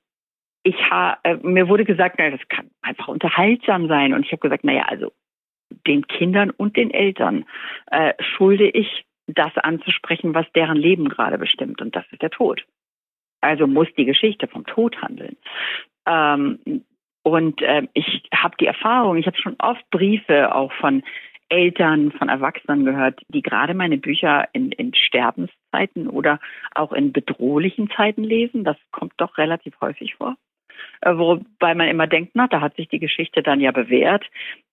ich 0.63 0.76
ha, 0.89 1.17
äh, 1.24 1.36
mir 1.41 1.67
wurde 1.67 1.86
gesagt, 1.86 2.15
na, 2.19 2.30
das 2.30 2.47
kann 2.47 2.69
einfach 2.82 3.08
unterhaltsam 3.08 3.88
sein. 3.88 4.13
Und 4.13 4.26
ich 4.26 4.32
habe 4.32 4.41
gesagt, 4.41 4.63
naja, 4.63 4.84
also 4.88 5.12
den 5.88 6.08
Kindern 6.08 6.50
und 6.52 6.78
den 6.78 6.91
Eltern 6.91 7.45
äh, 7.88 8.13
schulde 8.19 8.69
ich 8.69 9.06
das 9.28 9.56
anzusprechen, 9.58 10.34
was 10.34 10.45
deren 10.54 10.78
Leben 10.78 11.10
gerade 11.10 11.38
bestimmt. 11.38 11.82
Und 11.82 11.95
das 11.95 12.06
ist 12.12 12.21
der 12.21 12.30
Tod. 12.30 12.65
Also 13.39 13.65
muss 13.65 13.88
die 13.97 14.06
Geschichte 14.06 14.47
vom 14.47 14.65
Tod 14.65 15.02
handeln. 15.02 15.38
Ähm, 16.06 16.84
und 17.24 17.62
äh, 17.62 17.88
ich 17.93 18.24
habe 18.34 18.56
die 18.60 18.65
Erfahrung, 18.65 19.17
ich 19.17 19.28
habe 19.28 19.38
schon 19.38 19.56
oft 19.60 19.89
Briefe 19.89 20.54
auch 20.54 20.71
von 20.74 21.04
Eltern, 21.50 22.12
von 22.12 22.30
Erwachsenen 22.30 22.86
gehört, 22.86 23.21
die 23.28 23.41
gerade 23.41 23.74
meine 23.74 23.97
Bücher 23.97 24.47
in, 24.54 24.71
in 24.71 24.93
Sterbenszeiten 24.93 26.08
oder 26.08 26.39
auch 26.74 26.93
in 26.93 27.12
bedrohlichen 27.12 27.89
Zeiten 27.91 28.24
lesen. 28.24 28.63
Das 28.63 28.78
kommt 28.91 29.13
doch 29.17 29.38
relativ 29.38 29.74
häufig 29.82 30.15
vor. 30.15 30.38
Äh, 31.02 31.17
wobei 31.17 31.76
man 31.76 31.88
immer 31.88 32.08
denkt, 32.08 32.32
na, 32.36 32.48
da 32.48 32.62
hat 32.62 32.76
sich 32.76 32.88
die 32.88 33.00
Geschichte 33.00 33.41
dann 33.41 33.60
ja 33.60 33.72
bewährt. 33.72 34.26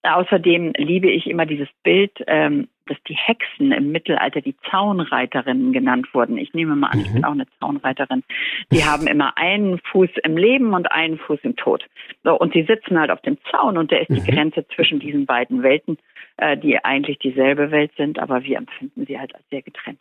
Außerdem 0.03 0.75
liebe 0.77 1.11
ich 1.11 1.27
immer 1.27 1.47
dieses 1.47 1.69
Bild, 1.83 2.13
ähm, 2.27 2.69
dass 2.87 2.97
die 3.09 3.17
Hexen 3.17 3.73
im 3.73 3.93
Mittelalter 3.93 4.41
die 4.41 4.57
Zaunreiterinnen 4.71 5.73
genannt 5.73 6.09
wurden. 6.13 6.39
Ich 6.39 6.55
nehme 6.55 6.77
mal 6.77 6.89
an, 6.89 6.99
mhm. 6.99 7.05
ich 7.05 7.13
bin 7.13 7.21
mhm. 7.21 7.25
auch 7.25 7.33
eine 7.33 7.47
Zaunreiterin. 7.61 8.25
Die 8.73 8.85
haben 8.85 9.07
immer 9.07 9.37
einen 9.37 9.79
Fuß 9.91 10.11
im 10.25 10.37
Leben 10.37 10.75
und 10.75 10.91
einen 10.93 11.19
Fuß 11.19 11.41
im 11.43 11.57
Tod. 11.57 11.85
So, 12.25 12.39
und 12.39 12.53
sie 12.53 12.63
sitzen 12.63 12.99
halt 12.99 13.11
auf 13.11 13.23
dem 13.23 13.39
Zaun 13.51 13.79
und 13.79 13.91
der 13.91 14.03
ist 14.03 14.11
mhm. 14.11 14.15
die 14.17 14.31
Grenze 14.31 14.67
zwischen 14.75 15.01
diesen 15.01 15.27
beiden 15.27 15.63
Welten, 15.63 15.99
äh, 16.37 16.57
die 16.57 16.83
eigentlich 16.85 17.19
dieselbe 17.19 17.71
Welt 17.71 17.93
sind, 17.97 18.19
aber 18.19 18.45
wir 18.45 18.59
empfinden 18.59 19.07
sie 19.07 19.19
halt 19.19 19.35
als 19.35 19.49
sehr 19.51 19.63
getrennt. 19.63 20.01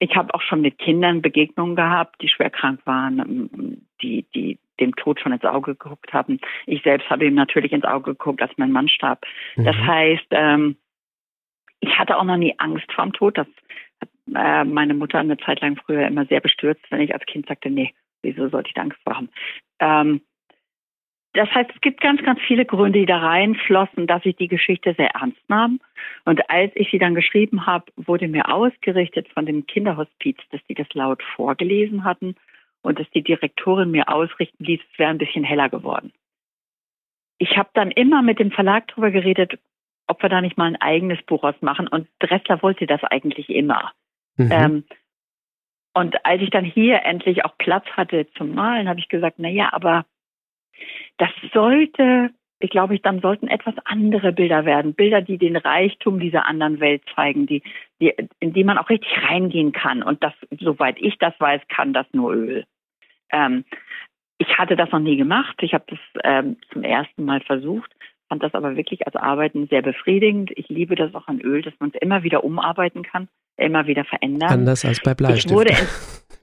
Ich 0.00 0.16
habe 0.16 0.34
auch 0.34 0.42
schon 0.42 0.62
mit 0.62 0.78
Kindern 0.78 1.22
Begegnungen 1.22 1.76
gehabt, 1.76 2.20
die 2.22 2.28
schwer 2.28 2.50
krank 2.50 2.80
waren, 2.86 3.86
die, 4.02 4.26
die 4.34 4.58
dem 4.80 4.96
Tod 4.96 5.20
schon 5.20 5.32
ins 5.32 5.44
Auge 5.44 5.74
geguckt 5.74 6.12
haben. 6.12 6.40
Ich 6.66 6.82
selbst 6.82 7.08
habe 7.10 7.26
ihm 7.26 7.34
natürlich 7.34 7.72
ins 7.72 7.84
Auge 7.84 8.12
geguckt, 8.12 8.42
als 8.42 8.52
mein 8.56 8.72
Mann 8.72 8.88
starb. 8.88 9.24
Mhm. 9.56 9.64
Das 9.64 9.76
heißt, 9.76 10.26
ähm, 10.30 10.76
ich 11.80 11.98
hatte 11.98 12.16
auch 12.16 12.24
noch 12.24 12.38
nie 12.38 12.54
Angst 12.58 12.90
vorm 12.92 13.12
Tod. 13.12 13.36
Das 13.38 13.46
hat 14.00 14.08
äh, 14.34 14.64
meine 14.64 14.94
Mutter 14.94 15.18
eine 15.18 15.36
Zeit 15.36 15.60
lang 15.60 15.76
früher 15.76 16.06
immer 16.06 16.26
sehr 16.26 16.40
bestürzt, 16.40 16.82
wenn 16.90 17.02
ich 17.02 17.14
als 17.14 17.26
Kind 17.26 17.46
sagte, 17.46 17.70
nee, 17.70 17.94
wieso 18.22 18.48
sollte 18.48 18.68
ich 18.68 18.74
da 18.74 18.82
Angst 18.82 18.98
vor 19.04 19.16
haben? 19.16 19.28
Ähm, 19.80 20.22
das 21.32 21.48
heißt, 21.50 21.70
es 21.74 21.80
gibt 21.80 22.00
ganz, 22.00 22.22
ganz 22.22 22.40
viele 22.46 22.64
Gründe, 22.64 22.98
die 23.00 23.06
da 23.06 23.18
reinflossen, 23.18 24.06
dass 24.06 24.24
ich 24.24 24.36
die 24.36 24.48
Geschichte 24.48 24.94
sehr 24.94 25.10
ernst 25.10 25.40
nahm. 25.48 25.80
Und 26.24 26.50
als 26.50 26.72
ich 26.74 26.90
sie 26.90 26.98
dann 26.98 27.14
geschrieben 27.14 27.66
habe, 27.66 27.86
wurde 27.96 28.28
mir 28.28 28.52
ausgerichtet 28.52 29.28
von 29.28 29.46
dem 29.46 29.66
Kinderhospiz, 29.66 30.38
dass 30.50 30.60
die 30.68 30.74
das 30.74 30.92
laut 30.94 31.22
vorgelesen 31.36 32.04
hatten 32.04 32.34
und 32.82 32.98
dass 32.98 33.08
die 33.10 33.22
Direktorin 33.22 33.90
mir 33.90 34.08
ausrichten 34.08 34.64
ließ, 34.64 34.80
es 34.92 34.98
wäre 34.98 35.10
ein 35.10 35.18
bisschen 35.18 35.44
heller 35.44 35.68
geworden. 35.68 36.12
Ich 37.38 37.56
habe 37.56 37.70
dann 37.74 37.90
immer 37.90 38.22
mit 38.22 38.38
dem 38.38 38.50
Verlag 38.50 38.88
darüber 38.88 39.10
geredet, 39.10 39.58
ob 40.08 40.22
wir 40.22 40.28
da 40.28 40.40
nicht 40.40 40.58
mal 40.58 40.66
ein 40.66 40.80
eigenes 40.80 41.22
Buch 41.22 41.44
ausmachen. 41.44 41.86
Und 41.86 42.08
Dressler 42.18 42.62
wollte 42.62 42.86
das 42.86 43.04
eigentlich 43.04 43.48
immer. 43.48 43.92
Mhm. 44.36 44.50
Ähm, 44.52 44.84
Und 45.94 46.24
als 46.24 46.42
ich 46.42 46.50
dann 46.50 46.64
hier 46.64 47.04
endlich 47.04 47.44
auch 47.44 47.56
Platz 47.58 47.86
hatte 47.96 48.26
zum 48.36 48.54
Malen, 48.54 48.88
habe 48.88 49.00
ich 49.00 49.08
gesagt, 49.08 49.36
na 49.38 49.48
ja, 49.48 49.72
aber 49.72 50.04
das 51.18 51.30
sollte, 51.52 52.30
ich 52.58 52.70
glaube, 52.70 52.94
ich 52.94 53.02
dann 53.02 53.20
sollten 53.20 53.48
etwas 53.48 53.74
andere 53.84 54.32
Bilder 54.32 54.64
werden, 54.64 54.94
Bilder, 54.94 55.22
die 55.22 55.38
den 55.38 55.56
Reichtum 55.56 56.20
dieser 56.20 56.46
anderen 56.46 56.80
Welt 56.80 57.02
zeigen, 57.14 57.46
die, 57.46 57.62
die, 58.00 58.14
in 58.38 58.52
die 58.52 58.64
man 58.64 58.78
auch 58.78 58.88
richtig 58.88 59.10
reingehen 59.28 59.72
kann. 59.72 60.02
Und 60.02 60.22
das, 60.22 60.32
soweit 60.58 60.96
ich 60.98 61.18
das 61.18 61.34
weiß, 61.38 61.62
kann 61.68 61.92
das 61.92 62.06
nur 62.12 62.32
Öl. 62.32 62.64
Ähm, 63.32 63.64
ich 64.38 64.58
hatte 64.58 64.74
das 64.76 64.90
noch 64.90 65.00
nie 65.00 65.16
gemacht. 65.16 65.56
Ich 65.60 65.74
habe 65.74 65.84
das 65.86 65.98
ähm, 66.24 66.56
zum 66.72 66.82
ersten 66.82 67.24
Mal 67.24 67.40
versucht, 67.42 67.94
fand 68.28 68.42
das 68.42 68.54
aber 68.54 68.76
wirklich 68.76 69.06
als 69.06 69.16
Arbeiten 69.16 69.66
sehr 69.66 69.82
befriedigend. 69.82 70.50
Ich 70.56 70.68
liebe 70.68 70.94
das 70.94 71.14
auch 71.14 71.28
an 71.28 71.40
Öl, 71.40 71.62
dass 71.62 71.74
man 71.78 71.90
es 71.92 72.00
immer 72.00 72.22
wieder 72.22 72.42
umarbeiten 72.44 73.02
kann, 73.02 73.28
immer 73.56 73.86
wieder 73.86 74.04
verändern. 74.04 74.50
Anders 74.50 74.84
als 74.84 75.00
bei 75.00 75.14
Bleistift. 75.14 75.46
Ich 75.46 75.52
wurde 75.52 75.74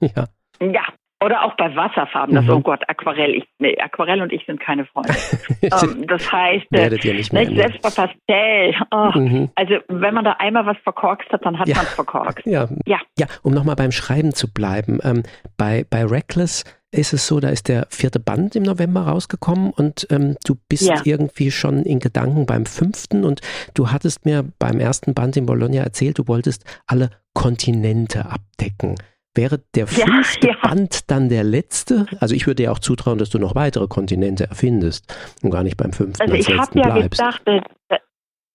ja. 0.00 0.28
ja, 0.60 0.84
oder 1.20 1.44
auch 1.44 1.56
bei 1.56 1.74
Wasserfarben. 1.74 2.34
Das, 2.34 2.44
mhm. 2.44 2.50
oh 2.50 2.60
Gott, 2.60 2.82
Aquarell. 2.88 3.34
Ich, 3.34 3.44
nee, 3.58 3.76
Aquarell 3.78 4.22
und 4.22 4.32
ich 4.32 4.44
sind 4.46 4.60
keine 4.60 4.84
Freunde. 4.86 5.14
um, 5.62 5.90
ähm, 6.00 6.06
das 6.06 6.30
heißt, 6.30 6.66
äh, 6.72 6.90
nicht 6.90 7.32
mehr 7.32 7.46
selbst 7.46 7.82
bei 7.82 7.90
Pastell. 7.90 8.74
Oh, 8.90 9.18
mhm. 9.18 9.50
Also 9.54 9.74
wenn 9.88 10.14
man 10.14 10.24
da 10.24 10.36
einmal 10.38 10.66
was 10.66 10.76
verkorkst 10.84 11.30
hat, 11.30 11.44
dann 11.44 11.58
hat 11.58 11.68
ja. 11.68 11.76
man 11.76 11.84
es 11.84 11.94
verkorkst. 11.94 12.46
Ja. 12.46 12.68
ja. 12.86 12.98
ja, 13.18 13.26
um 13.42 13.52
nochmal 13.52 13.76
beim 13.76 13.92
Schreiben 13.92 14.32
zu 14.32 14.52
bleiben. 14.52 15.00
Ähm, 15.02 15.22
bei, 15.56 15.84
bei 15.90 16.04
Reckless 16.04 16.64
ist 16.90 17.12
es 17.12 17.26
so, 17.26 17.38
da 17.40 17.48
ist 17.48 17.68
der 17.68 17.86
vierte 17.90 18.18
Band 18.18 18.56
im 18.56 18.62
November 18.62 19.02
rausgekommen 19.02 19.70
und 19.70 20.06
ähm, 20.10 20.36
du 20.44 20.56
bist 20.68 20.88
ja. 20.88 21.02
irgendwie 21.04 21.50
schon 21.50 21.82
in 21.82 21.98
Gedanken 21.98 22.46
beim 22.46 22.64
fünften 22.64 23.24
und 23.24 23.40
du 23.74 23.90
hattest 23.90 24.24
mir 24.24 24.44
beim 24.58 24.80
ersten 24.80 25.12
Band 25.12 25.36
in 25.36 25.44
Bologna 25.44 25.82
erzählt, 25.82 26.18
du 26.18 26.28
wolltest 26.28 26.64
alle 26.86 27.10
Kontinente 27.34 28.24
abdecken. 28.24 28.94
Wäre 29.38 29.60
der 29.76 29.86
fünfte 29.86 30.48
ja, 30.48 30.54
ja. 30.54 30.68
Band 30.68 31.08
dann 31.12 31.28
der 31.28 31.44
letzte? 31.44 32.06
Also 32.18 32.34
ich 32.34 32.48
würde 32.48 32.64
dir 32.64 32.72
auch 32.72 32.80
zutrauen, 32.80 33.18
dass 33.18 33.30
du 33.30 33.38
noch 33.38 33.54
weitere 33.54 33.86
Kontinente 33.86 34.48
erfindest 34.48 35.14
und 35.44 35.50
gar 35.52 35.62
nicht 35.62 35.76
beim 35.76 35.92
fünften 35.92 36.20
also 36.22 36.34
als 36.34 36.48
ich 36.48 36.56
letzten 36.56 36.78
ja 36.80 36.90
bleibst. 36.92 37.20
Gedacht, 37.20 37.42
äh, 37.46 37.60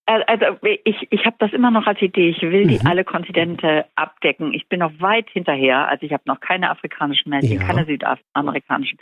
also 0.04 0.44
ich, 0.84 1.08
ich 1.08 1.24
habe 1.24 1.36
das 1.38 1.54
immer 1.54 1.70
noch 1.70 1.86
als 1.86 2.02
Idee. 2.02 2.28
Ich 2.28 2.42
will 2.42 2.66
die 2.66 2.78
mhm. 2.78 2.86
alle 2.86 3.02
Kontinente 3.04 3.86
abdecken. 3.94 4.52
Ich 4.52 4.68
bin 4.68 4.80
noch 4.80 4.92
weit 5.00 5.30
hinterher. 5.30 5.88
Also 5.88 6.04
ich 6.04 6.12
habe 6.12 6.24
noch 6.26 6.40
keine 6.40 6.68
afrikanischen 6.68 7.30
Mädchen, 7.30 7.62
ja. 7.62 7.66
keine 7.66 7.86
südamerikanischen, 7.86 8.98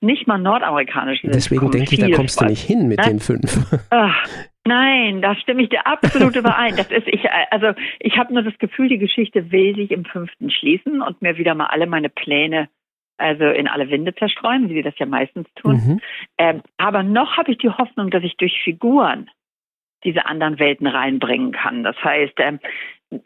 nicht 0.00 0.28
mal 0.28 0.38
nordamerikanischen. 0.38 1.32
Deswegen 1.32 1.68
denke 1.72 1.94
ich, 1.94 2.00
da 2.00 2.10
kommst 2.10 2.40
du 2.40 2.44
nicht 2.44 2.62
hin 2.62 2.86
mit 2.86 3.00
ne? 3.00 3.06
den 3.06 3.18
fünf. 3.18 3.58
Ach, 3.90 4.28
nein, 4.66 5.22
da 5.22 5.34
stimme 5.36 5.62
ich 5.62 5.68
dir 5.68 5.86
absolut 5.86 6.36
überein. 6.36 6.76
Das 6.76 6.90
ist 6.90 7.06
ich. 7.06 7.30
Also 7.50 7.72
ich 8.00 8.16
habe 8.18 8.32
nur 8.32 8.42
das 8.42 8.58
Gefühl, 8.58 8.88
die 8.88 8.98
Geschichte 8.98 9.50
will 9.50 9.74
sich 9.74 9.90
im 9.90 10.04
fünften 10.04 10.50
schließen 10.50 11.02
und 11.02 11.22
mir 11.22 11.36
wieder 11.36 11.54
mal 11.54 11.66
alle 11.66 11.86
meine 11.86 12.08
Pläne 12.08 12.68
also 13.16 13.44
in 13.44 13.68
alle 13.68 13.90
Winde 13.90 14.14
zerstreuen, 14.14 14.68
wie 14.68 14.74
sie 14.74 14.82
das 14.82 14.98
ja 14.98 15.06
meistens 15.06 15.46
tun. 15.54 15.74
Mhm. 15.74 16.00
Ähm, 16.38 16.62
aber 16.78 17.02
noch 17.02 17.36
habe 17.36 17.52
ich 17.52 17.58
die 17.58 17.70
Hoffnung, 17.70 18.10
dass 18.10 18.24
ich 18.24 18.36
durch 18.36 18.60
Figuren 18.62 19.30
diese 20.04 20.26
anderen 20.26 20.58
Welten 20.58 20.86
reinbringen 20.86 21.52
kann. 21.52 21.82
Das 21.82 21.96
heißt, 22.02 22.34
ähm, 22.38 22.60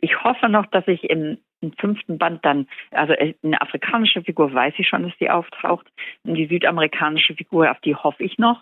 ich 0.01 0.23
hoffe 0.23 0.49
noch, 0.49 0.67
dass 0.67 0.87
ich 0.87 1.05
im, 1.05 1.39
im, 1.61 1.73
fünften 1.73 2.19
Band 2.19 2.45
dann, 2.45 2.69
also 2.91 3.15
eine 3.43 3.61
afrikanische 3.61 4.23
Figur 4.23 4.53
weiß 4.53 4.75
ich 4.77 4.87
schon, 4.89 5.03
dass 5.03 5.17
die 5.19 5.31
auftaucht. 5.31 5.87
Und 6.25 6.35
die 6.35 6.47
südamerikanische 6.47 7.35
Figur, 7.35 7.71
auf 7.71 7.81
die 7.81 7.95
hoffe 7.95 8.23
ich 8.23 8.39
noch. 8.39 8.61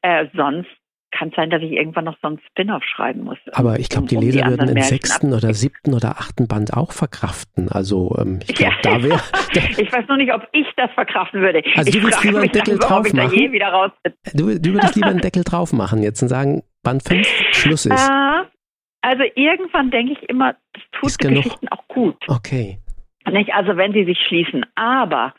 Äh, 0.00 0.26
sonst 0.34 0.70
kann 1.12 1.30
sein, 1.36 1.50
dass 1.50 1.62
ich 1.62 1.72
irgendwann 1.72 2.04
noch 2.04 2.16
so 2.20 2.28
einen 2.28 2.40
Spin-off 2.50 2.82
schreiben 2.84 3.24
muss. 3.24 3.38
Aber 3.52 3.78
ich 3.78 3.88
glaube, 3.88 4.08
die 4.08 4.16
um 4.16 4.22
Leser 4.22 4.42
die 4.42 4.50
würden 4.50 4.66
den 4.66 4.82
sechsten 4.82 5.32
oder 5.32 5.54
siebten 5.54 5.94
oder 5.94 6.16
achten 6.18 6.48
Band 6.48 6.74
auch 6.74 6.92
verkraften. 6.92 7.68
Also 7.70 8.16
ähm, 8.18 8.40
ich 8.46 8.54
glaube, 8.54 8.74
ja. 8.74 8.80
da 8.82 9.02
wäre. 9.02 9.20
ich 9.78 9.92
weiß 9.92 10.08
noch 10.08 10.16
nicht, 10.16 10.32
ob 10.32 10.48
ich 10.52 10.66
das 10.76 10.90
verkraften 10.92 11.40
würde. 11.40 11.62
Also 11.76 11.88
ich 11.88 11.96
du 11.96 12.02
würdest 12.02 12.24
lieber 12.24 12.40
einen 12.40 12.52
Deckel 12.52 12.78
dann, 12.78 12.88
drauf 12.88 13.12
machen. 13.12 13.50
Du, 14.34 14.58
du 14.58 14.72
würdest 14.72 14.96
lieber 14.96 15.08
einen 15.08 15.20
Deckel 15.22 15.44
drauf 15.44 15.72
machen 15.72 16.02
jetzt 16.02 16.22
und 16.22 16.28
sagen, 16.28 16.62
Band 16.82 17.02
5, 17.02 17.26
Schluss 17.52 17.86
ist. 17.86 18.08
Äh, 18.08 18.44
also 19.02 19.24
irgendwann 19.34 19.90
denke 19.90 20.12
ich 20.12 20.28
immer, 20.28 20.54
das 20.72 20.82
tut 20.92 21.10
ist 21.10 21.18
Geschichten 21.18 21.68
auch 21.68 21.86
gut. 21.88 22.16
Okay. 22.28 22.78
Nicht? 23.30 23.52
Also 23.52 23.76
wenn 23.76 23.92
sie 23.92 24.04
sich 24.04 24.18
schließen. 24.26 24.64
Aber 24.74 25.34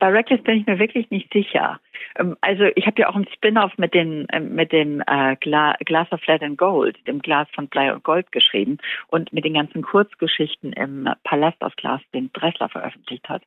bei 0.00 0.08
Reckless 0.08 0.42
bin 0.42 0.58
ich 0.58 0.66
mir 0.66 0.78
wirklich 0.78 1.10
nicht 1.10 1.32
sicher. 1.32 1.78
Ähm, 2.18 2.36
also 2.40 2.64
ich 2.74 2.86
habe 2.86 3.00
ja 3.00 3.08
auch 3.08 3.14
einen 3.14 3.28
Spin-off 3.34 3.76
mit 3.78 3.94
dem 3.94 4.26
ähm, 4.32 4.54
mit 4.54 4.72
dem 4.72 5.02
äh, 5.06 5.36
Gla 5.36 5.76
Glass 5.84 6.10
of 6.10 6.20
Flat 6.20 6.42
and 6.42 6.58
Gold, 6.58 6.98
dem 7.06 7.20
Glas 7.20 7.46
von 7.54 7.68
Blei 7.68 7.92
und 7.92 8.02
Gold 8.02 8.32
geschrieben 8.32 8.78
und 9.08 9.32
mit 9.32 9.44
den 9.44 9.54
ganzen 9.54 9.82
Kurzgeschichten 9.82 10.72
im 10.72 11.08
Palast 11.22 11.62
aus 11.62 11.76
Glas, 11.76 12.00
den 12.14 12.32
Dressler 12.32 12.68
veröffentlicht 12.68 13.28
hat. 13.28 13.42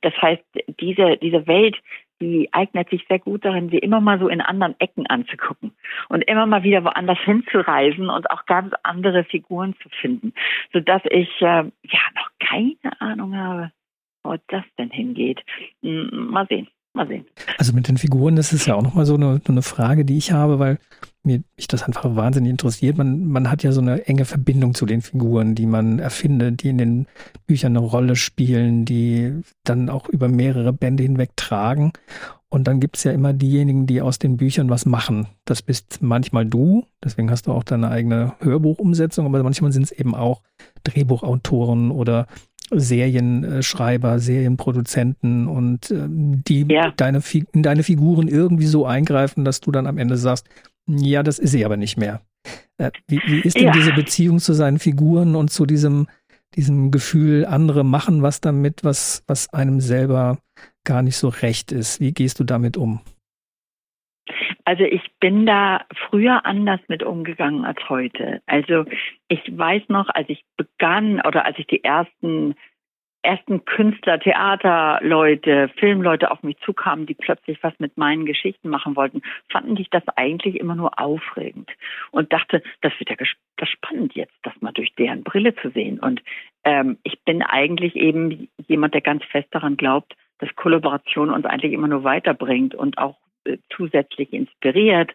Das 0.00 0.14
heißt, 0.22 0.42
diese 0.80 1.18
diese 1.18 1.46
Welt, 1.46 1.76
die 2.20 2.48
eignet 2.52 2.88
sich 2.90 3.04
sehr 3.08 3.18
gut 3.18 3.44
darin, 3.44 3.68
sie 3.68 3.78
immer 3.78 4.00
mal 4.00 4.18
so 4.18 4.28
in 4.28 4.40
anderen 4.40 4.76
Ecken 4.78 5.06
anzugucken 5.06 5.72
und 6.08 6.22
immer 6.22 6.46
mal 6.46 6.62
wieder 6.62 6.84
woanders 6.84 7.18
hinzureisen 7.24 8.08
und 8.08 8.30
auch 8.30 8.46
ganz 8.46 8.72
andere 8.84 9.24
Figuren 9.24 9.74
zu 9.82 9.88
finden, 10.00 10.32
sodass 10.72 11.02
ich 11.10 11.30
äh, 11.40 11.64
ja 11.64 12.00
noch 12.14 12.30
keine 12.38 13.00
Ahnung 13.00 13.36
habe, 13.36 13.72
wo 14.28 14.36
das 14.48 14.64
denn 14.78 14.90
hingeht. 14.90 15.40
Mal 15.82 16.46
sehen. 16.48 16.68
Mal 16.94 17.06
sehen. 17.06 17.26
Also 17.58 17.72
mit 17.72 17.88
den 17.88 17.98
Figuren, 17.98 18.36
das 18.36 18.52
ist 18.52 18.66
ja 18.66 18.74
auch 18.74 18.82
nochmal 18.82 19.06
so 19.06 19.14
eine, 19.14 19.40
eine 19.46 19.62
Frage, 19.62 20.04
die 20.04 20.16
ich 20.16 20.32
habe, 20.32 20.58
weil 20.58 20.78
mir, 21.22 21.42
mich 21.56 21.68
das 21.68 21.82
einfach 21.82 22.16
wahnsinnig 22.16 22.50
interessiert. 22.50 22.96
Man, 22.96 23.26
man 23.26 23.50
hat 23.50 23.62
ja 23.62 23.72
so 23.72 23.80
eine 23.80 24.06
enge 24.06 24.24
Verbindung 24.24 24.74
zu 24.74 24.86
den 24.86 25.02
Figuren, 25.02 25.54
die 25.54 25.66
man 25.66 25.98
erfindet, 25.98 26.62
die 26.62 26.70
in 26.70 26.78
den 26.78 27.06
Büchern 27.46 27.76
eine 27.76 27.86
Rolle 27.86 28.16
spielen, 28.16 28.84
die 28.84 29.42
dann 29.64 29.90
auch 29.90 30.08
über 30.08 30.28
mehrere 30.28 30.72
Bände 30.72 31.02
hinweg 31.02 31.36
tragen. 31.36 31.92
Und 32.50 32.66
dann 32.66 32.80
gibt 32.80 32.96
es 32.96 33.04
ja 33.04 33.12
immer 33.12 33.34
diejenigen, 33.34 33.86
die 33.86 34.00
aus 34.00 34.18
den 34.18 34.38
Büchern 34.38 34.70
was 34.70 34.86
machen. 34.86 35.26
Das 35.44 35.60
bist 35.60 35.98
manchmal 36.00 36.46
du, 36.46 36.86
deswegen 37.04 37.30
hast 37.30 37.46
du 37.46 37.52
auch 37.52 37.62
deine 37.62 37.90
eigene 37.90 38.34
Hörbuchumsetzung, 38.40 39.26
aber 39.26 39.42
manchmal 39.42 39.70
sind 39.70 39.82
es 39.82 39.92
eben 39.92 40.14
auch 40.14 40.42
Drehbuchautoren 40.84 41.90
oder 41.90 42.26
Serienschreiber, 42.70 44.18
Serienproduzenten 44.18 45.46
und 45.46 45.90
äh, 45.90 46.06
die 46.08 46.66
ja. 46.68 46.92
deine, 46.96 47.22
in 47.52 47.62
deine 47.62 47.82
Figuren 47.82 48.28
irgendwie 48.28 48.66
so 48.66 48.86
eingreifen, 48.86 49.44
dass 49.44 49.60
du 49.60 49.70
dann 49.70 49.86
am 49.86 49.98
Ende 49.98 50.16
sagst, 50.16 50.46
ja, 50.86 51.22
das 51.22 51.38
ist 51.38 51.50
sie 51.50 51.64
aber 51.64 51.76
nicht 51.76 51.96
mehr. 51.96 52.20
Äh, 52.78 52.90
wie, 53.06 53.20
wie, 53.26 53.40
ist 53.40 53.56
denn 53.56 53.66
ja. 53.66 53.72
diese 53.72 53.92
Beziehung 53.92 54.38
zu 54.38 54.52
seinen 54.52 54.78
Figuren 54.78 55.34
und 55.34 55.50
zu 55.50 55.66
diesem, 55.66 56.06
diesem 56.54 56.90
Gefühl, 56.90 57.44
andere 57.46 57.84
machen 57.84 58.22
was 58.22 58.40
damit, 58.40 58.84
was, 58.84 59.22
was 59.26 59.52
einem 59.52 59.80
selber 59.80 60.38
gar 60.84 61.02
nicht 61.02 61.16
so 61.16 61.28
recht 61.28 61.72
ist? 61.72 62.00
Wie 62.00 62.12
gehst 62.12 62.40
du 62.40 62.44
damit 62.44 62.76
um? 62.76 63.00
Also 64.68 64.84
ich 64.84 65.00
bin 65.18 65.46
da 65.46 65.86
früher 66.10 66.44
anders 66.44 66.80
mit 66.88 67.02
umgegangen 67.02 67.64
als 67.64 67.88
heute. 67.88 68.42
Also 68.44 68.84
ich 69.28 69.40
weiß 69.46 69.84
noch, 69.88 70.10
als 70.10 70.28
ich 70.28 70.44
begann 70.58 71.22
oder 71.22 71.46
als 71.46 71.58
ich 71.58 71.66
die 71.68 71.82
ersten 71.82 72.54
ersten 73.22 73.64
Künstler, 73.64 74.20
Theaterleute, 74.20 75.70
Filmleute 75.78 76.30
auf 76.30 76.42
mich 76.42 76.58
zukamen, 76.58 77.06
die 77.06 77.14
plötzlich 77.14 77.56
was 77.62 77.72
mit 77.78 77.96
meinen 77.96 78.26
Geschichten 78.26 78.68
machen 78.68 78.94
wollten, 78.94 79.22
fanden 79.50 79.74
ich 79.78 79.88
das 79.88 80.06
eigentlich 80.16 80.60
immer 80.60 80.74
nur 80.74 81.00
aufregend 81.00 81.70
und 82.10 82.30
dachte, 82.34 82.62
das 82.82 82.92
wird 82.98 83.08
ja 83.08 83.16
das 83.56 83.68
spannend 83.70 84.14
jetzt, 84.16 84.36
das 84.42 84.52
mal 84.60 84.72
durch 84.72 84.94
deren 84.96 85.24
Brille 85.24 85.54
zu 85.56 85.70
sehen. 85.70 85.98
Und 85.98 86.22
ähm, 86.64 86.98
ich 87.04 87.18
bin 87.24 87.42
eigentlich 87.42 87.96
eben 87.96 88.50
jemand, 88.66 88.92
der 88.92 89.00
ganz 89.00 89.24
fest 89.24 89.48
daran 89.50 89.78
glaubt, 89.78 90.14
dass 90.40 90.54
Kollaboration 90.56 91.30
uns 91.30 91.46
eigentlich 91.46 91.72
immer 91.72 91.88
nur 91.88 92.04
weiterbringt 92.04 92.74
und 92.74 92.98
auch 92.98 93.16
zusätzlich 93.74 94.32
inspiriert, 94.32 95.14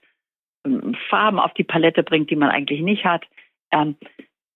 ähm, 0.66 0.96
Farben 1.10 1.40
auf 1.40 1.54
die 1.54 1.64
Palette 1.64 2.04
bringt, 2.04 2.30
die 2.30 2.36
man 2.36 2.50
eigentlich 2.50 2.82
nicht 2.82 3.06
hat. 3.06 3.26
Ähm, 3.72 3.96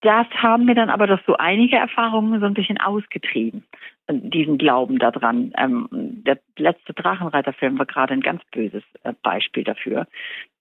das 0.01 0.28
haben 0.30 0.65
mir 0.65 0.75
dann 0.75 0.89
aber 0.89 1.07
doch 1.07 1.19
so 1.25 1.38
einige 1.38 1.75
Erfahrungen 1.75 2.39
so 2.39 2.45
ein 2.45 2.53
bisschen 2.53 2.80
ausgetrieben, 2.80 3.65
diesen 4.09 4.59
Glauben 4.59 4.99
daran. 4.99 5.53
Ähm, 5.57 5.88
der 5.91 6.39
letzte 6.57 6.93
Drachenreiterfilm 6.93 7.80
war 7.80 7.88
gerade 7.88 8.13
ein 8.13 8.21
ganz 8.21 8.43
böses 8.51 8.84
äh, 9.03 9.13
Beispiel 9.23 9.63
dafür. 9.63 10.07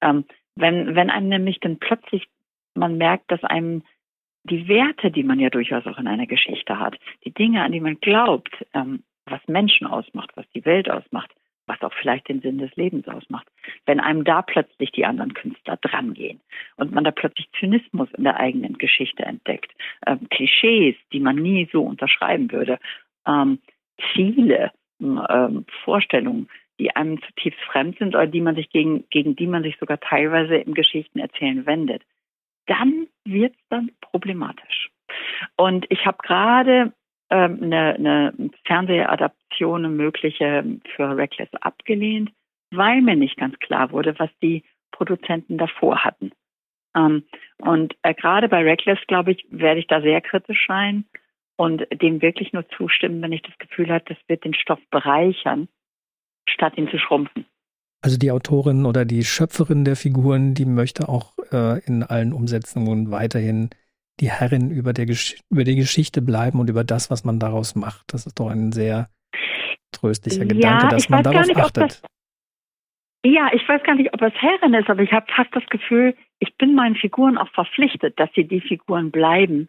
wenn, 0.00 0.94
wenn 0.94 1.10
einem 1.10 1.28
nämlich 1.28 1.60
dann 1.60 1.78
plötzlich 1.78 2.28
man 2.74 2.96
merkt, 2.96 3.30
dass 3.30 3.44
einem 3.44 3.82
die 4.44 4.68
Werte, 4.68 5.10
die 5.10 5.22
man 5.22 5.38
ja 5.38 5.50
durchaus 5.50 5.86
auch 5.86 5.98
in 5.98 6.06
einer 6.06 6.26
Geschichte 6.26 6.78
hat, 6.78 6.96
die 7.24 7.32
Dinge, 7.32 7.62
an 7.62 7.72
die 7.72 7.80
man 7.80 8.00
glaubt, 8.00 8.54
was 9.26 9.40
Menschen 9.48 9.86
ausmacht, 9.86 10.30
was 10.34 10.48
die 10.54 10.64
Welt 10.64 10.88
ausmacht, 10.90 11.30
was 11.66 11.80
auch 11.82 11.92
vielleicht 11.94 12.28
den 12.28 12.40
Sinn 12.40 12.58
des 12.58 12.74
Lebens 12.76 13.06
ausmacht. 13.08 13.46
Wenn 13.84 14.00
einem 14.00 14.24
da 14.24 14.42
plötzlich 14.42 14.92
die 14.92 15.04
anderen 15.04 15.34
Künstler 15.34 15.76
drangehen 15.76 16.40
und 16.76 16.92
man 16.92 17.04
da 17.04 17.10
plötzlich 17.10 17.48
Zynismus 17.58 18.08
in 18.16 18.24
der 18.24 18.38
eigenen 18.38 18.78
Geschichte 18.78 19.24
entdeckt, 19.24 19.72
ähm, 20.06 20.28
Klischees, 20.30 20.96
die 21.12 21.20
man 21.20 21.36
nie 21.36 21.68
so 21.72 21.82
unterschreiben 21.82 22.50
würde, 22.50 22.78
ähm, 23.26 23.58
Ziele, 24.12 24.72
ähm, 25.00 25.64
Vorstellungen, 25.84 26.48
die 26.78 26.94
einem 26.94 27.20
zutiefst 27.22 27.60
fremd 27.60 27.98
sind 27.98 28.14
oder 28.14 28.26
die 28.26 28.40
man 28.40 28.54
sich 28.54 28.70
gegen, 28.70 29.08
gegen 29.08 29.34
die 29.36 29.46
man 29.46 29.62
sich 29.62 29.76
sogar 29.78 29.98
teilweise 29.98 30.56
im 30.56 30.74
Geschichtenerzählen 30.74 31.66
wendet, 31.66 32.02
dann 32.66 33.06
wird 33.24 33.54
es 33.54 33.68
dann 33.70 33.90
problematisch. 34.00 34.90
Und 35.56 35.86
ich 35.88 36.04
habe 36.04 36.18
gerade 36.22 36.92
ähm, 37.30 37.58
eine, 37.62 37.94
eine 37.94 38.50
Fernsehadaption, 38.64 39.84
eine 39.84 39.94
mögliche 39.94 40.64
für 40.94 41.16
Reckless 41.16 41.48
abgelehnt, 41.60 42.30
weil 42.70 43.00
mir 43.02 43.16
nicht 43.16 43.36
ganz 43.36 43.58
klar 43.58 43.90
wurde, 43.90 44.18
was 44.18 44.30
die 44.42 44.64
Produzenten 44.92 45.58
davor 45.58 46.04
hatten. 46.04 46.32
Ähm, 46.96 47.24
und 47.58 47.94
äh, 48.02 48.14
gerade 48.14 48.48
bei 48.48 48.62
Reckless, 48.62 48.98
glaube 49.08 49.32
ich, 49.32 49.46
werde 49.50 49.80
ich 49.80 49.86
da 49.86 50.00
sehr 50.00 50.20
kritisch 50.20 50.66
sein 50.66 51.04
und 51.56 51.86
dem 52.02 52.22
wirklich 52.22 52.52
nur 52.52 52.68
zustimmen, 52.76 53.22
wenn 53.22 53.32
ich 53.32 53.42
das 53.42 53.58
Gefühl 53.58 53.90
habe, 53.90 54.04
das 54.06 54.18
wird 54.28 54.44
den 54.44 54.54
Stoff 54.54 54.80
bereichern, 54.90 55.68
statt 56.48 56.76
ihn 56.76 56.88
zu 56.88 56.98
schrumpfen. 56.98 57.46
Also 58.02 58.18
die 58.18 58.30
Autorin 58.30 58.86
oder 58.86 59.04
die 59.04 59.24
Schöpferin 59.24 59.84
der 59.84 59.96
Figuren, 59.96 60.54
die 60.54 60.66
möchte 60.66 61.08
auch 61.08 61.32
äh, 61.50 61.84
in 61.86 62.02
allen 62.02 62.32
Umsetzungen 62.32 63.10
weiterhin 63.10 63.70
die 64.20 64.30
Herrin 64.30 64.70
über, 64.70 64.92
der 64.92 65.06
über 65.50 65.64
die 65.64 65.76
Geschichte 65.76 66.22
bleiben 66.22 66.60
und 66.60 66.70
über 66.70 66.84
das, 66.84 67.10
was 67.10 67.24
man 67.24 67.38
daraus 67.38 67.74
macht. 67.74 68.12
Das 68.12 68.26
ist 68.26 68.38
doch 68.38 68.50
ein 68.50 68.72
sehr 68.72 69.08
tröstlicher 69.92 70.42
ja, 70.42 70.48
Gedanke, 70.48 70.88
dass 70.88 71.08
man 71.08 71.22
darauf 71.22 71.46
nicht, 71.46 71.56
achtet. 71.56 72.02
Ja, 73.24 73.50
ich 73.52 73.68
weiß 73.68 73.82
gar 73.82 73.96
nicht, 73.96 74.12
ob 74.14 74.22
es 74.22 74.34
Herrin 74.34 74.74
ist, 74.74 74.88
aber 74.88 75.02
ich 75.02 75.12
habe 75.12 75.26
fast 75.34 75.54
das 75.54 75.66
Gefühl, 75.66 76.14
ich 76.38 76.56
bin 76.56 76.74
meinen 76.74 76.94
Figuren 76.94 77.38
auch 77.38 77.48
verpflichtet, 77.50 78.18
dass 78.18 78.30
sie 78.34 78.46
die 78.46 78.60
Figuren 78.60 79.10
bleiben, 79.10 79.68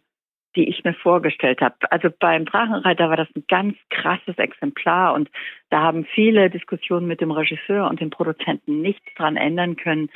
die 0.58 0.68
ich 0.68 0.84
mir 0.84 0.96
vorgestellt 0.96 1.62
habe. 1.62 1.76
Also 1.92 2.10
beim 2.20 2.46
Drachenreiter 2.46 3.10
war 3.10 3.16
das 3.16 3.28
ein 3.36 3.46
ganz 3.48 3.78
krasses 3.92 4.38
Exemplar 4.38 5.14
und 5.14 5.30
da 5.70 5.82
haben 5.82 6.06
viele 6.06 6.50
Diskussionen 6.50 7.08
mit 7.08 7.22
dem 7.22 7.32
Regisseur 7.32 7.88
und 7.88 8.02
dem 8.02 8.10
Produzenten 8.10 8.82
nichts 8.82 9.06
dran 9.16 9.38
ändern 9.38 9.76
können. 9.76 10.10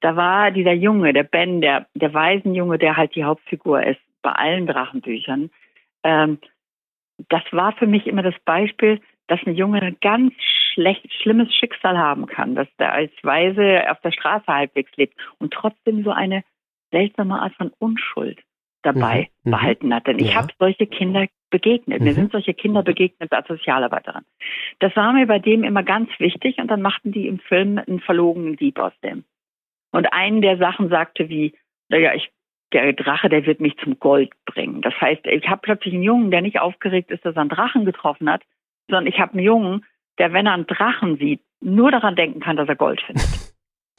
Da 0.00 0.16
war 0.16 0.50
dieser 0.50 0.72
Junge, 0.72 1.12
der 1.12 1.24
Ben, 1.24 1.60
der, 1.60 1.86
der 1.94 2.14
Waisenjunge, 2.14 2.78
der 2.78 2.96
halt 2.96 3.14
die 3.14 3.24
Hauptfigur 3.24 3.84
ist 3.84 4.00
bei 4.22 4.32
allen 4.32 4.66
Drachenbüchern. 4.66 5.50
Ähm, 6.04 6.38
das 7.28 7.42
war 7.52 7.72
für 7.72 7.86
mich 7.86 8.06
immer 8.06 8.22
das 8.22 8.38
Beispiel, 8.44 9.00
dass 9.26 9.40
ein 9.46 9.54
Junge 9.54 9.82
ein 9.82 9.98
ganz 10.00 10.32
schlecht, 10.72 11.12
schlimmes 11.22 11.54
Schicksal 11.54 11.98
haben 11.98 12.26
kann, 12.26 12.54
dass 12.54 12.68
der 12.78 12.94
als 12.94 13.12
Weise 13.22 13.90
auf 13.90 14.00
der 14.00 14.12
Straße 14.12 14.46
halbwegs 14.46 14.90
lebt 14.96 15.14
und 15.38 15.52
trotzdem 15.52 16.02
so 16.02 16.10
eine 16.10 16.44
seltsame 16.90 17.40
Art 17.40 17.54
von 17.54 17.72
Unschuld 17.78 18.40
dabei 18.82 19.28
mhm. 19.42 19.50
mhm. 19.50 19.50
behalten 19.52 19.94
hat. 19.94 20.06
Denn 20.06 20.18
ja. 20.18 20.26
ich 20.26 20.36
habe 20.36 20.52
solche 20.58 20.86
Kinder 20.86 21.26
begegnet. 21.50 22.00
Mhm. 22.00 22.04
Mir 22.04 22.14
sind 22.14 22.32
solche 22.32 22.54
Kinder 22.54 22.82
begegnet 22.82 23.32
als 23.32 23.48
Sozialarbeiterin. 23.48 24.24
Das 24.80 24.94
war 24.96 25.12
mir 25.12 25.26
bei 25.26 25.38
dem 25.38 25.64
immer 25.64 25.82
ganz 25.82 26.10
wichtig 26.18 26.58
und 26.58 26.68
dann 26.68 26.82
machten 26.82 27.12
die 27.12 27.26
im 27.26 27.38
Film 27.38 27.78
einen 27.78 28.00
verlogenen 28.00 28.56
Dieb 28.56 28.78
aus 28.78 28.92
dem. 29.02 29.24
Und 29.92 30.12
einen 30.12 30.40
der 30.40 30.56
Sachen 30.56 30.88
sagte 30.88 31.28
wie, 31.28 31.54
naja, 31.88 32.14
ich, 32.14 32.30
der 32.72 32.92
Drache, 32.94 33.28
der 33.28 33.44
wird 33.46 33.60
mich 33.60 33.76
zum 33.78 33.98
Gold 33.98 34.32
bringen. 34.46 34.80
Das 34.80 34.94
heißt, 34.98 35.26
ich 35.26 35.48
habe 35.48 35.60
plötzlich 35.62 35.92
einen 35.92 36.02
Jungen, 36.02 36.30
der 36.30 36.40
nicht 36.40 36.58
aufgeregt 36.58 37.10
ist, 37.10 37.24
dass 37.24 37.36
er 37.36 37.42
einen 37.42 37.50
Drachen 37.50 37.84
getroffen 37.84 38.30
hat, 38.30 38.42
sondern 38.88 39.06
ich 39.06 39.20
habe 39.20 39.32
einen 39.32 39.44
Jungen, 39.44 39.84
der, 40.18 40.32
wenn 40.32 40.46
er 40.46 40.54
einen 40.54 40.66
Drachen 40.66 41.18
sieht, 41.18 41.42
nur 41.60 41.90
daran 41.90 42.16
denken 42.16 42.40
kann, 42.40 42.56
dass 42.56 42.68
er 42.68 42.76
Gold 42.76 43.00
findet. 43.02 43.26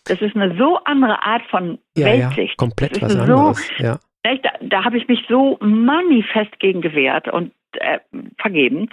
Das 0.06 0.20
ist 0.22 0.36
eine 0.36 0.58
so 0.58 0.80
andere 0.84 1.24
Art 1.24 1.44
von 1.50 1.80
ja, 1.96 2.08
Weltsicht. 2.08 2.50
Ja, 2.50 2.56
komplett 2.58 3.02
was 3.02 3.16
anderes. 3.16 3.72
So, 3.78 3.84
ja. 3.84 4.00
Da, 4.24 4.52
da 4.62 4.86
habe 4.86 4.98
ich 4.98 5.08
mich 5.08 5.26
so 5.28 5.58
manifest 5.62 6.60
gegen 6.60 6.82
gewehrt 6.82 7.28
und 7.28 7.52
äh, 7.74 8.00
vergebens. 8.38 8.92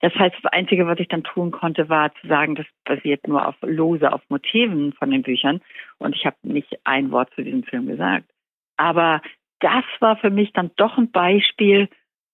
Das 0.00 0.12
heißt, 0.16 0.34
das 0.42 0.52
Einzige, 0.52 0.88
was 0.88 0.98
ich 0.98 1.06
dann 1.06 1.22
tun 1.22 1.52
konnte, 1.52 1.88
war 1.88 2.12
zu 2.16 2.26
sagen, 2.26 2.56
das 2.56 2.66
basiert 2.84 3.28
nur 3.28 3.46
auf 3.46 3.54
Lose, 3.62 4.12
auf 4.12 4.20
Motiven 4.28 4.92
von 4.94 5.10
den 5.10 5.22
Büchern. 5.22 5.60
Und 5.98 6.16
ich 6.16 6.26
habe 6.26 6.36
nicht 6.42 6.76
ein 6.84 7.12
Wort 7.12 7.32
zu 7.36 7.44
diesem 7.44 7.62
Film 7.62 7.86
gesagt. 7.86 8.28
Aber 8.76 9.22
das 9.60 9.84
war 10.00 10.16
für 10.16 10.30
mich 10.30 10.52
dann 10.52 10.72
doch 10.74 10.98
ein 10.98 11.12
Beispiel, 11.12 11.88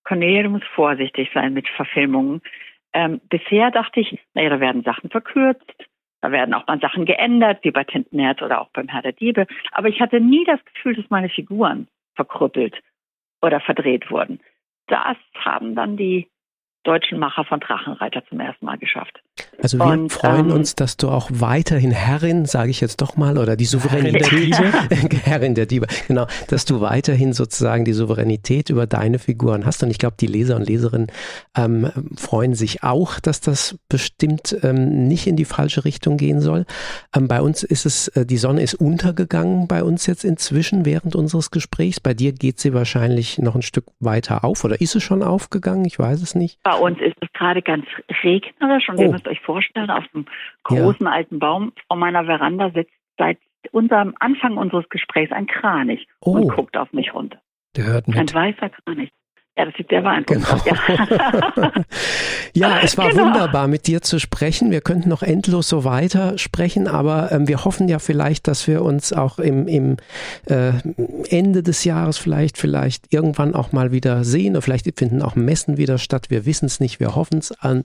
Cornelia 0.04 0.48
muss 0.48 0.62
vorsichtig 0.74 1.28
sein 1.34 1.52
mit 1.52 1.68
Verfilmungen. 1.68 2.40
Ähm, 2.94 3.20
bisher 3.28 3.70
dachte 3.70 4.00
ich, 4.00 4.18
naja, 4.32 4.48
da 4.48 4.60
werden 4.60 4.82
Sachen 4.82 5.10
verkürzt, 5.10 5.70
da 6.22 6.32
werden 6.32 6.54
auch 6.54 6.66
mal 6.66 6.80
Sachen 6.80 7.04
geändert, 7.04 7.58
wie 7.62 7.70
bei 7.70 7.84
Tintenherz 7.84 8.40
oder 8.40 8.62
auch 8.62 8.70
beim 8.70 8.88
Herr 8.88 9.02
der 9.02 9.12
Diebe. 9.12 9.46
Aber 9.72 9.88
ich 9.88 10.00
hatte 10.00 10.20
nie 10.20 10.44
das 10.44 10.64
Gefühl, 10.64 10.94
dass 10.94 11.10
meine 11.10 11.28
Figuren 11.28 11.86
verkrüppelt 12.18 12.82
oder 13.40 13.60
verdreht 13.60 14.10
wurden. 14.10 14.40
Das 14.88 15.16
haben 15.36 15.76
dann 15.76 15.96
die 15.96 16.28
deutschen 16.84 17.18
Macher 17.18 17.44
von 17.44 17.60
Drachenreiter 17.60 18.22
zum 18.28 18.40
ersten 18.40 18.64
Mal 18.64 18.78
geschafft. 18.78 19.20
Also 19.62 19.78
wir 19.78 19.86
und, 19.86 20.12
freuen 20.12 20.50
ähm, 20.50 20.52
uns, 20.52 20.74
dass 20.74 20.96
du 20.96 21.08
auch 21.08 21.28
weiterhin 21.32 21.90
Herrin, 21.90 22.46
sage 22.46 22.70
ich 22.70 22.80
jetzt 22.80 23.00
doch 23.02 23.16
mal, 23.16 23.38
oder 23.38 23.56
die 23.56 23.64
Souveränität, 23.64 24.56
Herrin 25.24 25.54
der 25.54 25.66
Diebe, 25.66 25.86
genau, 26.06 26.26
dass 26.48 26.64
du 26.64 26.80
weiterhin 26.80 27.32
sozusagen 27.32 27.84
die 27.84 27.92
Souveränität 27.92 28.70
über 28.70 28.86
deine 28.86 29.18
Figuren 29.18 29.66
hast. 29.66 29.82
Und 29.82 29.90
ich 29.90 29.98
glaube, 29.98 30.16
die 30.18 30.26
Leser 30.26 30.56
und 30.56 30.66
Leserinnen 30.66 31.08
ähm, 31.56 31.90
freuen 32.16 32.54
sich 32.54 32.82
auch, 32.84 33.20
dass 33.20 33.40
das 33.40 33.78
bestimmt 33.88 34.56
ähm, 34.62 35.08
nicht 35.08 35.26
in 35.26 35.36
die 35.36 35.44
falsche 35.44 35.84
Richtung 35.84 36.16
gehen 36.16 36.40
soll. 36.40 36.64
Ähm, 37.14 37.28
bei 37.28 37.42
uns 37.42 37.62
ist 37.64 37.86
es, 37.86 38.08
äh, 38.08 38.24
die 38.24 38.38
Sonne 38.38 38.62
ist 38.62 38.74
untergegangen 38.74 39.66
bei 39.68 39.82
uns 39.82 40.06
jetzt 40.06 40.24
inzwischen 40.24 40.84
während 40.84 41.16
unseres 41.16 41.50
Gesprächs. 41.50 42.00
Bei 42.00 42.14
dir 42.14 42.32
geht 42.32 42.60
sie 42.60 42.74
wahrscheinlich 42.74 43.38
noch 43.38 43.54
ein 43.54 43.62
Stück 43.62 43.86
weiter 44.00 44.44
auf 44.44 44.64
oder 44.64 44.80
ist 44.80 44.92
sie 44.92 45.00
schon 45.00 45.22
aufgegangen? 45.22 45.84
Ich 45.84 45.98
weiß 45.98 46.22
es 46.22 46.34
nicht. 46.34 46.58
Bei 46.68 46.76
uns 46.76 47.00
ist 47.00 47.16
es 47.22 47.32
gerade 47.32 47.62
ganz 47.62 47.86
regnerisch 48.22 48.90
und 48.90 48.98
oh. 48.98 49.02
ihr 49.02 49.10
müsst 49.10 49.26
euch 49.26 49.40
vorstellen, 49.40 49.90
auf 49.90 50.04
einem 50.12 50.26
großen 50.64 51.06
ja. 51.06 51.12
alten 51.12 51.38
Baum 51.38 51.72
vor 51.86 51.96
meiner 51.96 52.24
Veranda 52.26 52.70
sitzt 52.70 52.92
seit 53.16 53.38
unserem 53.72 54.14
Anfang 54.20 54.58
unseres 54.58 54.86
Gesprächs 54.90 55.32
ein 55.32 55.46
Kranich 55.46 56.06
oh. 56.20 56.32
und 56.32 56.48
guckt 56.48 56.76
auf 56.76 56.92
mich 56.92 57.14
runter. 57.14 57.40
Der 57.74 57.86
hört 57.86 58.08
mit. 58.08 58.18
Ein 58.18 58.32
weißer 58.32 58.68
Kranich. 58.68 59.10
Ja, 59.58 59.64
das 59.64 59.74
sieht 59.76 59.88
sehr 59.88 60.02
beeindruckend 60.02 60.46
genau. 60.64 61.16
Ja. 61.16 61.72
ja, 62.54 62.80
es 62.80 62.96
war 62.96 63.10
genau. 63.10 63.24
wunderbar, 63.24 63.66
mit 63.66 63.88
dir 63.88 64.02
zu 64.02 64.20
sprechen. 64.20 64.70
Wir 64.70 64.80
könnten 64.80 65.08
noch 65.08 65.24
endlos 65.24 65.68
so 65.68 65.82
weiter 65.82 66.38
sprechen, 66.38 66.86
aber 66.86 67.32
ähm, 67.32 67.48
wir 67.48 67.64
hoffen 67.64 67.88
ja 67.88 67.98
vielleicht, 67.98 68.46
dass 68.46 68.68
wir 68.68 68.82
uns 68.82 69.12
auch 69.12 69.40
im, 69.40 69.66
im 69.66 69.96
äh, 70.46 70.74
Ende 71.28 71.64
des 71.64 71.82
Jahres 71.82 72.18
vielleicht, 72.18 72.56
vielleicht 72.56 73.12
irgendwann 73.12 73.56
auch 73.56 73.72
mal 73.72 73.90
wieder 73.90 74.22
sehen 74.22 74.52
oder 74.52 74.62
vielleicht 74.62 74.96
finden 74.96 75.22
auch 75.22 75.34
Messen 75.34 75.76
wieder 75.76 75.98
statt. 75.98 76.30
Wir 76.30 76.46
wissen 76.46 76.66
es 76.66 76.78
nicht, 76.78 77.00
wir 77.00 77.16
hoffen 77.16 77.38
es 77.38 77.50
an. 77.50 77.82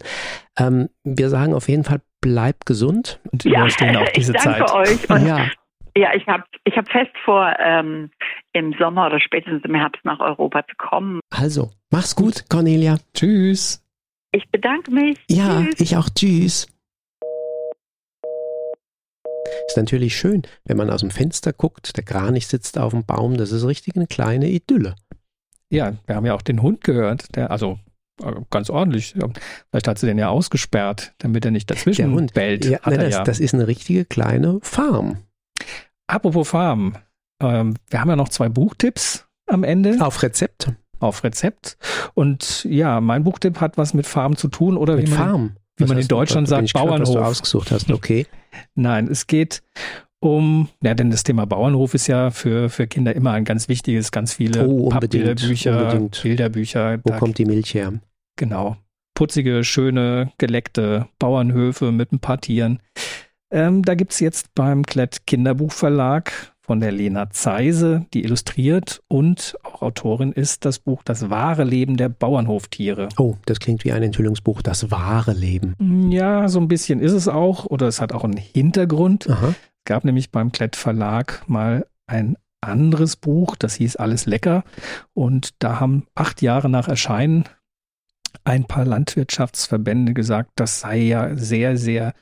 Ähm, 0.59 0.89
wir 1.03 1.29
sagen 1.29 1.55
auf 1.55 1.69
jeden 1.69 1.85
Fall, 1.85 2.01
bleib 2.21 2.65
gesund 2.67 3.19
und 3.31 3.45
ja, 3.45 3.61
überstehen 3.61 3.97
auch 3.97 4.09
diese 4.09 4.33
ich 4.33 4.43
danke 4.43 4.65
Zeit. 4.65 4.73
Euch 4.75 5.09
und 5.09 5.27
ja. 5.27 5.47
Ja, 5.95 6.13
ich 6.15 6.25
habe 6.27 6.43
ich 6.63 6.75
hab 6.75 6.89
fest 6.89 7.11
vor, 7.23 7.55
ähm, 7.59 8.09
im 8.53 8.73
Sommer 8.79 9.07
oder 9.07 9.19
spätestens 9.19 9.63
im 9.63 9.75
Herbst 9.75 10.03
nach 10.03 10.19
Europa 10.19 10.65
zu 10.67 10.75
kommen. 10.77 11.19
Also, 11.29 11.71
mach's 11.91 12.15
gut, 12.15 12.49
Cornelia. 12.49 12.97
Tschüss. 13.13 13.85
Ich 14.31 14.49
bedanke 14.49 14.91
mich. 14.91 15.19
Ja, 15.29 15.61
Tschüss. 15.61 15.79
ich 15.79 15.97
auch. 15.97 16.09
Tschüss. 16.09 16.67
Ist 19.67 19.77
natürlich 19.77 20.15
schön, 20.15 20.43
wenn 20.65 20.77
man 20.77 20.89
aus 20.89 21.01
dem 21.01 21.11
Fenster 21.11 21.53
guckt, 21.53 21.95
der 21.95 22.03
Kranich 22.03 22.47
sitzt 22.47 22.77
auf 22.79 22.91
dem 22.91 23.05
Baum, 23.05 23.37
das 23.37 23.51
ist 23.51 23.65
richtig 23.65 23.95
eine 23.95 24.07
kleine 24.07 24.49
Idylle. 24.49 24.95
Ja, 25.69 25.93
wir 26.05 26.15
haben 26.15 26.25
ja 26.25 26.33
auch 26.33 26.41
den 26.41 26.61
Hund 26.61 26.83
gehört, 26.83 27.35
der, 27.35 27.51
also 27.51 27.79
äh, 28.23 28.31
ganz 28.49 28.69
ordentlich. 28.69 29.15
Vielleicht 29.69 29.87
hat 29.87 29.99
sie 29.99 30.07
den 30.07 30.17
ja 30.17 30.29
ausgesperrt, 30.29 31.13
damit 31.19 31.45
er 31.45 31.51
nicht 31.51 31.69
dazwischen 31.69 32.09
der 32.09 32.11
Hund. 32.11 32.33
bellt. 32.33 32.65
Ja, 32.65 32.79
ne, 32.89 32.97
das, 32.97 33.13
ja. 33.13 33.23
das 33.23 33.39
ist 33.39 33.53
eine 33.53 33.67
richtige 33.67 34.05
kleine 34.05 34.59
Farm. 34.61 35.17
Apropos 36.07 36.49
Farben. 36.49 36.93
Ähm, 37.41 37.75
wir 37.89 38.01
haben 38.01 38.09
ja 38.09 38.15
noch 38.15 38.29
zwei 38.29 38.49
Buchtipps 38.49 39.25
am 39.47 39.63
Ende. 39.63 39.97
Auf 39.99 40.23
Rezept. 40.23 40.71
Auf 40.99 41.23
Rezept. 41.23 41.77
Und 42.13 42.63
ja, 42.65 43.01
mein 43.01 43.23
Buchtipp 43.23 43.59
hat 43.59 43.77
was 43.77 43.93
mit 43.93 44.07
Farben 44.07 44.35
zu 44.35 44.47
tun 44.47 44.77
oder 44.77 44.95
mit 44.95 45.07
wie 45.07 45.11
man, 45.11 45.19
Farm. 45.19 45.55
Wie 45.77 45.83
was 45.83 45.89
man 45.89 45.97
in 45.97 46.07
Deutschland 46.07 46.47
sagt, 46.47 46.73
Bauernhof. 46.73 46.97
Grad, 46.97 47.01
was 47.01 47.11
du 47.11 47.19
ausgesucht 47.19 47.71
hast, 47.71 47.91
okay. 47.91 48.27
Nein, 48.75 49.07
es 49.07 49.27
geht 49.27 49.63
um, 50.23 50.69
ja, 50.81 50.93
denn 50.93 51.11
das 51.11 51.23
Thema 51.23 51.45
Bauernhof 51.45 51.93
ist 51.93 52.07
ja 52.07 52.31
für, 52.31 52.69
für 52.69 52.87
Kinder 52.87 53.13
immer 53.13 53.31
ein 53.31 53.43
ganz 53.43 53.67
wichtiges, 53.67 54.11
ganz 54.11 54.35
viele 54.35 54.65
oh, 54.65 54.87
Pappbilderbücher, 54.87 56.09
Bilderbücher. 56.21 56.99
Wo 57.03 57.09
da, 57.09 57.17
kommt 57.17 57.37
die 57.37 57.45
Milch 57.45 57.73
her? 57.73 57.93
Genau. 58.37 58.77
Putzige, 59.15 59.65
schöne, 59.65 60.31
geleckte 60.37 61.07
Bauernhöfe 61.19 61.91
mit 61.91 62.13
ein 62.13 62.19
paar 62.19 62.39
Tieren. 62.39 62.79
Ähm, 63.53 63.83
da 63.83 63.93
gibt 63.93 64.13
es 64.13 64.19
jetzt 64.19 64.55
beim 64.55 64.83
Klett 64.83 65.27
Kinderbuchverlag 65.27 66.31
von 66.59 66.79
der 66.79 66.91
Lena 66.91 67.29
Zeise, 67.29 68.07
die 68.13 68.23
illustriert 68.23 69.03
und 69.07 69.55
auch 69.63 69.83
Autorin 69.83 70.31
ist 70.31 70.65
das 70.65 70.79
Buch 70.79 71.03
Das 71.03 71.29
wahre 71.29 71.63
Leben 71.63 71.95
der 71.95 72.09
Bauernhoftiere. 72.09 73.09
Oh, 73.17 73.35
das 73.45 73.59
klingt 73.59 73.83
wie 73.83 73.91
ein 73.91 74.01
Enthüllungsbuch, 74.01 74.63
das 74.63 74.89
wahre 74.89 75.33
Leben. 75.33 75.75
Ja, 76.09 76.47
so 76.49 76.59
ein 76.59 76.67
bisschen 76.67 76.99
ist 76.99 77.11
es 77.11 77.27
auch 77.27 77.65
oder 77.65 77.87
es 77.87 78.01
hat 78.01 78.11
auch 78.11 78.23
einen 78.23 78.37
Hintergrund. 78.37 79.29
Aha. 79.29 79.49
Es 79.49 79.85
gab 79.85 80.03
nämlich 80.03 80.31
beim 80.31 80.51
Klett 80.51 80.75
Verlag 80.75 81.43
mal 81.47 81.85
ein 82.07 82.37
anderes 82.59 83.17
Buch, 83.17 83.55
das 83.55 83.75
hieß 83.75 83.97
Alles 83.97 84.25
lecker 84.25 84.63
und 85.13 85.51
da 85.59 85.79
haben 85.79 86.07
acht 86.15 86.41
Jahre 86.41 86.69
nach 86.69 86.87
Erscheinen 86.87 87.43
ein 88.45 88.65
paar 88.65 88.85
Landwirtschaftsverbände 88.85 90.13
gesagt, 90.13 90.51
das 90.55 90.79
sei 90.79 90.97
ja 90.97 91.35
sehr, 91.35 91.77
sehr 91.77 92.13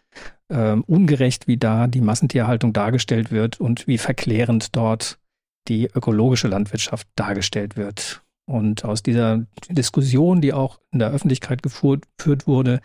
äh, 0.51 0.73
ungerecht, 0.85 1.47
wie 1.47 1.57
da 1.57 1.87
die 1.87 2.01
Massentierhaltung 2.01 2.73
dargestellt 2.73 3.31
wird 3.31 3.59
und 3.59 3.87
wie 3.87 3.97
verklärend 3.97 4.75
dort 4.75 5.19
die 5.67 5.85
ökologische 5.85 6.47
Landwirtschaft 6.47 7.07
dargestellt 7.15 7.77
wird. 7.77 8.21
Und 8.45 8.83
aus 8.83 9.03
dieser 9.03 9.45
Diskussion, 9.69 10.41
die 10.41 10.53
auch 10.53 10.79
in 10.91 10.99
der 10.99 11.11
Öffentlichkeit 11.11 11.63
geführt, 11.63 12.05
wurde, 12.47 12.81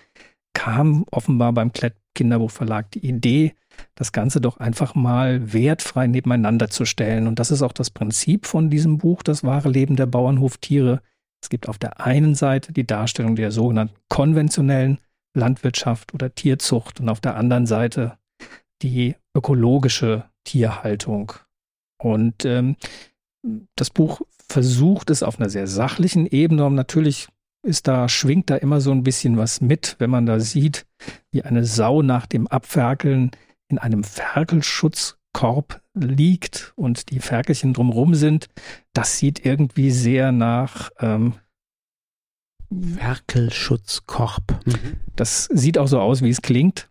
kam 0.54 1.04
offenbar 1.10 1.52
beim 1.52 1.72
Klett 1.72 1.94
Kinderbuchverlag 2.14 2.90
die 2.90 3.06
Idee, 3.06 3.54
das 3.94 4.10
Ganze 4.10 4.40
doch 4.40 4.56
einfach 4.56 4.94
mal 4.94 5.52
wertfrei 5.52 6.06
nebeneinander 6.06 6.70
zu 6.70 6.84
stellen. 6.84 7.26
Und 7.26 7.38
das 7.38 7.50
ist 7.50 7.62
auch 7.62 7.72
das 7.72 7.90
Prinzip 7.90 8.46
von 8.46 8.70
diesem 8.70 8.98
Buch, 8.98 9.22
das 9.22 9.44
wahre 9.44 9.68
Leben 9.68 9.96
der 9.96 10.06
Bauernhoftiere. 10.06 11.02
Es 11.42 11.50
gibt 11.50 11.68
auf 11.68 11.78
der 11.78 12.00
einen 12.00 12.34
Seite 12.34 12.72
die 12.72 12.86
Darstellung 12.86 13.36
der 13.36 13.50
sogenannten 13.50 13.94
konventionellen 14.08 14.98
Landwirtschaft 15.36 16.14
oder 16.14 16.34
Tierzucht 16.34 17.00
und 17.00 17.08
auf 17.08 17.20
der 17.20 17.36
anderen 17.36 17.66
Seite 17.66 18.18
die 18.82 19.14
ökologische 19.34 20.24
Tierhaltung. 20.44 21.32
Und 21.98 22.44
ähm, 22.44 22.76
das 23.76 23.90
Buch 23.90 24.22
versucht 24.48 25.10
es 25.10 25.22
auf 25.22 25.38
einer 25.38 25.48
sehr 25.48 25.66
sachlichen 25.66 26.26
Ebene, 26.26 26.66
und 26.66 26.74
natürlich 26.74 27.28
ist 27.62 27.88
da, 27.88 28.08
schwingt 28.08 28.50
da 28.50 28.56
immer 28.56 28.80
so 28.80 28.92
ein 28.92 29.02
bisschen 29.02 29.36
was 29.36 29.60
mit, 29.60 29.96
wenn 29.98 30.10
man 30.10 30.26
da 30.26 30.40
sieht, 30.40 30.86
wie 31.30 31.42
eine 31.42 31.64
Sau 31.64 32.02
nach 32.02 32.26
dem 32.26 32.46
Abferkeln 32.46 33.30
in 33.68 33.78
einem 33.78 34.04
Ferkelschutzkorb 34.04 35.80
liegt 35.94 36.72
und 36.76 37.10
die 37.10 37.18
Ferkelchen 37.18 37.72
drumherum 37.72 38.14
sind. 38.14 38.48
Das 38.92 39.18
sieht 39.18 39.44
irgendwie 39.44 39.90
sehr 39.90 40.30
nach 40.32 40.90
ähm, 41.00 41.34
Ferkelschutzkorb. 42.98 44.60
Mhm. 44.66 44.96
Das 45.14 45.48
sieht 45.52 45.78
auch 45.78 45.88
so 45.88 46.00
aus, 46.00 46.22
wie 46.22 46.30
es 46.30 46.42
klingt. 46.42 46.88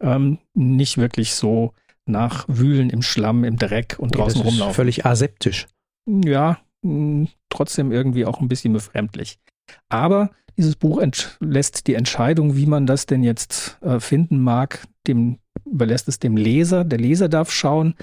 Ähm, 0.00 0.38
nicht 0.54 0.98
wirklich 0.98 1.34
so 1.34 1.72
nach 2.06 2.44
Wühlen 2.48 2.90
im 2.90 3.02
Schlamm, 3.02 3.44
im 3.44 3.56
Dreck 3.56 3.96
und 3.98 4.14
draußen 4.16 4.42
das 4.42 4.50
rumlaufen. 4.50 4.74
völlig 4.74 5.06
aseptisch. 5.06 5.66
Ja, 6.06 6.58
mh, 6.82 7.28
trotzdem 7.48 7.92
irgendwie 7.92 8.26
auch 8.26 8.40
ein 8.40 8.48
bisschen 8.48 8.72
befremdlich. 8.72 9.38
Aber 9.88 10.30
dieses 10.56 10.76
Buch 10.76 11.02
lässt 11.40 11.86
die 11.86 11.94
Entscheidung, 11.94 12.56
wie 12.56 12.66
man 12.66 12.86
das 12.86 13.06
denn 13.06 13.22
jetzt 13.22 13.78
äh, 13.82 14.00
finden 14.00 14.40
mag, 14.40 14.86
dem 15.06 15.38
überlässt 15.64 16.08
es 16.08 16.18
dem 16.18 16.36
Leser. 16.36 16.84
Der 16.84 16.98
Leser 16.98 17.28
darf 17.28 17.50
schauen 17.50 17.94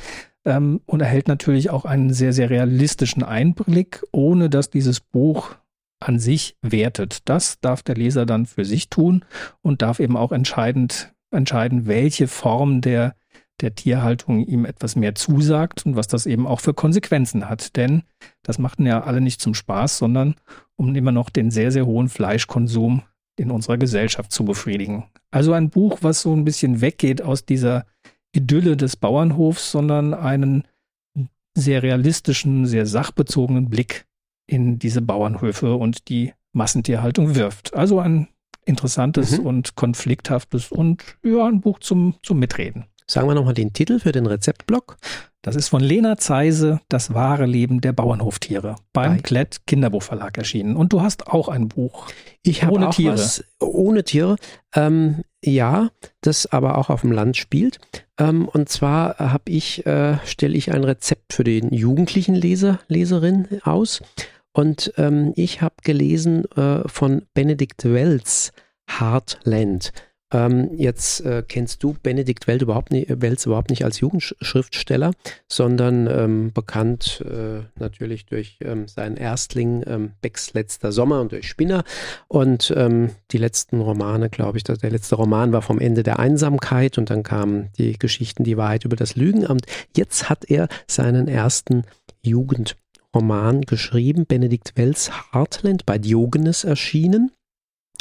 ähm, 0.46 0.82
und 0.86 1.02
erhält 1.02 1.28
natürlich 1.28 1.70
auch 1.70 1.86
einen 1.86 2.14
sehr, 2.14 2.34
sehr 2.34 2.50
realistischen 2.50 3.24
Einblick, 3.24 4.04
ohne 4.12 4.50
dass 4.50 4.70
dieses 4.70 5.00
Buch 5.00 5.56
an 6.02 6.20
sich 6.20 6.58
wertet. 6.62 7.30
Das 7.30 7.60
darf 7.60 7.84
der 7.84 7.96
Leser 7.96 8.26
dann 8.26 8.46
für 8.46 8.66
sich 8.66 8.90
tun 8.90 9.26
und 9.62 9.82
darf 9.82 10.00
eben 10.00 10.18
auch 10.18 10.32
entscheidend 10.32 11.14
entscheiden, 11.32 11.88
welche 11.88 12.28
Form 12.28 12.82
der 12.82 13.16
der 13.62 13.76
Tierhaltung 13.76 14.44
ihm 14.46 14.66
etwas 14.66 14.96
mehr 14.96 15.16
zusagt 15.16 15.86
und 15.86 15.96
was 15.96 16.08
das 16.08 16.26
eben 16.26 16.48
auch 16.48 16.60
für 16.60 16.74
Konsequenzen 16.74 17.48
hat. 17.48 17.76
Denn 17.76 18.04
das 18.44 18.58
machten 18.58 18.86
ja 18.86 19.04
alle 19.04 19.22
nicht 19.22 19.40
zum 19.40 19.54
Spaß, 19.54 19.98
sondern 19.98 20.36
um 20.76 20.96
immer 20.96 21.12
noch 21.12 21.30
den 21.30 21.52
sehr, 21.52 21.72
sehr 21.72 21.86
hohen 21.86 22.10
Fleischkonsum 22.10 23.04
in 23.38 23.52
unserer 23.52 23.78
Gesellschaft 23.78 24.32
zu 24.32 24.46
befriedigen. 24.46 25.06
Also 25.32 25.54
ein 25.54 25.70
Buch, 25.70 26.00
was 26.02 26.22
so 26.22 26.36
ein 26.36 26.44
bisschen 26.44 26.82
weggeht 26.82 27.22
aus 27.22 27.46
dieser 27.46 27.86
Idylle 28.34 28.78
des 28.78 28.96
Bauernhofs, 28.96 29.72
sondern 29.72 30.14
einen 30.14 30.64
sehr 31.56 31.84
realistischen, 31.84 32.66
sehr 32.66 32.86
sachbezogenen 32.86 33.70
Blick 33.70 34.06
in 34.52 34.80
diese 34.80 35.02
Bauernhöfe 35.02 35.76
und 35.76 36.10
die 36.10 36.34
Massentierhaltung 36.52 37.36
wirft. 37.36 37.74
Also 37.74 38.00
ein 38.00 38.28
interessantes 38.66 39.40
mhm. 39.40 39.46
und 39.46 39.76
konflikthaftes 39.76 40.72
und 40.72 41.04
ja, 41.24 41.48
ein 41.48 41.62
Buch 41.62 41.80
zum, 41.80 42.16
zum 42.22 42.40
Mitreden. 42.40 42.86
Sagen 43.08 43.28
wir 43.28 43.36
nochmal 43.36 43.54
den 43.54 43.74
Titel 43.74 44.00
für 44.00 44.12
den 44.12 44.26
Rezeptblock. 44.26 44.98
Das 45.42 45.56
ist 45.56 45.70
von 45.70 45.82
Lena 45.82 46.18
Zeise, 46.18 46.80
Das 46.88 47.14
wahre 47.14 47.46
Leben 47.46 47.82
der 47.82 47.94
Bauernhoftiere, 47.94 48.76
beim 48.94 49.16
Bei. 49.16 49.22
Klett 49.22 49.66
Kinderbuchverlag 49.66 50.38
erschienen. 50.38 50.76
Und 50.76 50.94
du 50.94 51.02
hast 51.02 51.28
auch 51.28 51.48
ein 51.48 51.68
Buch. 51.68 52.08
Ich 52.44 52.64
habe 52.64 52.88
auch 52.88 52.94
Tiere. 52.94 53.14
was 53.14 53.44
ohne 53.60 54.04
Tiere. 54.04 54.36
Ähm, 54.76 55.24
ja, 55.44 55.90
das 56.22 56.46
aber 56.46 56.78
auch 56.78 56.90
auf 56.90 57.02
dem 57.02 57.12
Land 57.12 57.38
spielt. 57.38 57.80
Ähm, 58.20 58.48
und 58.48 58.70
zwar 58.70 59.18
habe 59.18 59.52
ich, 59.52 59.86
äh, 59.86 60.18
stelle 60.26 60.56
ich 60.56 60.72
ein 60.72 60.84
Rezept 60.84 61.34
für 61.34 61.44
den 61.44 61.74
jugendlichen 61.74 62.36
Leser, 62.36 62.80
Leserin 62.88 63.48
aus. 63.64 64.02
Und 64.54 64.94
ähm, 64.98 65.34
ich 65.36 65.62
habe 65.62 65.76
gelesen 65.84 66.46
äh, 66.52 66.88
von 66.88 67.24
Benedikt 67.34 67.86
Wells 67.86 68.52
Heartland. 68.88 69.92
Ähm, 70.34 70.70
jetzt 70.76 71.22
äh, 71.26 71.44
kennst 71.46 71.84
du 71.84 71.96
Benedikt 72.02 72.48
Welt 72.48 72.62
überhaupt 72.62 72.92
nicht, 72.92 73.10
überhaupt 73.10 73.70
nicht 73.70 73.84
als 73.84 74.00
Jugendschriftsteller, 74.00 75.12
sondern 75.50 76.08
ähm, 76.08 76.54
bekannt 76.54 77.24
äh, 77.30 77.64
natürlich 77.78 78.26
durch 78.26 78.58
ähm, 78.62 78.88
seinen 78.88 79.18
Erstling 79.18 79.84
ähm, 79.86 80.12
Becks 80.22 80.54
letzter 80.54 80.92
Sommer 80.94 81.20
und 81.20 81.34
durch 81.34 81.48
Spinner. 81.48 81.84
Und 82.30 82.74
ähm, 82.76 83.10
die 83.32 83.38
letzten 83.38 83.82
Romane, 83.82 84.30
glaube 84.30 84.58
ich, 84.58 84.64
der 84.64 84.90
letzte 84.90 85.16
Roman 85.16 85.52
war 85.52 85.62
vom 85.62 85.80
Ende 85.80 86.04
der 86.04 86.20
Einsamkeit 86.20 86.98
und 86.98 87.10
dann 87.10 87.24
kamen 87.24 87.70
die 87.78 88.00
Geschichten, 88.00 88.46
die 88.46 88.58
Wahrheit 88.58 88.86
über 88.86 88.96
das 88.96 89.16
Lügenamt. 89.18 89.66
Jetzt 89.96 90.30
hat 90.30 90.46
er 90.50 90.70
seinen 90.88 91.28
ersten 91.28 91.84
Jugendroman 93.14 93.62
geschrieben, 93.62 94.26
Benedikt 94.26 94.74
Wells 94.76 95.12
Heartland, 95.34 95.86
bei 95.86 95.98
Diogenes 95.98 96.64
erschienen. 96.64 97.32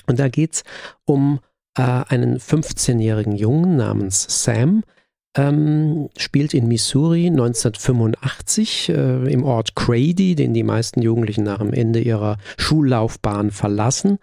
Und 0.07 0.19
da 0.19 0.29
geht 0.29 0.55
es 0.55 0.65
um 1.05 1.41
äh, 1.77 1.83
einen 1.83 2.39
15-jährigen 2.39 3.35
Jungen 3.37 3.77
namens 3.77 4.45
Sam, 4.45 4.83
ähm, 5.37 6.09
spielt 6.17 6.55
in 6.55 6.69
Missouri 6.69 7.27
1985 7.27 8.89
äh, 8.89 9.33
im 9.33 9.45
Ort 9.45 9.75
Grady, 9.75 10.35
den 10.35 10.55
die 10.55 10.65
meisten 10.65 11.03
Jugendlichen 11.03 11.45
nach 11.45 11.59
dem 11.59 11.73
Ende 11.73 12.01
ihrer 12.01 12.39
Schullaufbahn 12.57 13.51
verlassen. 13.51 14.19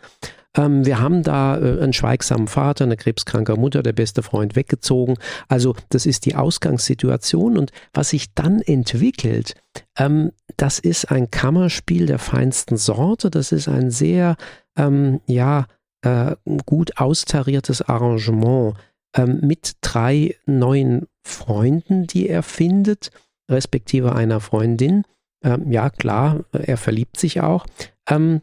Ähm, 0.57 0.85
wir 0.85 0.99
haben 0.99 1.23
da 1.23 1.57
äh, 1.57 1.81
einen 1.81 1.93
schweigsamen 1.93 2.47
Vater, 2.47 2.83
eine 2.83 2.97
krebskranke 2.97 3.55
Mutter, 3.55 3.83
der 3.83 3.93
beste 3.93 4.23
Freund 4.23 4.55
weggezogen. 4.55 5.15
Also 5.47 5.75
das 5.89 6.05
ist 6.05 6.25
die 6.25 6.35
Ausgangssituation 6.35 7.57
und 7.57 7.71
was 7.93 8.09
sich 8.09 8.33
dann 8.33 8.59
entwickelt, 8.59 9.53
ähm, 9.97 10.31
das 10.57 10.79
ist 10.79 11.11
ein 11.11 11.29
Kammerspiel 11.29 12.07
der 12.07 12.19
feinsten 12.19 12.77
Sorte. 12.77 13.29
Das 13.29 13.51
ist 13.51 13.67
ein 13.67 13.91
sehr, 13.91 14.35
ähm, 14.75 15.21
ja, 15.27 15.67
äh, 16.01 16.35
gut 16.65 16.97
austariertes 16.97 17.81
Arrangement 17.81 18.75
ähm, 19.15 19.39
mit 19.41 19.73
drei 19.81 20.35
neuen 20.45 21.07
Freunden, 21.23 22.07
die 22.07 22.27
er 22.27 22.43
findet, 22.43 23.11
respektive 23.49 24.15
einer 24.15 24.39
Freundin. 24.39 25.03
Ähm, 25.43 25.71
ja, 25.71 25.89
klar, 25.89 26.45
er 26.51 26.77
verliebt 26.77 27.19
sich 27.19 27.41
auch. 27.41 27.65
Ähm, 28.09 28.41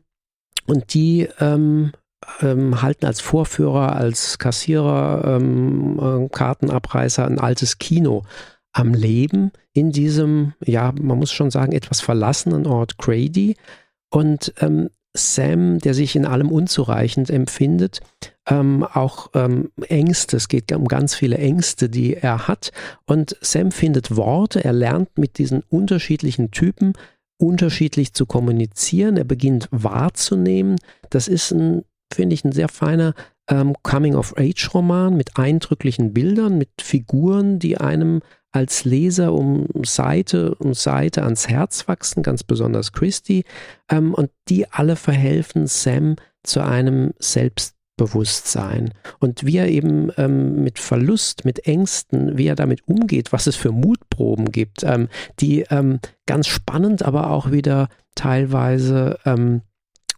und 0.66 0.94
die 0.94 1.28
ähm, 1.40 1.92
ähm, 2.40 2.82
halten 2.82 3.06
als 3.06 3.20
Vorführer, 3.20 3.96
als 3.96 4.38
Kassierer, 4.38 5.36
ähm, 5.36 5.98
äh, 6.00 6.28
Kartenabreißer 6.28 7.26
ein 7.26 7.38
altes 7.38 7.78
Kino 7.78 8.24
am 8.72 8.92
Leben 8.92 9.52
in 9.72 9.92
diesem, 9.92 10.54
ja, 10.64 10.92
man 11.00 11.18
muss 11.18 11.32
schon 11.32 11.50
sagen, 11.50 11.72
etwas 11.72 12.00
verlassenen 12.00 12.66
Ort 12.66 12.98
Grady. 12.98 13.56
Und 14.10 14.52
ähm, 14.60 14.90
Sam, 15.16 15.78
der 15.78 15.94
sich 15.94 16.16
in 16.16 16.26
allem 16.26 16.50
unzureichend 16.50 17.30
empfindet, 17.30 18.00
ähm, 18.48 18.82
auch 18.82 19.30
ähm, 19.34 19.70
Ängste, 19.88 20.36
es 20.36 20.48
geht 20.48 20.72
um 20.72 20.88
ganz 20.88 21.14
viele 21.14 21.38
Ängste, 21.38 21.88
die 21.88 22.14
er 22.16 22.48
hat. 22.48 22.72
Und 23.06 23.36
Sam 23.40 23.70
findet 23.70 24.16
Worte, 24.16 24.64
er 24.64 24.72
lernt 24.72 25.16
mit 25.16 25.38
diesen 25.38 25.62
unterschiedlichen 25.68 26.50
Typen 26.50 26.94
unterschiedlich 27.38 28.12
zu 28.12 28.26
kommunizieren, 28.26 29.16
er 29.16 29.24
beginnt 29.24 29.68
wahrzunehmen. 29.70 30.76
Das 31.10 31.28
ist 31.28 31.52
ein, 31.52 31.84
finde 32.12 32.34
ich, 32.34 32.44
ein 32.44 32.52
sehr 32.52 32.68
feiner 32.68 33.14
ähm, 33.48 33.74
Coming-of-Age-Roman 33.82 35.16
mit 35.16 35.36
eindrücklichen 35.36 36.12
Bildern, 36.12 36.58
mit 36.58 36.70
Figuren, 36.80 37.58
die 37.58 37.78
einem 37.78 38.20
als 38.52 38.84
Leser 38.84 39.32
um 39.32 39.66
Seite 39.84 40.54
um 40.54 40.74
Seite 40.74 41.24
ans 41.24 41.48
Herz 41.48 41.88
wachsen, 41.88 42.22
ganz 42.22 42.44
besonders 42.44 42.92
Christy, 42.92 43.44
ähm, 43.90 44.14
und 44.14 44.30
die 44.48 44.70
alle 44.70 44.96
verhelfen 44.96 45.66
Sam 45.66 46.16
zu 46.44 46.60
einem 46.60 47.14
Selbstbewusstsein. 47.18 48.94
Und 49.18 49.44
wie 49.44 49.56
er 49.56 49.68
eben 49.68 50.10
ähm, 50.16 50.62
mit 50.62 50.78
Verlust, 50.78 51.44
mit 51.44 51.66
Ängsten, 51.66 52.38
wie 52.38 52.46
er 52.46 52.54
damit 52.54 52.86
umgeht, 52.86 53.32
was 53.32 53.48
es 53.48 53.56
für 53.56 53.72
Mutproben 53.72 54.52
gibt, 54.52 54.84
ähm, 54.84 55.08
die 55.40 55.62
ähm, 55.70 55.98
ganz 56.26 56.46
spannend, 56.46 57.02
aber 57.02 57.30
auch 57.30 57.50
wieder 57.50 57.88
teilweise 58.14 59.18
ähm, 59.24 59.62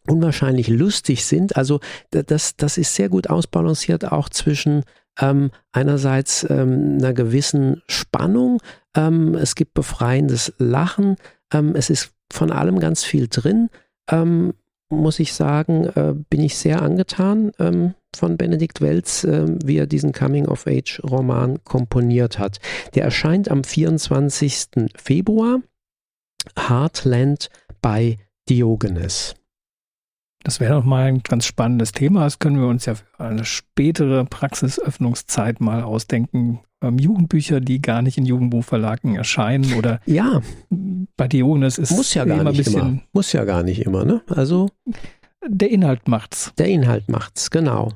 unwahrscheinlich 0.09 0.69
lustig 0.69 1.25
sind. 1.25 1.57
Also 1.57 1.81
das, 2.11 2.57
das 2.57 2.79
ist 2.79 2.95
sehr 2.95 3.09
gut 3.09 3.29
ausbalanciert 3.29 4.11
auch 4.11 4.29
zwischen 4.29 4.85
ähm, 5.21 5.51
einerseits 5.73 6.47
ähm, 6.49 6.99
einer 6.99 7.13
gewissen 7.13 7.83
Spannung, 7.89 8.61
ähm, 8.97 9.35
es 9.35 9.55
gibt 9.55 9.75
befreiendes 9.75 10.53
Lachen, 10.59 11.17
ähm, 11.53 11.75
es 11.75 11.91
ist 11.91 12.13
von 12.33 12.51
allem 12.51 12.81
ganz 12.81 13.05
viel 13.05 13.29
drin. 13.29 13.71
Ähm, 14.11 14.53
muss 14.89 15.19
ich 15.19 15.33
sagen, 15.33 15.85
äh, 15.85 16.15
bin 16.31 16.41
ich 16.41 16.57
sehr 16.57 16.83
angetan 16.83 17.53
ähm, 17.59 17.95
von 18.15 18.37
Benedikt 18.37 18.81
Welz, 18.81 19.25
äh, 19.25 19.47
wie 19.65 19.79
er 19.79 19.87
diesen 19.87 20.13
Coming-of-Age-Roman 20.13 21.65
komponiert 21.65 22.39
hat. 22.39 22.59
Der 22.95 23.05
erscheint 23.05 23.51
am 23.51 23.65
24. 23.65 24.91
Februar. 24.97 25.61
Heartland 26.57 27.49
bei 27.83 28.19
Diogenes. 28.49 29.35
Das 30.47 30.61
wäre 30.61 30.75
nochmal 30.75 31.07
ein 31.07 31.25
ganz 31.25 31.45
spannendes 31.45 31.91
Thema. 31.91 32.23
Das 32.23 32.39
können 32.39 32.61
wir 32.61 32.69
uns 32.69 32.87
ja 32.87 32.95
für 32.95 33.05
eine 33.19 33.45
spätere 33.45 34.25
Praxisöffnungszeit 34.25 35.61
mal 35.61 35.83
ausdenken. 35.83 36.61
Ähm, 36.81 36.99
Jugendbücher, 37.01 37.61
die 37.61 37.83
gar 37.83 38.01
nicht 38.01 38.17
in 38.17 38.27
Jugendbuchverlagen 38.27 39.17
erscheinen 39.17 39.75
oder 39.75 40.01
ja. 40.07 40.43
bei 41.17 41.27
Diogenes 41.27 41.79
ist 41.79 41.91
muss 41.91 42.15
ja 42.15 42.25
gar 42.25 42.43
immer 42.43 42.51
nicht 42.51 42.59
bisschen, 42.59 42.81
immer. 42.81 43.01
Muss 43.13 43.33
ja 43.33 43.43
gar 43.43 43.65
nicht 43.65 43.85
immer, 43.85 44.05
ne? 44.05 44.23
Also 44.29 44.69
der 45.45 45.73
Inhalt 45.73 46.07
macht's. 46.07 46.53
Der 46.59 46.69
Inhalt 46.69 47.09
macht's, 47.09 47.51
genau. 47.51 47.95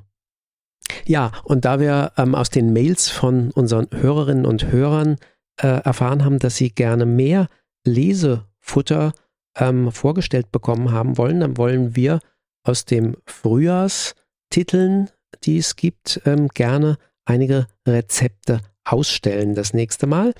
Ja, 1.06 1.30
und 1.44 1.64
da 1.64 1.78
wir 1.78 2.10
ähm, 2.16 2.34
aus 2.34 2.50
den 2.50 2.72
Mails 2.72 3.10
von 3.10 3.52
unseren 3.52 3.86
Hörerinnen 3.92 4.44
und 4.44 4.72
Hörern 4.72 5.18
äh, 5.62 5.68
erfahren 5.68 6.24
haben, 6.24 6.40
dass 6.40 6.56
sie 6.56 6.70
gerne 6.70 7.06
mehr 7.06 7.46
Lesefutter 7.86 9.12
ähm, 9.56 9.92
vorgestellt 9.92 10.50
bekommen 10.50 10.90
haben 10.90 11.16
wollen, 11.16 11.38
dann 11.38 11.56
wollen 11.56 11.94
wir 11.94 12.18
aus 12.62 12.84
dem 12.84 13.16
Frühjahrstiteln, 13.26 15.10
die 15.44 15.58
es 15.58 15.76
gibt, 15.76 16.20
ähm, 16.24 16.48
gerne 16.48 16.98
einige 17.24 17.66
Rezepte 17.86 18.60
ausstellen 18.84 19.54
das 19.54 19.72
nächste 19.74 20.06
Mal. 20.06 20.34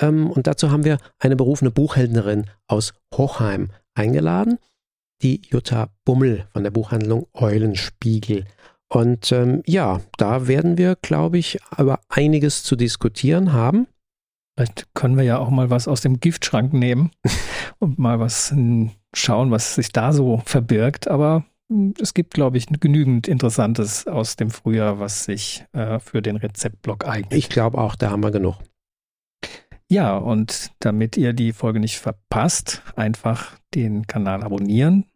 Ähm, 0.00 0.30
und 0.30 0.46
dazu 0.46 0.70
haben 0.70 0.84
wir 0.84 0.98
eine 1.18 1.36
berufene 1.36 1.70
Buchhändlerin 1.70 2.46
aus 2.66 2.94
Hochheim 3.14 3.70
eingeladen, 3.94 4.58
die 5.22 5.40
Jutta 5.48 5.88
Bummel 6.04 6.46
von 6.52 6.62
der 6.62 6.70
Buchhandlung 6.70 7.26
Eulenspiegel. 7.32 8.44
Und 8.88 9.32
ähm, 9.32 9.62
ja, 9.66 10.00
da 10.16 10.46
werden 10.46 10.78
wir, 10.78 10.96
glaube 10.96 11.38
ich, 11.38 11.58
über 11.76 12.00
einiges 12.08 12.62
zu 12.62 12.76
diskutieren 12.76 13.52
haben. 13.52 13.88
Vielleicht 14.56 14.94
können 14.94 15.16
wir 15.16 15.24
ja 15.24 15.38
auch 15.38 15.50
mal 15.50 15.70
was 15.70 15.88
aus 15.88 16.00
dem 16.00 16.20
Giftschrank 16.20 16.72
nehmen 16.72 17.10
und 17.78 17.98
mal 17.98 18.20
was 18.20 18.54
schauen, 19.14 19.50
was 19.50 19.74
sich 19.74 19.92
da 19.92 20.12
so 20.12 20.42
verbirgt. 20.44 21.08
Aber 21.08 21.36
hm, 21.36 21.44
es 22.00 22.14
gibt, 22.14 22.34
glaube 22.34 22.58
ich, 22.58 22.66
genügend 22.66 23.28
Interessantes 23.28 24.06
aus 24.06 24.36
dem 24.36 24.50
Frühjahr, 24.50 25.00
was 25.00 25.24
sich 25.24 25.64
äh, 25.72 25.98
für 25.98 26.22
den 26.22 26.36
Rezeptblock 26.36 27.06
eignet. 27.06 27.34
Ich 27.34 27.48
glaube 27.48 27.78
auch, 27.78 27.96
da 27.96 28.10
haben 28.10 28.22
wir 28.22 28.30
genug. 28.30 28.58
Ja, 29.88 30.16
und 30.16 30.70
damit 30.80 31.16
ihr 31.16 31.32
die 31.32 31.52
Folge 31.52 31.80
nicht 31.80 31.98
verpasst, 31.98 32.82
einfach 32.96 33.56
den 33.74 34.06
Kanal 34.06 34.42
abonnieren 34.42 35.06